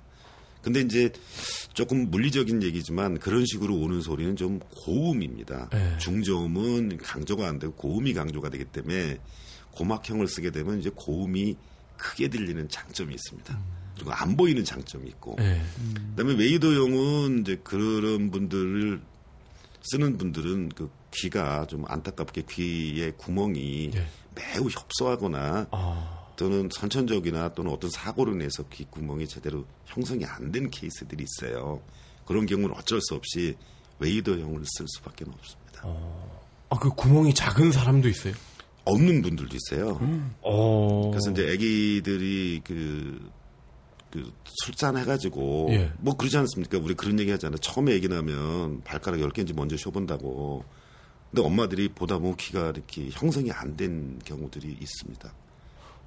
근데 0.64 0.80
이제 0.80 1.12
조금 1.74 2.10
물리적인 2.10 2.62
얘기지만 2.62 3.18
그런 3.18 3.44
식으로 3.44 3.76
오는 3.76 4.00
소리는 4.00 4.34
좀 4.34 4.60
고음입니다. 4.60 5.68
네. 5.70 5.98
중저음은 5.98 6.96
강조가 6.96 7.46
안 7.46 7.58
되고 7.58 7.74
고음이 7.74 8.14
강조가 8.14 8.48
되기 8.48 8.64
때문에 8.64 9.18
고막형을 9.72 10.26
쓰게 10.26 10.50
되면 10.50 10.80
이제 10.80 10.90
고음이 10.94 11.56
크게 11.98 12.28
들리는 12.28 12.66
장점이 12.70 13.14
있습니다. 13.14 13.58
그리고 13.94 14.12
안 14.12 14.36
보이는 14.36 14.64
장점이 14.64 15.06
있고 15.10 15.36
예. 15.40 15.60
그다음에 16.16 16.34
웨이도형은 16.34 17.42
이제 17.42 17.60
그런 17.62 18.30
분들을 18.30 19.00
쓰는 19.82 20.16
분들은 20.16 20.70
그 20.70 20.90
귀가 21.12 21.66
좀 21.66 21.84
안타깝게 21.86 22.44
귀에 22.50 23.10
구멍이 23.12 23.90
예. 23.94 24.06
매우 24.34 24.68
협소하거나 24.68 25.68
아, 25.70 26.23
또는 26.36 26.68
선천적이나 26.72 27.54
또는 27.54 27.72
어떤 27.72 27.90
사고로 27.90 28.32
인해서 28.32 28.62
귀 28.70 28.84
구멍이 28.84 29.26
제대로 29.28 29.64
형성이 29.86 30.24
안 30.24 30.50
된 30.52 30.70
케이스들이 30.70 31.24
있어요. 31.24 31.80
그런 32.26 32.46
경우는 32.46 32.74
어쩔 32.76 33.00
수 33.00 33.14
없이 33.14 33.56
웨이도형을 33.98 34.62
쓸 34.64 34.86
수밖에 34.88 35.24
없습니다. 35.26 35.82
아, 36.70 36.78
그 36.78 36.90
구멍이 36.90 37.34
작은 37.34 37.72
사람도 37.72 38.08
있어요? 38.08 38.34
없는 38.84 39.22
분들도 39.22 39.56
있어요. 39.56 39.98
어. 40.42 41.10
그래서 41.10 41.30
이제 41.30 41.50
아기들이 41.52 42.60
그, 42.64 43.30
그 44.10 44.30
술잔 44.62 44.96
해가지고 44.96 45.68
예. 45.70 45.92
뭐 45.98 46.16
그러지 46.16 46.36
않습니까? 46.38 46.78
우리 46.78 46.94
그런 46.94 47.18
얘기 47.18 47.30
하잖아요. 47.30 47.58
처음에 47.58 47.94
아기 47.96 48.08
나면 48.08 48.82
발가락 48.82 49.20
10개인지 49.20 49.54
먼저 49.54 49.76
쉬어본다고. 49.76 50.64
근데 51.30 51.46
엄마들이 51.46 51.88
보다 51.88 52.18
보면 52.18 52.36
귀가 52.36 52.70
이렇게 52.70 53.08
형성이 53.10 53.50
안 53.52 53.76
된 53.76 54.18
경우들이 54.24 54.76
있습니다. 54.80 55.32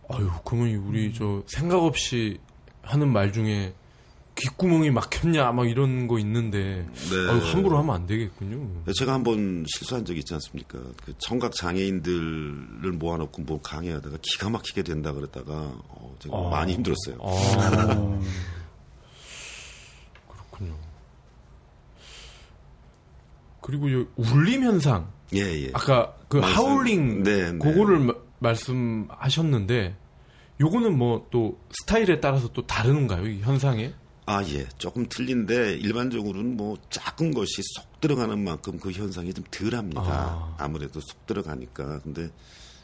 아유, 0.09 0.29
그러면 0.45 0.75
우리 0.87 1.13
저 1.13 1.43
생각 1.47 1.83
없이 1.83 2.39
하는 2.81 3.11
말 3.11 3.33
중에 3.33 3.73
귓구멍이 4.35 4.91
막혔냐 4.91 5.51
막 5.51 5.67
이런 5.67 6.07
거 6.07 6.19
있는데 6.19 6.87
네. 7.09 7.29
아유, 7.29 7.39
함부로 7.51 7.77
하면 7.79 7.95
안 7.95 8.05
되겠군요. 8.05 8.83
제가 8.97 9.13
한번 9.13 9.65
실수한 9.67 10.05
적이 10.05 10.19
있지 10.19 10.33
않습니까? 10.35 10.79
그 11.03 11.13
청각 11.17 11.53
장애인들을 11.53 12.91
모아놓고 12.93 13.41
뭐 13.41 13.59
강의하다가 13.61 14.17
기가 14.21 14.49
막히게 14.49 14.83
된다 14.83 15.11
그랬다가 15.11 15.53
어, 15.89 16.15
제가 16.19 16.37
아. 16.37 16.49
많이 16.49 16.73
힘들었어요. 16.73 17.17
아. 17.19 18.19
그렇군요. 20.29 20.75
그리고 23.61 23.91
요 23.91 24.05
울림 24.15 24.63
현상 24.63 25.11
예, 25.33 25.39
예. 25.39 25.71
아까 25.73 26.13
그 26.29 26.39
하울링 26.39 27.23
네, 27.23 27.51
네. 27.51 27.57
그거를 27.57 27.99
마- 27.99 28.13
말씀하셨는데 28.39 29.95
요거는 30.59 30.97
뭐 30.97 31.27
또 31.29 31.59
스타일에 31.71 32.19
따라서 32.19 32.47
또 32.53 32.65
다른가요? 32.65 33.27
이 33.27 33.41
현상에? 33.41 33.93
아, 34.25 34.43
예. 34.43 34.67
조금 34.77 35.07
틀린데 35.07 35.77
일반적으로는 35.77 36.57
뭐 36.57 36.77
작은 36.89 37.33
것이 37.33 37.61
쏙 37.75 38.01
들어가는 38.01 38.43
만큼 38.43 38.77
그 38.79 38.91
현상이 38.91 39.33
좀 39.33 39.45
덜합니다. 39.51 40.55
아. 40.57 40.67
무래도쏙 40.67 41.25
들어가니까. 41.25 41.99
근데 41.99 42.29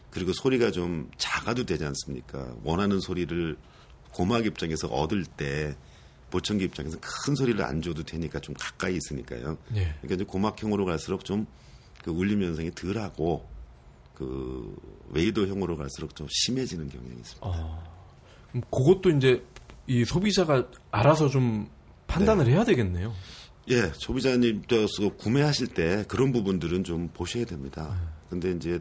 그리고 0.09 0.31
소리가 0.33 0.71
좀 0.71 1.09
작아도 1.17 1.65
되지 1.65 1.83
않습니까? 1.85 2.53
원하는 2.63 2.99
소리를 2.99 3.57
고막 4.11 4.45
입장에서 4.45 4.87
얻을 4.87 5.25
때 5.25 5.75
보청기 6.29 6.65
입장에서 6.65 6.97
큰 7.01 7.35
소리를 7.35 7.61
안 7.63 7.81
줘도 7.81 8.03
되니까 8.03 8.39
좀 8.39 8.55
가까이 8.57 8.95
있으니까요. 8.95 9.57
네. 9.69 9.93
그러니까 10.01 10.15
이제 10.15 10.23
고막형으로 10.23 10.85
갈수록 10.85 11.25
좀 11.25 11.45
그 12.03 12.11
울림 12.11 12.43
현상이 12.43 12.71
덜하고 12.75 13.47
그 14.13 14.75
웨이도형으로 15.09 15.77
갈수록 15.77 16.15
좀 16.15 16.27
심해지는 16.29 16.89
경향이 16.89 17.19
있습니다. 17.19 17.47
아, 17.47 17.83
그것도 18.71 19.09
이제 19.11 19.43
이 19.87 20.05
소비자가 20.05 20.67
알아서 20.91 21.29
좀 21.29 21.67
판단을 22.07 22.45
네. 22.45 22.51
해야 22.51 22.63
되겠네요. 22.63 23.13
예, 23.69 23.91
소비자님께서 23.95 25.15
구매하실 25.17 25.67
때 25.69 26.05
그런 26.07 26.31
부분들은 26.31 26.83
좀 26.83 27.09
보셔야 27.13 27.45
됩니다. 27.45 27.97
네. 27.99 28.07
근데 28.29 28.51
이제 28.51 28.79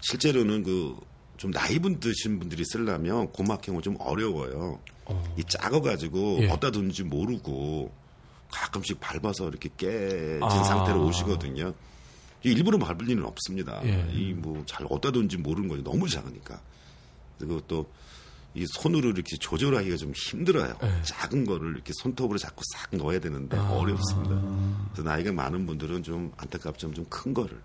실제로는 0.00 0.62
그 0.62 1.14
좀 1.36 1.50
나이 1.52 1.78
분 1.78 1.98
드신 2.00 2.38
분들이 2.38 2.62
쓰려면 2.64 3.28
고막형은 3.32 3.82
좀 3.82 3.96
어려워요. 3.98 4.80
어. 5.06 5.34
이 5.36 5.42
작아가지고 5.46 6.38
예. 6.42 6.48
어디다 6.48 6.70
둔지 6.70 7.02
모르고 7.04 7.92
가끔씩 8.50 9.00
밟아서 9.00 9.48
이렇게 9.48 9.68
깨진 9.76 10.42
아. 10.42 10.64
상태로 10.64 11.04
오시거든요. 11.06 11.74
일부러 12.50 12.78
밟을 12.78 13.06
리는 13.06 13.24
없습니다. 13.24 13.80
예. 13.84 14.08
이뭐 14.12 14.62
잘 14.66 14.86
어디다 14.90 15.12
둔지 15.12 15.38
모르는 15.38 15.68
거죠. 15.68 15.82
너무 15.82 16.08
작으니까. 16.08 16.60
그리고 17.38 17.60
또 17.62 17.86
이 18.54 18.64
손으로 18.66 19.10
이렇게 19.10 19.36
조절하기가 19.36 19.96
좀 19.96 20.12
힘들어요. 20.14 20.76
네. 20.80 21.02
작은 21.02 21.44
거를 21.44 21.72
이렇게 21.74 21.92
손톱으로 21.96 22.38
자꾸 22.38 22.62
싹 22.72 22.88
넣어야 22.96 23.18
되는데 23.18 23.56
아. 23.56 23.68
어렵습니다. 23.72 24.40
그래서 24.92 25.02
나이가 25.08 25.32
많은 25.32 25.66
분들은 25.66 26.04
좀 26.04 26.30
안타깝지만 26.36 26.94
좀 26.94 27.04
큰 27.10 27.34
거를 27.34 27.60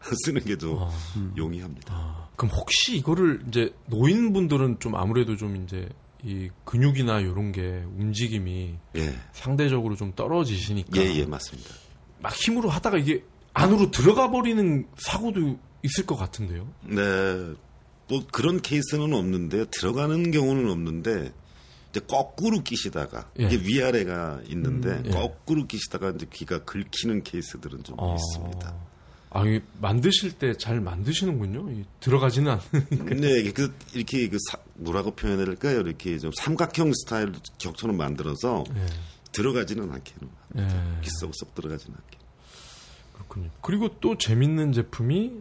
쓰는 0.24 0.42
게더 0.44 0.90
아. 0.90 1.32
용이합니다. 1.36 1.94
아. 1.94 2.28
그럼 2.36 2.52
혹시 2.56 2.96
이거를 2.96 3.44
이제 3.48 3.72
노인분들은 3.86 4.80
좀 4.80 4.96
아무래도 4.96 5.36
좀 5.36 5.62
이제 5.62 5.88
이 6.24 6.48
근육이나 6.64 7.20
이런 7.20 7.52
게 7.52 7.84
움직임이 7.96 8.76
예. 8.96 9.14
상대적으로 9.32 9.94
좀 9.94 10.12
떨어지시니까 10.14 11.00
예, 11.00 11.14
예, 11.14 11.24
맞습니다. 11.26 11.70
막 12.20 12.34
힘으로 12.34 12.68
하다가 12.68 12.98
이게 12.98 13.24
안으로 13.54 13.90
들어가 13.90 14.30
버리는 14.30 14.86
사고도 14.96 15.58
있을 15.82 16.06
것 16.06 16.16
같은데요. 16.16 16.68
네. 16.84 17.54
뭐 18.08 18.26
그런 18.30 18.60
케이스는 18.60 19.12
없는데 19.12 19.66
들어가는 19.70 20.30
경우는 20.30 20.70
없는데 20.70 21.32
이제 21.90 22.00
거꾸로 22.08 22.62
끼시다가 22.62 23.30
예. 23.40 23.44
이게 23.44 23.56
위아래가 23.56 24.40
있는데 24.48 24.90
음, 24.90 25.02
예. 25.06 25.10
거꾸로 25.10 25.66
끼시다가 25.66 26.10
이제 26.10 26.26
귀가 26.32 26.64
긁히는 26.64 27.22
케이스들은 27.22 27.84
좀 27.84 27.96
어... 27.98 28.16
있습니다. 28.16 28.74
아, 29.34 29.46
이 29.46 29.60
만드실 29.80 30.32
때 30.32 30.52
잘 30.54 30.80
만드시는군요. 30.80 31.84
들어가지는 32.00 32.52
않는. 32.52 33.20
네, 33.20 33.50
그 33.52 33.74
이렇게 33.94 34.28
그 34.28 34.36
사, 34.50 34.58
뭐라고 34.74 35.12
표현해야 35.12 35.46
될까요? 35.46 35.80
이렇게 35.80 36.18
좀 36.18 36.30
삼각형 36.38 36.92
스타일 36.92 37.32
격처럼 37.58 37.96
만들어서 37.96 38.64
예. 38.74 38.86
들어가지는 39.32 39.90
않게 39.90 40.12
예. 40.58 40.68
귀쏙쏙 41.02 41.54
들어가지는 41.54 41.96
않게. 41.96 42.18
그렇군요. 43.32 43.50
그리고 43.62 43.88
또 44.00 44.18
재밌는 44.18 44.72
제품이 44.72 45.32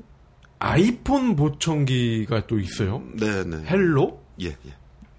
아이폰 0.60 1.36
보청기가 1.36 2.48
또 2.48 2.60
있어요. 2.60 3.04
네, 3.14 3.44
네. 3.44 3.64
Halo? 3.66 4.22
예, 4.42 4.48
예. 4.48 4.76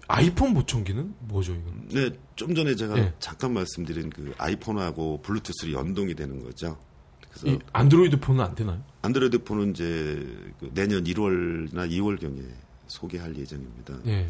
아이폰 0.07 0.53
보청기는 0.53 1.13
뭐죠, 1.19 1.53
이건? 1.53 1.87
네, 1.89 2.09
좀 2.35 2.55
전에 2.55 2.75
제가 2.75 2.97
예. 2.97 3.13
잠깐 3.19 3.53
말씀드린 3.53 4.09
그 4.09 4.33
아이폰하고 4.37 5.21
블루투스로 5.21 5.73
연동이 5.73 6.15
되는 6.15 6.43
거죠. 6.43 6.77
그래서 7.29 7.59
안드로이드 7.71 8.19
폰은 8.19 8.43
안 8.43 8.55
되나요? 8.55 8.83
안드로이드 9.01 9.43
폰은 9.43 9.71
이제 9.71 9.83
그 10.59 10.71
내년 10.73 11.03
1월이나 11.03 11.89
2월 11.89 12.19
경에 12.19 12.41
소개할 12.87 13.35
예정입니다. 13.37 13.99
예. 14.07 14.29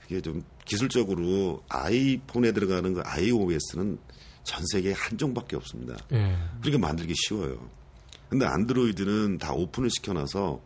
그게 0.00 0.20
좀 0.20 0.42
기술적으로 0.64 1.62
아이폰에 1.68 2.52
들어가는 2.52 2.94
그 2.94 3.02
iOS는 3.04 3.98
전 4.44 4.62
세계에 4.72 4.92
한 4.92 5.16
종밖에 5.16 5.56
없습니다. 5.56 5.96
예. 6.12 6.36
그러니까 6.60 6.86
만들기 6.86 7.14
쉬워요. 7.16 7.70
근데 8.34 8.46
안드로이드는 8.46 9.38
다 9.38 9.52
오픈을 9.52 9.90
시켜놔서 9.90 10.60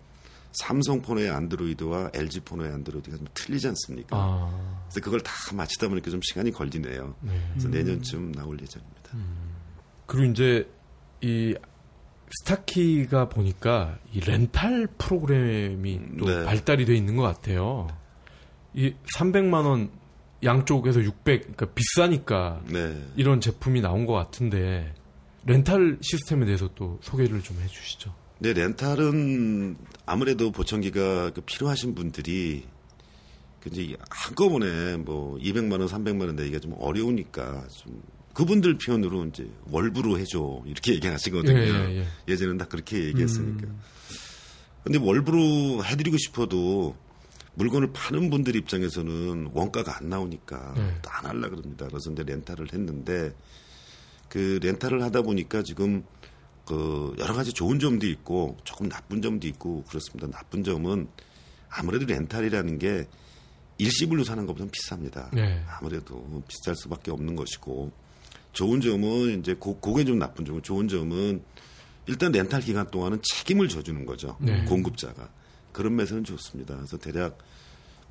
삼성 0.53 1.03
폰의 1.03 1.29
안드로이드와 1.29 2.13
LG폰의 2.15 2.73
안드로이드가 2.73 3.19
좀 3.19 3.27
틀리지 3.35 3.69
않습니까? 3.69 4.17
아. 4.17 4.87
그래서 4.89 5.05
그걸 5.05 5.21
다 5.21 5.33
맞추다 5.55 5.89
보니까 5.89 6.11
좀 6.11 6.19
시간이 6.23 6.51
걸리네요. 6.51 7.15
네. 7.21 7.47
그래서 7.51 7.69
내년쯤 7.69 8.33
나올 8.33 8.59
예정입니다. 8.59 9.11
음. 9.13 9.55
그리고 10.07 10.31
이제 10.33 10.67
이 11.21 11.55
스타키가 12.41 13.29
보니까 13.29 13.99
이 14.15 14.21
렌탈 14.21 14.89
프로그램이 14.97 16.01
또 16.19 16.25
네. 16.25 16.45
발달이 16.47 16.87
돼 16.87 16.97
있는 16.97 17.17
것 17.17 17.23
같아요. 17.23 17.87
이 18.73 18.95
300만 19.19 19.67
원 19.67 19.91
양쪽에서 20.43 21.03
600, 21.03 21.41
그러니까 21.43 21.67
비싸니까 21.75 22.63
네. 22.65 22.99
이런 23.17 23.43
제품이 23.43 23.83
나온 23.83 24.07
것 24.07 24.15
같은데 24.15 24.95
렌탈 25.49 25.99
시스템에 26.01 26.47
대해서 26.47 26.69
또 26.75 26.99
소개를 27.03 27.43
좀 27.43 27.59
해주시죠. 27.61 28.15
네, 28.41 28.53
렌탈은 28.53 29.77
아무래도 30.07 30.53
보청기가 30.53 31.31
그 31.31 31.41
필요하신 31.41 31.95
분들이 31.95 32.65
그 33.61 33.71
이제 33.73 33.97
한꺼번에 34.11 34.97
뭐 34.97 35.37
200만 35.39 35.73
원, 35.73 35.87
300만 35.87 36.27
원 36.27 36.37
내기가 36.37 36.61
좀 36.61 36.75
어려우니까 36.79 37.67
좀 37.69 38.03
그분들 38.35 38.79
표현으로 38.79 39.25
이제 39.27 39.51
월부로 39.71 40.19
해줘 40.19 40.63
이렇게 40.65 40.95
얘기하시거든요. 40.95 41.59
예, 41.59 42.07
예, 42.29 42.37
전에는다 42.37 42.67
그렇게 42.67 43.07
얘기했으니까. 43.07 43.67
음. 43.67 43.81
근데 44.85 44.99
월부로 44.99 45.85
해드리고 45.85 46.17
싶어도 46.19 46.97
물건을 47.55 47.91
파는 47.93 48.31
분들 48.31 48.55
입장에서는 48.55 49.51
원가가 49.53 49.99
안 49.99 50.09
나오니까 50.09 50.75
네. 50.77 50.95
또안 51.03 51.27
할라 51.27 51.49
그럽니다. 51.49 51.89
그래서 51.89 52.13
이제 52.13 52.23
렌탈을 52.23 52.73
했는데 52.73 53.35
그 54.29 54.59
렌탈을 54.63 55.03
하다 55.03 55.23
보니까 55.23 55.63
지금 55.63 56.05
그 56.65 57.15
여러 57.19 57.35
가지 57.35 57.53
좋은 57.53 57.79
점도 57.79 58.07
있고 58.07 58.57
조금 58.65 58.89
나쁜 58.89 59.23
점도 59.23 59.47
있고 59.49 59.85
그렇습니다. 59.85 60.29
나쁜 60.31 60.63
점은 60.63 61.09
아무래도 61.71 62.05
렌탈이라는 62.07 62.79
게 62.79 63.07
일시불로 63.79 64.25
사는 64.25 64.45
것보다 64.47 64.71
비쌉니다. 64.71 65.35
네. 65.35 65.63
아무래도 65.69 66.43
비쌀 66.47 66.75
수밖에 66.77 67.11
없는 67.11 67.37
것이고 67.37 67.91
좋은 68.53 68.81
점은 68.81 69.41
이제 69.41 69.55
고, 69.55 69.79
그게 69.81 70.05
좀 70.05 70.19
나쁜 70.19 70.45
점은 70.45 70.63
좋은 70.63 70.89
점은 70.89 71.43
일단 72.07 72.33
렌탈 72.33 72.61
기간 72.61 72.91
동안은 72.91 73.21
책임을 73.23 73.69
져주는 73.69 74.05
거죠. 74.05 74.37
네. 74.41 74.65
공급자가 74.65 75.31
그런 75.73 75.95
면에서는 75.97 76.25
좋습니다. 76.25 76.75
그래서 76.75 76.97
대략 76.97 77.39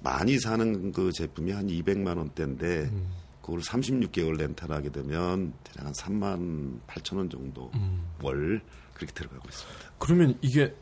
많이 0.02 0.40
사는 0.40 0.92
그 0.92 1.12
제품이 1.12 1.52
한 1.52 1.68
200만 1.68 2.18
원대인데 2.18 2.90
음. 2.92 3.10
그걸 3.48 3.62
36개월 3.62 4.38
렌탈하게 4.38 4.92
되면 4.92 5.54
대략 5.64 5.88
한 5.88 5.94
3만 5.94 6.82
8천 6.86 7.16
원 7.16 7.30
정도 7.30 7.72
음. 7.76 8.04
월 8.22 8.62
그렇게 8.94 9.14
들어가고 9.14 9.48
있습니다. 9.48 9.92
그러면 10.00 10.38
이게 10.42 10.76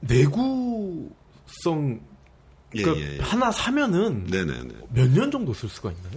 내구성 0.00 1.08
그러니까 2.70 3.00
예, 3.00 3.12
예, 3.12 3.16
예. 3.16 3.20
하나 3.22 3.50
사면은 3.50 4.26
몇 4.90 5.08
년 5.08 5.30
정도 5.30 5.54
쓸 5.54 5.70
수가 5.70 5.90
있나요? 5.92 6.16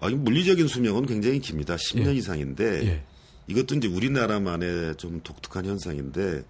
아, 0.00 0.10
물리적인 0.10 0.68
수명은 0.68 1.06
굉장히 1.06 1.38
깁니다. 1.40 1.76
10년 1.76 2.08
예. 2.08 2.14
이상인데 2.16 2.86
예. 2.86 3.02
이것도 3.46 3.76
이제 3.76 3.88
우리나라만의 3.88 4.96
좀 4.96 5.22
독특한 5.22 5.64
현상인데 5.64 6.42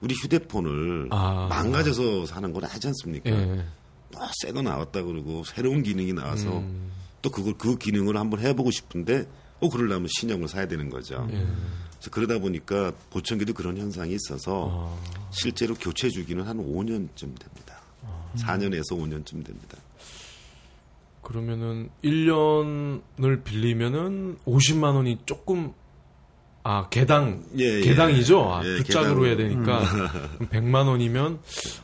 우리 0.00 0.14
휴대폰을 0.16 1.10
아, 1.12 1.46
망가져서 1.48 2.26
사는 2.26 2.52
건 2.52 2.64
하지 2.64 2.88
않습니까? 2.88 3.30
예. 3.30 3.64
뭐새거 4.12 4.62
나왔다 4.62 5.04
그러고 5.04 5.44
새로운 5.44 5.84
기능이 5.84 6.12
나와서 6.12 6.58
음. 6.58 6.90
또 7.26 7.30
그걸 7.32 7.54
그 7.58 7.76
기능을 7.76 8.16
한번 8.16 8.38
해보고 8.38 8.70
싶은데 8.70 9.26
어 9.58 9.68
그러려면 9.68 10.06
신형을 10.16 10.46
사야 10.46 10.68
되는 10.68 10.88
거죠. 10.88 11.26
예. 11.32 11.38
그래서 11.38 12.10
그러다 12.12 12.38
보니까 12.38 12.92
보청기도 13.10 13.52
그런 13.52 13.76
현상이 13.76 14.14
있어서 14.14 14.70
아. 14.72 15.30
실제로 15.32 15.74
교체 15.74 16.08
주기는 16.08 16.44
한 16.44 16.58
5년쯤 16.58 17.18
됩니다. 17.18 17.80
아. 18.04 18.30
4년에서 18.36 18.92
5년쯤 18.92 19.44
됩니다. 19.44 19.76
그러면은 21.20 21.90
1년을 22.04 23.42
빌리면은 23.42 24.38
50만 24.46 24.94
원이 24.94 25.18
조금 25.26 25.72
아 26.62 26.88
개당 26.90 27.44
예, 27.58 27.64
예. 27.64 27.80
개당이죠. 27.80 28.54
아, 28.54 28.62
예, 28.64 28.84
짝으로 28.84 29.26
해야 29.26 29.36
되니까 29.36 29.80
음. 29.80 30.46
100만 30.46 30.86
원이면 30.86 31.40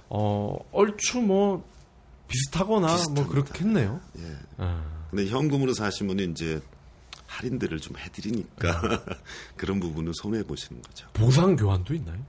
어 0.08 0.54
얼추 0.70 1.20
뭐 1.20 1.68
비슷하거나 2.28 2.86
뭐 2.86 2.96
비슷합니다. 2.96 3.22
뭐 3.22 3.28
그렇겠네요. 3.32 4.00
예. 4.18 4.36
아. 4.58 4.91
근데 5.12 5.26
현금으로 5.26 5.74
사시면 5.74 6.20
이제 6.20 6.58
할인들을 7.26 7.80
좀 7.80 7.98
해드리니까 7.98 9.04
그런 9.58 9.78
부분을 9.78 10.14
손해 10.14 10.42
보시는 10.42 10.80
거죠. 10.80 11.06
보상 11.12 11.54
교환도 11.54 11.92
있나요? 11.94 12.24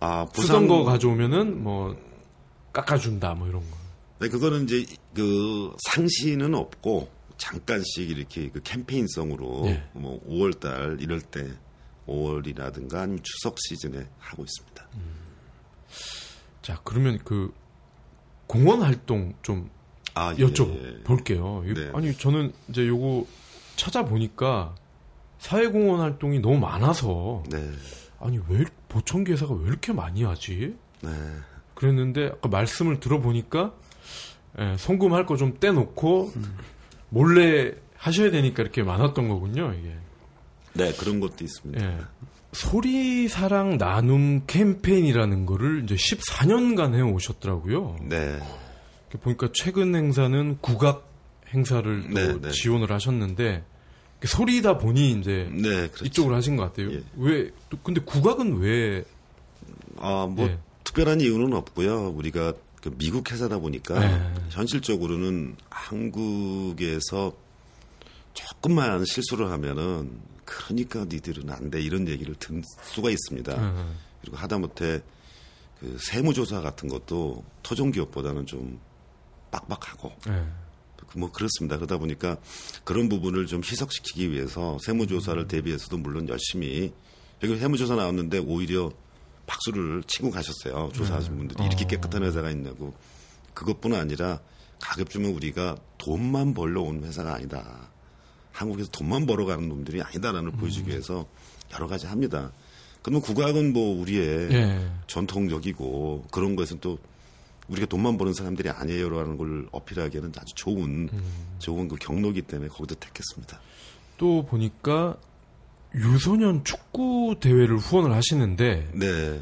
아 0.00 0.24
보상 0.24 0.66
거 0.66 0.84
가져오면은 0.84 1.62
뭐 1.62 1.94
깎아준다 2.72 3.34
뭐 3.34 3.46
이런 3.46 3.60
거. 3.70 3.76
네 4.20 4.28
그거는 4.30 4.64
이제 4.64 4.86
그 5.14 5.76
상시는 5.84 6.54
없고 6.54 7.10
잠깐씩 7.36 8.08
이렇게 8.08 8.48
그 8.48 8.62
캠페인성으로 8.62 9.66
예. 9.66 9.86
뭐 9.92 10.18
5월달 10.26 11.02
이럴 11.02 11.20
때 11.20 11.46
5월이라든가 12.06 12.94
아니면 12.94 13.20
추석 13.22 13.58
시즌에 13.60 14.08
하고 14.18 14.44
있습니다. 14.44 14.88
음. 14.94 15.14
자 16.62 16.80
그러면 16.84 17.18
그 17.22 17.52
공원 18.46 18.80
활동 18.80 19.34
좀 19.42 19.68
아, 20.14 20.34
여쭤 20.34 20.68
예. 20.98 21.02
볼게요. 21.04 21.62
네. 21.64 21.90
아니 21.94 22.12
저는 22.16 22.52
이제 22.68 22.86
요거 22.86 23.26
찾아보니까 23.76 24.74
사회공헌 25.38 26.00
활동이 26.00 26.40
너무 26.40 26.58
많아서 26.58 27.42
네. 27.50 27.70
아니 28.20 28.40
왜 28.48 28.64
보청기 28.88 29.32
회사가 29.32 29.54
왜 29.54 29.68
이렇게 29.68 29.92
많이 29.92 30.24
하지? 30.24 30.74
네. 31.02 31.10
그랬는데 31.74 32.26
아까 32.26 32.48
말씀을 32.48 32.98
들어보니까 32.98 33.72
예, 34.58 34.76
송금할 34.76 35.26
거 35.26 35.36
좀 35.36 35.56
떼놓고 35.60 36.32
음. 36.34 36.56
몰래 37.10 37.72
하셔야 37.96 38.30
되니까 38.32 38.62
이렇게 38.62 38.82
많았던 38.82 39.28
거군요. 39.28 39.72
이게. 39.78 39.94
네 40.74 40.92
그런 40.94 41.20
것도 41.20 41.44
있습니다. 41.44 41.84
예. 41.84 41.98
소리 42.52 43.28
사랑 43.28 43.76
나눔 43.78 44.42
캠페인이라는 44.46 45.46
거를 45.46 45.84
이제 45.84 45.94
14년간 45.94 46.94
해 46.94 47.02
오셨더라고요. 47.02 47.96
네. 48.02 48.38
보니까 49.16 49.48
최근 49.54 49.94
행사는 49.94 50.58
국악 50.60 51.08
행사를 51.48 52.12
네, 52.12 52.38
네. 52.38 52.50
지원을 52.50 52.92
하셨는데 52.92 53.64
소리다 54.22 54.78
보니 54.78 55.12
이제 55.12 55.48
네, 55.50 55.88
그렇죠. 55.88 56.04
이쪽으로 56.04 56.34
하신 56.34 56.56
것 56.56 56.64
같아요. 56.64 56.92
예. 56.92 57.02
왜? 57.16 57.50
근데 57.82 58.00
국악은 58.02 58.58
왜? 58.58 59.04
아뭐 59.98 60.34
예. 60.40 60.58
특별한 60.84 61.20
이유는 61.20 61.54
없고요. 61.54 62.10
우리가 62.10 62.52
그 62.82 62.90
미국 62.98 63.30
회사다 63.30 63.58
보니까 63.58 63.98
네. 63.98 64.34
현실적으로는 64.50 65.56
한국에서 65.70 67.32
조금만 68.34 69.04
실수를 69.04 69.50
하면은 69.50 70.20
그러니까 70.44 71.04
니들은 71.04 71.50
안 71.50 71.70
돼 71.70 71.80
이런 71.80 72.08
얘기를 72.08 72.34
든 72.36 72.62
수가 72.82 73.10
있습니다. 73.10 73.54
음. 73.54 73.96
그리고 74.20 74.36
하다못해 74.36 75.02
그 75.80 75.96
세무조사 76.00 76.60
같은 76.60 76.88
것도 76.88 77.44
토종기업보다는 77.62 78.46
좀 78.46 78.80
빡빡하고 79.50 80.12
네. 80.26 80.46
뭐 81.16 81.30
그렇습니다. 81.32 81.76
그러다 81.76 81.98
보니까 81.98 82.36
그런 82.84 83.08
부분을 83.08 83.46
좀 83.46 83.62
희석시키기 83.64 84.30
위해서 84.30 84.78
세무조사를 84.80 85.40
음. 85.40 85.48
대비해서도 85.48 85.98
물론 85.98 86.28
열심히 86.28 86.92
여기 87.42 87.56
세무조사 87.56 87.94
나왔는데 87.94 88.38
오히려 88.38 88.90
박수를 89.46 90.02
치고 90.06 90.30
가셨어요. 90.30 90.90
조사하신 90.92 91.32
네. 91.32 91.38
분들이 91.38 91.64
이렇게 91.64 91.84
어. 91.84 91.88
깨끗한 91.88 92.22
회사가 92.22 92.50
있냐고. 92.50 92.94
그것뿐 93.54 93.94
아니라 93.94 94.40
가급적이면 94.80 95.34
우리가 95.34 95.76
돈만 95.96 96.54
벌러 96.54 96.82
온 96.82 97.02
회사가 97.04 97.34
아니다. 97.34 97.88
한국에서 98.52 98.90
돈만 98.90 99.26
벌어가는 99.26 99.68
놈들이 99.68 100.02
아니다라는 100.02 100.50
걸 100.50 100.54
음. 100.54 100.60
보여주기 100.60 100.90
위해서 100.90 101.26
여러 101.72 101.86
가지 101.86 102.06
합니다. 102.06 102.52
그러면 103.02 103.22
국악은 103.22 103.72
뭐 103.72 104.00
우리의 104.00 104.52
예. 104.52 104.90
전통적이고 105.06 106.26
그런 106.30 106.56
것은 106.56 106.78
또 106.80 106.98
우리가 107.68 107.86
돈만 107.86 108.16
버는 108.16 108.32
사람들이 108.32 108.70
아니에요라는 108.70 109.36
걸 109.36 109.68
어필하기에는 109.72 110.32
아주 110.36 110.54
좋은 110.54 111.08
음. 111.12 111.22
좋은 111.58 111.88
그 111.88 111.96
경로기 111.96 112.42
때문에 112.42 112.68
거기도 112.68 112.94
택했습니다. 112.94 113.60
또 114.16 114.44
보니까 114.46 115.16
유소년 115.94 116.64
축구 116.64 117.36
대회를 117.40 117.78
후원을 117.78 118.12
하시는데 118.12 118.90
네. 118.94 119.40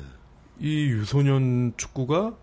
이 0.61 0.87
유소년 0.87 1.74
축구가 1.77 2.37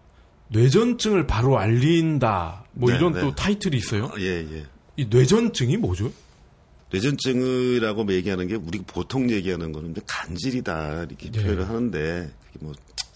뇌전증을 0.50 1.26
바로 1.26 1.58
알린다 1.58 2.66
뭐 2.74 2.90
네, 2.90 2.98
이런 2.98 3.14
네. 3.14 3.22
또 3.22 3.34
타이틀이 3.34 3.76
있어요. 3.78 4.06
아, 4.14 4.20
예 4.20 4.26
예. 4.26 4.66
이 4.98 5.06
뇌전증이 5.10 5.78
뭐죠? 5.78 6.12
뇌전증이라고 6.92 8.12
얘기하는 8.14 8.48
게 8.48 8.56
우리가 8.56 8.84
보통 8.88 9.30
얘기하는 9.32 9.72
거는 9.72 9.96
간질이다 10.06 11.06
이렇게 11.06 11.32
네. 11.32 11.44
표현을 11.44 11.68
하는데 11.68 12.32
그게 12.46 12.66
뭐 12.66 12.74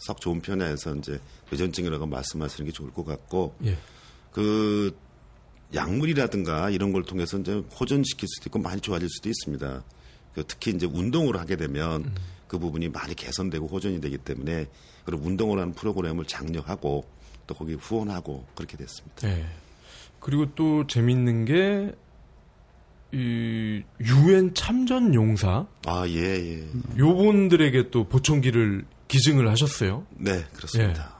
썩 0.07 0.21
좋은 0.21 0.41
표현이 0.41 0.63
아니라서 0.63 0.95
이제 0.95 1.19
뇌전증이라고 1.51 2.05
말씀하시는 2.05 2.65
게 2.65 2.71
좋을 2.71 2.91
것 2.91 3.05
같고 3.05 3.55
예. 3.65 3.77
그 4.31 4.97
약물이라든가 5.75 6.69
이런 6.69 6.93
걸 6.93 7.03
통해서 7.03 7.37
이제 7.37 7.61
호전시킬 7.77 8.25
수도 8.29 8.47
있고 8.47 8.59
많이 8.59 8.79
좋아질 8.79 9.09
수도 9.09 9.27
있습니다. 9.27 9.83
그 10.33 10.43
특히 10.47 10.71
이제 10.71 10.85
운동을 10.85 11.37
하게 11.37 11.57
되면 11.57 12.05
음. 12.05 12.15
그 12.47 12.57
부분이 12.57 12.87
많이 12.87 13.15
개선되고 13.15 13.67
호전이 13.67 13.99
되기 13.99 14.17
때문에 14.17 14.67
그런 15.03 15.21
운동을 15.21 15.59
하는 15.59 15.73
프로그램을 15.73 16.23
장려하고 16.23 17.05
또 17.45 17.55
거기 17.55 17.73
후원하고 17.73 18.45
그렇게 18.55 18.77
됐습니다. 18.77 19.27
네. 19.27 19.45
그리고 20.21 20.45
또 20.55 20.87
재밌는 20.87 21.45
게 21.45 22.07
이 23.13 23.83
유엔 24.01 24.53
참전 24.53 25.13
용사 25.13 25.65
아 25.85 26.05
예 26.09 26.19
예. 26.19 26.67
요분들에게 26.97 27.89
또 27.89 28.03
보청기를 28.03 28.85
기증을 29.07 29.49
하셨어요. 29.49 30.05
네 30.11 30.45
그렇습니다. 30.53 31.13
예. 31.13 31.17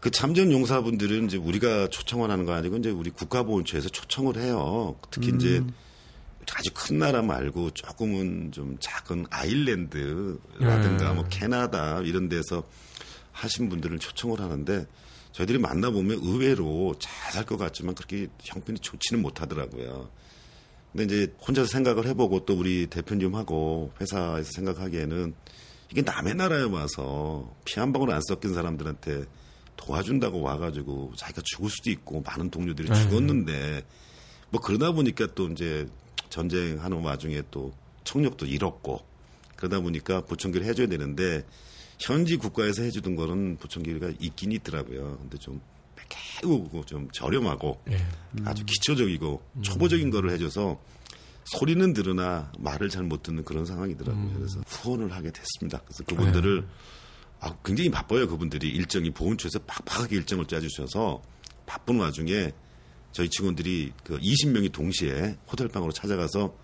그 0.00 0.10
참전 0.10 0.52
용사분들은 0.52 1.26
이제 1.26 1.36
우리가 1.36 1.88
초청을 1.88 2.30
하는 2.30 2.44
거 2.44 2.52
아니고 2.52 2.76
이제 2.76 2.90
우리 2.90 3.10
국가보훈처에서 3.10 3.88
초청을 3.88 4.36
해요. 4.36 4.96
특히 5.10 5.30
음. 5.30 5.36
이제 5.36 5.64
아주 6.54 6.70
큰 6.74 6.98
나라 6.98 7.22
말고 7.22 7.70
조금은 7.70 8.52
좀 8.52 8.76
작은 8.80 9.26
아일랜드라든가 9.30 11.10
예. 11.10 11.14
뭐 11.14 11.24
캐나다 11.30 12.00
이런 12.00 12.28
데서 12.28 12.64
하신 13.32 13.68
분들을 13.70 13.98
초청을 13.98 14.40
하는데 14.40 14.86
저희들이 15.32 15.58
만나보면 15.58 16.18
의외로 16.22 16.94
잘 16.98 17.32
살 17.32 17.44
것 17.46 17.56
같지만 17.56 17.96
그렇게 17.96 18.28
형편이 18.44 18.78
좋지는 18.78 19.20
못하더라고요. 19.20 20.08
근데 20.92 21.04
이제 21.04 21.34
혼자서 21.44 21.66
생각을 21.66 22.06
해보고 22.06 22.44
또 22.44 22.54
우리 22.56 22.86
대표님하고 22.86 23.92
회사에서 24.00 24.48
생각하기에는 24.52 25.34
이게 25.90 26.02
남의 26.02 26.34
나라에 26.34 26.62
와서 26.62 27.50
피 27.64 27.78
한 27.80 27.92
방울 27.92 28.10
안 28.10 28.20
섞인 28.22 28.54
사람들한테 28.54 29.24
도와준다고 29.76 30.40
와가지고 30.40 31.12
자기가 31.16 31.42
죽을 31.44 31.70
수도 31.70 31.90
있고 31.90 32.22
많은 32.22 32.50
동료들이. 32.50 32.88
네. 32.88 33.02
죽었는데 33.02 33.84
뭐 34.50 34.60
그러다 34.60 34.92
보니까 34.92 35.26
또 35.34 35.48
이제 35.48 35.86
전쟁하는 36.30 37.02
와중에 37.02 37.42
또 37.50 37.72
청력도 38.04 38.46
잃었고 38.46 39.04
그러다 39.56 39.80
보니까 39.80 40.20
보청기를 40.22 40.66
해줘야 40.66 40.86
되는데 40.86 41.44
현지 41.98 42.36
국가에서 42.36 42.82
해주던 42.82 43.16
거는 43.16 43.56
보청기가 43.56 44.12
있긴 44.20 44.52
있더라고요. 44.52 45.18
근데 45.20 45.38
좀 45.38 45.60
매우 46.42 46.68
좀 46.86 47.08
저렴하고 47.12 47.80
예. 47.90 47.96
음. 47.96 48.46
아주 48.46 48.64
기초적이고 48.64 49.42
음. 49.56 49.62
초보적인 49.62 50.10
거를 50.10 50.30
해줘서 50.30 50.78
소리는 51.44 51.92
들으나 51.92 52.50
말을 52.58 52.88
잘 52.88 53.04
못 53.04 53.22
듣는 53.22 53.44
그런 53.44 53.66
상황이더라고요. 53.66 54.22
음. 54.24 54.34
그래서 54.36 54.60
후원을 54.66 55.12
하게 55.12 55.30
됐습니다. 55.30 55.80
그래서 55.84 56.04
그분들을 56.04 56.64
예. 56.66 56.68
아, 57.40 57.54
굉장히 57.64 57.90
바빠요. 57.90 58.26
그분들이 58.28 58.68
일정이 58.70 59.10
보훈처에서 59.10 59.58
빡빡하게 59.60 60.16
일정을 60.16 60.46
짜주셔서 60.46 61.22
바쁜 61.66 62.00
와중에 62.00 62.52
저희 63.12 63.28
직원들이 63.28 63.92
그 64.02 64.18
20명이 64.18 64.72
동시에 64.72 65.36
호텔 65.50 65.68
방으로 65.68 65.92
찾아가서 65.92 66.56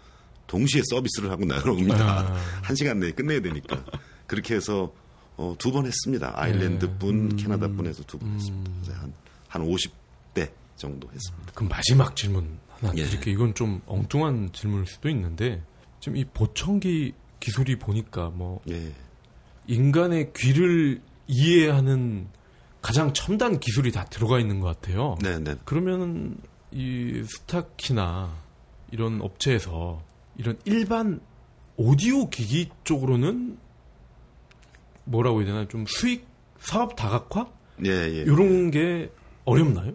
동시에 0.47 0.83
서비스를 0.91 1.31
하고 1.31 1.45
나옵니다. 1.45 2.21
아. 2.21 2.35
한 2.63 2.75
시간 2.77 2.99
내에 3.01 3.13
끝내야 3.13 3.41
되니까. 3.41 3.85
그렇게 4.27 4.55
해서 4.55 4.93
어, 5.37 5.55
두 5.59 5.71
번 5.73 5.87
했습니다. 5.87 6.33
아일랜드 6.35 6.99
분, 6.99 7.31
음. 7.31 7.37
캐나다 7.37 7.69
분에서 7.69 8.03
두번 8.05 8.35
했습니다. 8.35 8.95
한, 9.01 9.13
한 9.49 9.63
50대 9.63 10.51
정도 10.77 11.09
했습니다. 11.13 11.53
그럼 11.55 11.69
마지막 11.69 12.17
질문 12.17 12.59
하나 12.81 12.93
예. 12.97 13.05
드릴게요. 13.05 13.35
이건 13.35 13.55
좀 13.55 13.81
엉뚱한 13.87 14.51
질문일 14.53 14.87
수도 14.87 15.09
있는데 15.09 15.63
지금 16.01 16.17
이 16.17 16.25
보청기 16.25 17.15
기술이 17.39 17.79
보니까 17.79 18.31
뭐 18.31 18.61
예. 18.69 18.93
인간의 19.67 20.33
귀를 20.35 21.01
이해하는 21.27 22.29
가장 22.83 23.13
첨단 23.13 23.61
기술이 23.61 23.93
다 23.93 24.05
들어가 24.07 24.41
있는 24.41 24.61
것 24.61 24.67
같아요. 24.67 25.17
네, 25.23 25.39
네. 25.39 25.55
그러면 25.65 26.39
이 26.73 27.23
스타키나 27.27 28.35
이런 28.91 29.21
업체에서 29.21 30.03
이런 30.37 30.59
일반 30.65 31.21
오디오 31.77 32.29
기기 32.31 32.71
쪽으로는 32.85 33.59
뭐라고 35.05 35.41
해야 35.41 35.47
되나 35.47 35.69
좀 35.69 35.85
수익 35.87 36.27
사업 36.59 36.97
다각화 36.97 37.51
예, 37.85 37.91
예. 37.91 38.23
이런 38.23 38.71
게 38.71 39.11
어렵나요? 39.45 39.95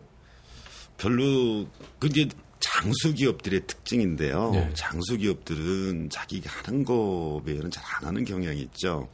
별로 0.97 1.67
그게 1.99 2.27
장수 2.65 3.13
기업들의 3.13 3.67
특징인데요. 3.67 4.51
예. 4.55 4.73
장수 4.73 5.17
기업들은 5.17 6.09
자기가 6.09 6.49
하는 6.63 6.83
거 6.83 7.39
외에는 7.45 7.69
잘 7.69 7.85
안 7.97 8.05
하는 8.07 8.25
경향이 8.25 8.59
있죠. 8.63 9.07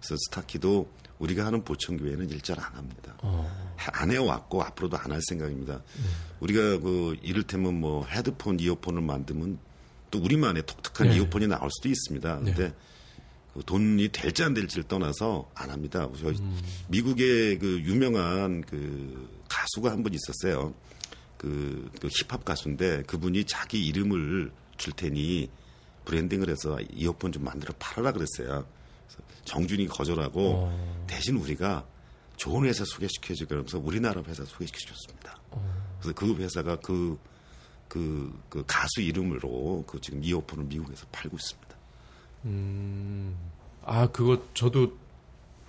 그래서 0.00 0.16
스타키도 0.28 0.88
우리가 1.18 1.44
하는 1.44 1.64
보청 1.64 1.98
외에는 2.00 2.30
일절 2.30 2.58
안 2.60 2.72
합니다. 2.74 3.14
어. 3.22 3.74
안 3.76 4.10
해왔고 4.12 4.62
앞으로도 4.62 4.96
안 4.96 5.10
할 5.12 5.20
생각입니다. 5.28 5.74
네. 5.74 6.02
우리가 6.40 6.78
그 6.78 7.16
이를테면 7.22 7.80
뭐 7.80 8.06
헤드폰, 8.06 8.60
이어폰을 8.60 9.02
만들면 9.02 9.58
또 10.10 10.20
우리만의 10.20 10.64
독특한 10.64 11.08
네. 11.08 11.16
이어폰이 11.16 11.48
나올 11.48 11.68
수도 11.72 11.88
있습니다. 11.88 12.40
네. 12.42 12.52
근데 12.54 12.74
그 13.54 13.62
돈이 13.66 14.08
될지 14.12 14.42
안 14.44 14.54
될지를 14.54 14.84
떠나서 14.84 15.50
안 15.54 15.70
합니다. 15.70 16.08
저희 16.20 16.36
음. 16.38 16.60
미국의 16.88 17.58
그 17.58 17.80
유명한 17.82 18.62
그 18.62 19.28
가수가 19.48 19.90
한 19.90 20.02
분 20.04 20.14
있었어요. 20.14 20.72
그, 21.44 21.90
그 22.00 22.08
힙합 22.08 22.42
가수인데 22.42 23.02
그분이 23.02 23.44
자기 23.44 23.86
이름을 23.86 24.50
줄 24.78 24.94
테니 24.94 25.50
브랜딩을 26.06 26.48
해서 26.48 26.78
이어폰 26.90 27.32
좀 27.32 27.44
만들어 27.44 27.74
팔아라 27.78 28.12
그랬어요. 28.12 28.66
정준이 29.44 29.88
거절하고 29.88 30.40
어. 30.40 31.04
대신 31.06 31.36
우리가 31.36 31.86
좋은 32.38 32.64
회사 32.64 32.82
소개시켜주고 32.86 33.48
그러면서 33.48 33.78
우리나라 33.78 34.22
회사 34.22 34.42
소개시켜줬습니다. 34.42 35.38
어. 35.50 35.98
그래서 36.00 36.14
그 36.14 36.34
회사가 36.34 36.76
그, 36.76 37.18
그, 37.88 38.42
그 38.48 38.64
가수 38.66 39.02
이름으로 39.02 39.84
그 39.86 40.00
지금 40.00 40.24
이어폰을 40.24 40.64
미국에서 40.64 41.06
팔고 41.12 41.36
있습니다. 41.36 41.76
음, 42.46 43.36
아, 43.84 44.06
그거 44.06 44.42
저도 44.54 44.96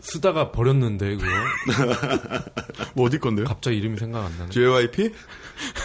쓰다가 0.06 0.52
버렸는데, 0.52 1.18
그거. 1.18 1.26
뭐 2.96 3.08
어디 3.08 3.20
건데요? 3.20 3.46
갑자기 3.46 3.78
이름이 3.78 3.98
생각 3.98 4.26
안 4.26 4.38
나네. 4.38 4.50
JYP? 4.50 5.12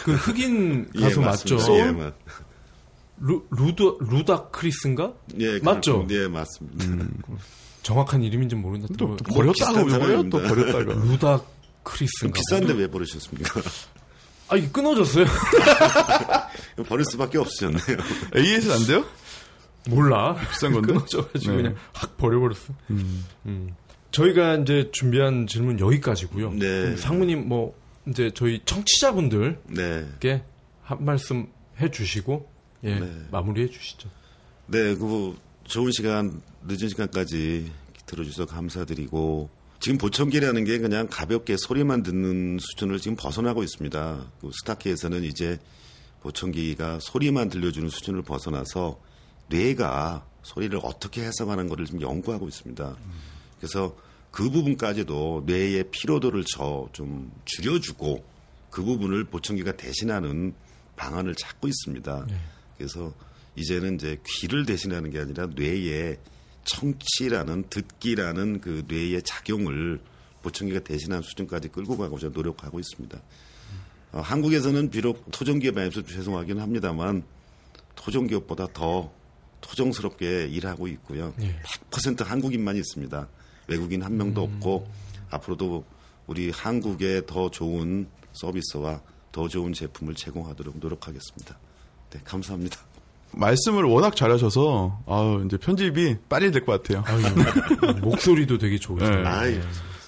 그 0.04 0.14
흑인 0.14 0.88
예, 0.96 1.00
가수 1.00 1.20
예, 1.20 1.24
맞죠? 1.24 1.78
예, 1.78 1.90
맞... 1.90 2.14
루, 3.18 3.44
루드, 3.50 3.98
루다 4.00 4.48
크리스인가? 4.50 5.12
예, 5.38 5.58
맞죠? 5.60 6.06
예, 6.10 6.26
맞습니다. 6.28 6.86
음. 6.86 7.22
정확한 7.82 8.22
이름인지 8.22 8.56
모르는데 8.56 8.94
또, 8.96 9.16
또 9.16 9.24
버렸다고 9.34 9.84
왜또 9.84 10.30
버렸다가 10.30 10.94
루다 10.94 11.42
크리스인가? 11.82 12.38
비싼데 12.38 12.74
왜 12.74 12.86
버리셨습니까? 12.88 13.60
아, 14.48 14.56
이게 14.56 14.68
끊어졌어요. 14.70 15.24
버릴 16.88 17.04
수밖에 17.04 17.38
없으셨네요. 17.38 17.98
AS 18.36 18.72
안 18.72 18.86
돼요? 18.86 19.04
몰라. 19.88 20.34
비싼 20.50 20.72
건데? 20.72 20.92
끊어져가지고 20.92 21.56
네. 21.56 21.62
그냥 21.62 21.76
확 21.92 22.16
버려버렸어. 22.16 22.74
음. 22.90 23.24
음. 23.46 23.74
저희가 24.10 24.56
이제 24.56 24.90
준비한 24.92 25.46
질문 25.46 25.78
여기까지고요. 25.78 26.52
네. 26.54 26.96
상무님 26.96 27.48
뭐 27.48 27.74
이제 28.06 28.30
저희 28.34 28.60
청취자분들께 28.64 29.58
네. 30.20 30.44
한 30.82 31.04
말씀 31.04 31.48
해주시고 31.80 32.48
예 32.84 32.98
네. 32.98 33.26
마무리해 33.30 33.68
주시죠. 33.68 34.08
네, 34.66 34.94
그 34.94 35.36
좋은 35.64 35.90
시간 35.92 36.40
늦은 36.66 36.88
시간까지 36.88 37.70
들어주셔서 38.06 38.46
감사드리고 38.46 39.50
지금 39.80 39.98
보청기라는 39.98 40.64
게 40.64 40.78
그냥 40.78 41.06
가볍게 41.10 41.56
소리만 41.56 42.02
듣는 42.02 42.58
수준을 42.60 42.98
지금 42.98 43.16
벗어나고 43.16 43.62
있습니다. 43.62 44.26
그 44.40 44.50
스타키에서는 44.60 45.24
이제 45.24 45.58
보청기가 46.20 46.98
소리만 47.00 47.48
들려주는 47.48 47.88
수준을 47.88 48.22
벗어나서 48.22 49.00
뇌가 49.48 50.26
소리를 50.42 50.78
어떻게 50.82 51.22
해석하는 51.22 51.68
것을 51.68 51.86
지금 51.86 52.02
연구하고 52.02 52.46
있습니다. 52.46 52.96
그래서 53.60 53.94
그 54.30 54.50
부분까지도 54.50 55.44
뇌의 55.46 55.90
피로도를 55.90 56.44
저 56.44 56.88
좀 56.92 57.30
줄여주고 57.44 58.24
그 58.70 58.82
부분을 58.84 59.24
보청기가 59.24 59.76
대신하는 59.76 60.54
방안을 60.96 61.34
찾고 61.34 61.68
있습니다. 61.68 62.26
네. 62.28 62.34
그래서 62.76 63.12
이제는 63.56 63.96
이제 63.96 64.18
귀를 64.26 64.64
대신하는 64.64 65.10
게 65.10 65.18
아니라 65.18 65.46
뇌의 65.46 66.18
청취라는 66.64 67.64
듣기라는 67.68 68.60
그 68.60 68.84
뇌의 68.86 69.22
작용을 69.22 70.00
보청기가 70.42 70.80
대신하는 70.80 71.22
수준까지 71.22 71.68
끌고 71.68 71.96
가고자 71.96 72.28
노력하고 72.28 72.78
있습니다. 72.78 73.20
어, 74.12 74.20
한국에서는 74.20 74.90
비록 74.90 75.30
토종기업 75.30 75.78
에서 75.78 76.02
죄송하긴 76.02 76.58
합니다만 76.60 77.24
토종기업보다 77.96 78.68
더 78.72 79.12
토종스럽게 79.60 80.48
일하고 80.48 80.88
있고요. 80.88 81.34
네. 81.36 81.60
100% 81.90 82.24
한국인만 82.24 82.76
있습니다. 82.76 83.28
외국인 83.70 84.02
한 84.02 84.16
명도 84.16 84.44
음. 84.44 84.54
없고 84.54 84.86
앞으로도 85.30 85.84
우리 86.26 86.50
한국에 86.50 87.22
더 87.26 87.50
좋은 87.50 88.08
서비스와 88.32 89.00
더 89.32 89.48
좋은 89.48 89.72
제품을 89.72 90.14
제공하도록 90.14 90.78
노력하겠습니다. 90.78 91.56
네, 92.10 92.20
감사합니다. 92.24 92.78
말씀을 93.32 93.84
워낙 93.84 94.16
잘하셔서 94.16 95.02
아 95.06 95.42
이제 95.46 95.56
편집이 95.56 96.16
빨리 96.28 96.50
될 96.50 96.64
것 96.64 96.82
같아요. 96.82 97.04
아유, 97.06 97.22
목소리도 98.02 98.58
되게 98.58 98.76
좋으세요. 98.76 99.22
네. 99.22 99.60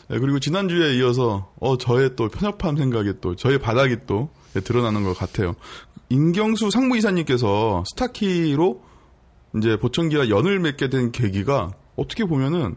네. 0.08 0.18
그리고 0.18 0.40
지난주에 0.40 0.96
이어서 0.96 1.52
어 1.60 1.78
저의 1.78 2.16
또 2.16 2.28
편협한 2.28 2.76
생각이 2.76 3.14
또 3.20 3.36
저의 3.36 3.58
바닥이 3.60 3.98
또 4.08 4.30
드러나는 4.64 5.04
것 5.04 5.16
같아요. 5.16 5.54
임경수 6.08 6.70
상무이사님께서 6.70 7.84
스타키로 7.90 8.82
이제 9.56 9.76
보청기와 9.78 10.28
연을 10.28 10.58
맺게 10.58 10.88
된 10.90 11.12
계기가 11.12 11.70
어떻게 11.94 12.24
보면은 12.24 12.74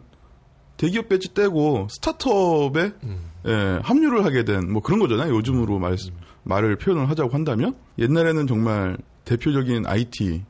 대기업 0.77 1.09
배지 1.09 1.33
떼고 1.33 1.87
스타트업에 1.89 2.91
음. 3.03 3.31
예, 3.47 3.79
합류를 3.83 4.25
하게 4.25 4.43
된 4.43 4.71
뭐 4.71 4.81
그런 4.81 4.99
거잖아요. 4.99 5.33
요즘으로 5.35 5.79
말, 5.79 5.95
말을 6.43 6.77
표현을 6.77 7.09
하자고 7.09 7.31
한다면 7.33 7.75
옛날에는 7.97 8.47
정말 8.47 8.97
대표적인 9.25 9.85
IT 9.87 10.43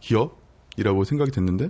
기업이라고 0.00 1.04
생각이 1.04 1.30
됐는데 1.30 1.68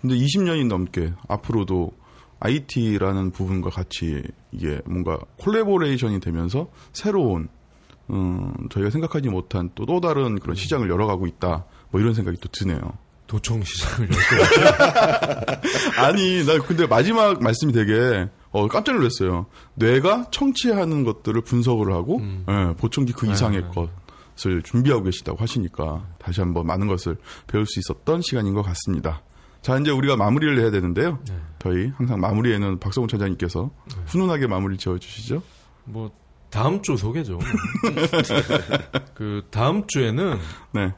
근데 0.00 0.14
20년이 0.16 0.66
넘게 0.66 1.12
앞으로도 1.28 1.92
IT라는 2.40 3.32
부분과 3.32 3.68
같이 3.70 4.22
이게 4.50 4.80
뭔가 4.86 5.18
콜레보레이션이 5.38 6.20
되면서 6.20 6.70
새로운 6.92 7.48
음, 8.08 8.52
저희가 8.70 8.90
생각하지 8.90 9.28
못한 9.28 9.70
또, 9.74 9.84
또 9.86 10.00
다른 10.00 10.38
그런 10.38 10.56
시장을 10.56 10.88
열어가고 10.88 11.26
있다. 11.26 11.66
뭐 11.90 12.00
이런 12.00 12.14
생각이 12.14 12.38
또 12.40 12.48
드네요. 12.50 12.80
도청 13.30 13.62
시장을 13.62 14.08
아니, 15.98 16.44
나 16.44 16.58
근데 16.58 16.84
마지막 16.88 17.40
말씀이 17.40 17.72
되게 17.72 18.28
어, 18.50 18.66
깜짝 18.66 18.96
놀랐어요. 18.96 19.46
뇌가 19.74 20.32
청취하는 20.32 21.04
것들을 21.04 21.40
분석을 21.42 21.92
하고 21.92 22.18
음. 22.18 22.44
예, 22.48 22.74
보청기 22.76 23.12
그 23.12 23.30
이상의 23.30 23.62
네. 23.62 23.68
것을 23.68 24.62
준비하고 24.64 25.04
계시다고 25.04 25.38
하시니까 25.38 26.08
다시 26.18 26.40
한번 26.40 26.66
많은 26.66 26.88
것을 26.88 27.18
배울 27.46 27.66
수 27.66 27.78
있었던 27.78 28.20
시간인 28.22 28.52
것 28.52 28.62
같습니다. 28.62 29.22
자, 29.62 29.78
이제 29.78 29.92
우리가 29.92 30.16
마무리를 30.16 30.58
해야 30.58 30.72
되는데요. 30.72 31.20
네. 31.28 31.36
저희 31.60 31.86
항상 31.96 32.18
마무리에는 32.18 32.80
박성훈 32.80 33.06
차장님께서 33.06 33.70
네. 33.94 34.02
훈훈하게 34.06 34.48
마무리 34.48 34.76
지어 34.76 34.98
주시죠. 34.98 35.40
뭐 35.84 36.10
다음 36.50 36.82
주 36.82 36.96
소개죠. 36.96 37.38
그 39.14 39.46
다음 39.52 39.86
주에는 39.86 40.36
네. 40.72 40.92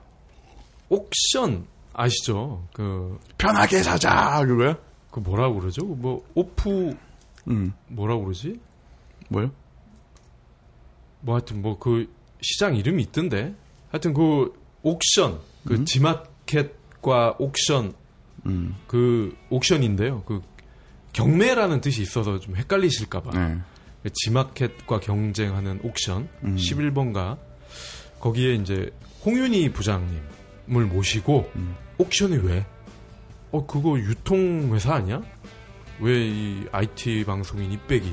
옥션 0.89 1.66
아시죠? 1.93 2.66
그 2.72 3.18
편하게 3.38 3.82
사자 3.82 4.45
그거야? 4.47 4.76
그 5.11 5.20
뭐라고 5.20 5.61
그러죠? 5.61 5.84
뭐 5.84 6.24
오프 6.34 6.97
음. 7.49 7.72
뭐라고 7.88 8.24
그러지? 8.24 8.59
뭐요? 9.28 9.51
뭐 11.20 11.34
하여튼 11.36 11.62
뭐 11.62 11.78
그 11.78 12.09
시장 12.43 12.76
이름이 12.76 13.03
있던데. 13.05 13.55
하여튼 13.90 14.12
그 14.14 14.53
옥션 14.82 15.38
그 15.66 15.74
음? 15.74 15.84
지마켓과 15.84 17.36
옥션 17.38 17.95
음. 18.47 18.76
그 18.86 19.36
옥션인데요. 19.51 20.24
그 20.24 20.43
경매라는 21.12 21.80
뜻이 21.80 22.03
있어서 22.03 22.40
좀 22.40 22.57
헷갈리실까봐. 22.57 23.30
네. 23.38 23.59
그 24.03 24.11
지마켓과 24.12 25.01
경쟁하는 25.01 25.80
옥션 25.84 26.28
음. 26.43 26.57
11번가 26.57 27.38
거기에 28.18 28.55
이제 28.55 28.90
홍윤희 29.24 29.72
부장님을 29.72 30.86
모시고 30.86 31.51
음. 31.55 31.76
옥션이 31.99 32.38
왜? 32.43 32.64
어 33.51 33.66
그거 33.66 33.99
유통회사 33.99 34.95
아니야? 34.95 35.20
왜 36.01 36.26
이 36.28 36.64
IT 36.72 37.24
방송인 37.24 37.70
이빼기 37.72 38.12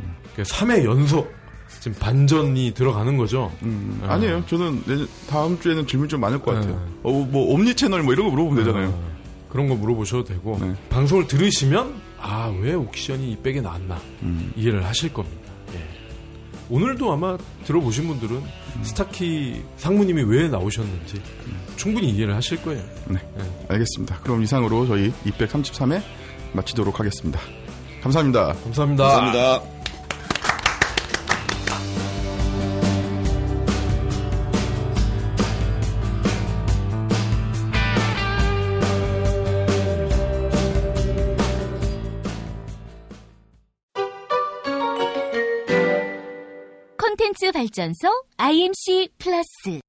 음. 0.00 0.16
3회 0.36 0.84
연속 0.84 1.32
지금 1.80 1.96
반전이 1.98 2.72
들어가는 2.74 3.16
거죠? 3.16 3.50
음, 3.62 4.00
아. 4.04 4.14
아니에요. 4.14 4.44
저는 4.46 4.82
다음 5.28 5.58
주에는 5.60 5.86
질문 5.86 6.08
좀 6.08 6.20
많을 6.20 6.40
것 6.42 6.52
같아요. 6.54 6.74
네. 6.74 6.92
어, 7.04 7.12
뭐 7.12 7.54
옴니 7.54 7.74
채널 7.76 8.02
뭐 8.02 8.12
이런 8.12 8.26
거 8.26 8.30
물어보면 8.32 8.64
되잖아요. 8.64 8.88
아, 8.90 9.48
그런 9.48 9.68
거 9.68 9.74
물어보셔도 9.76 10.24
되고 10.24 10.58
네. 10.60 10.74
방송을 10.90 11.26
들으시면 11.26 12.00
아 12.20 12.52
왜 12.60 12.74
옥션이 12.74 13.32
이백에 13.32 13.60
나왔나 13.62 13.98
음. 14.22 14.52
이해를 14.56 14.84
하실 14.84 15.12
겁니다. 15.12 15.40
예. 15.74 15.80
오늘도 16.68 17.10
아마 17.12 17.38
들어보신 17.64 18.06
분들은 18.08 18.36
음. 18.36 18.82
스타키 18.84 19.62
상무님이 19.78 20.22
왜 20.24 20.48
나오셨는지 20.48 21.16
음. 21.46 21.60
충분히 21.80 22.10
이해를 22.10 22.36
하실 22.36 22.60
거예요. 22.62 22.82
네. 23.06 23.18
네. 23.36 23.66
알겠습니다. 23.70 24.20
그럼 24.20 24.42
이상으로 24.42 24.86
저희 24.86 25.10
233회 25.24 26.02
마치도록 26.52 27.00
하겠습니다. 27.00 27.40
감사합니다. 28.02 28.52
감사합니다. 28.52 29.04
감사합니다. 29.04 29.80
발전소 47.52 48.08
IMC 48.38 49.08
플러스 49.18 49.80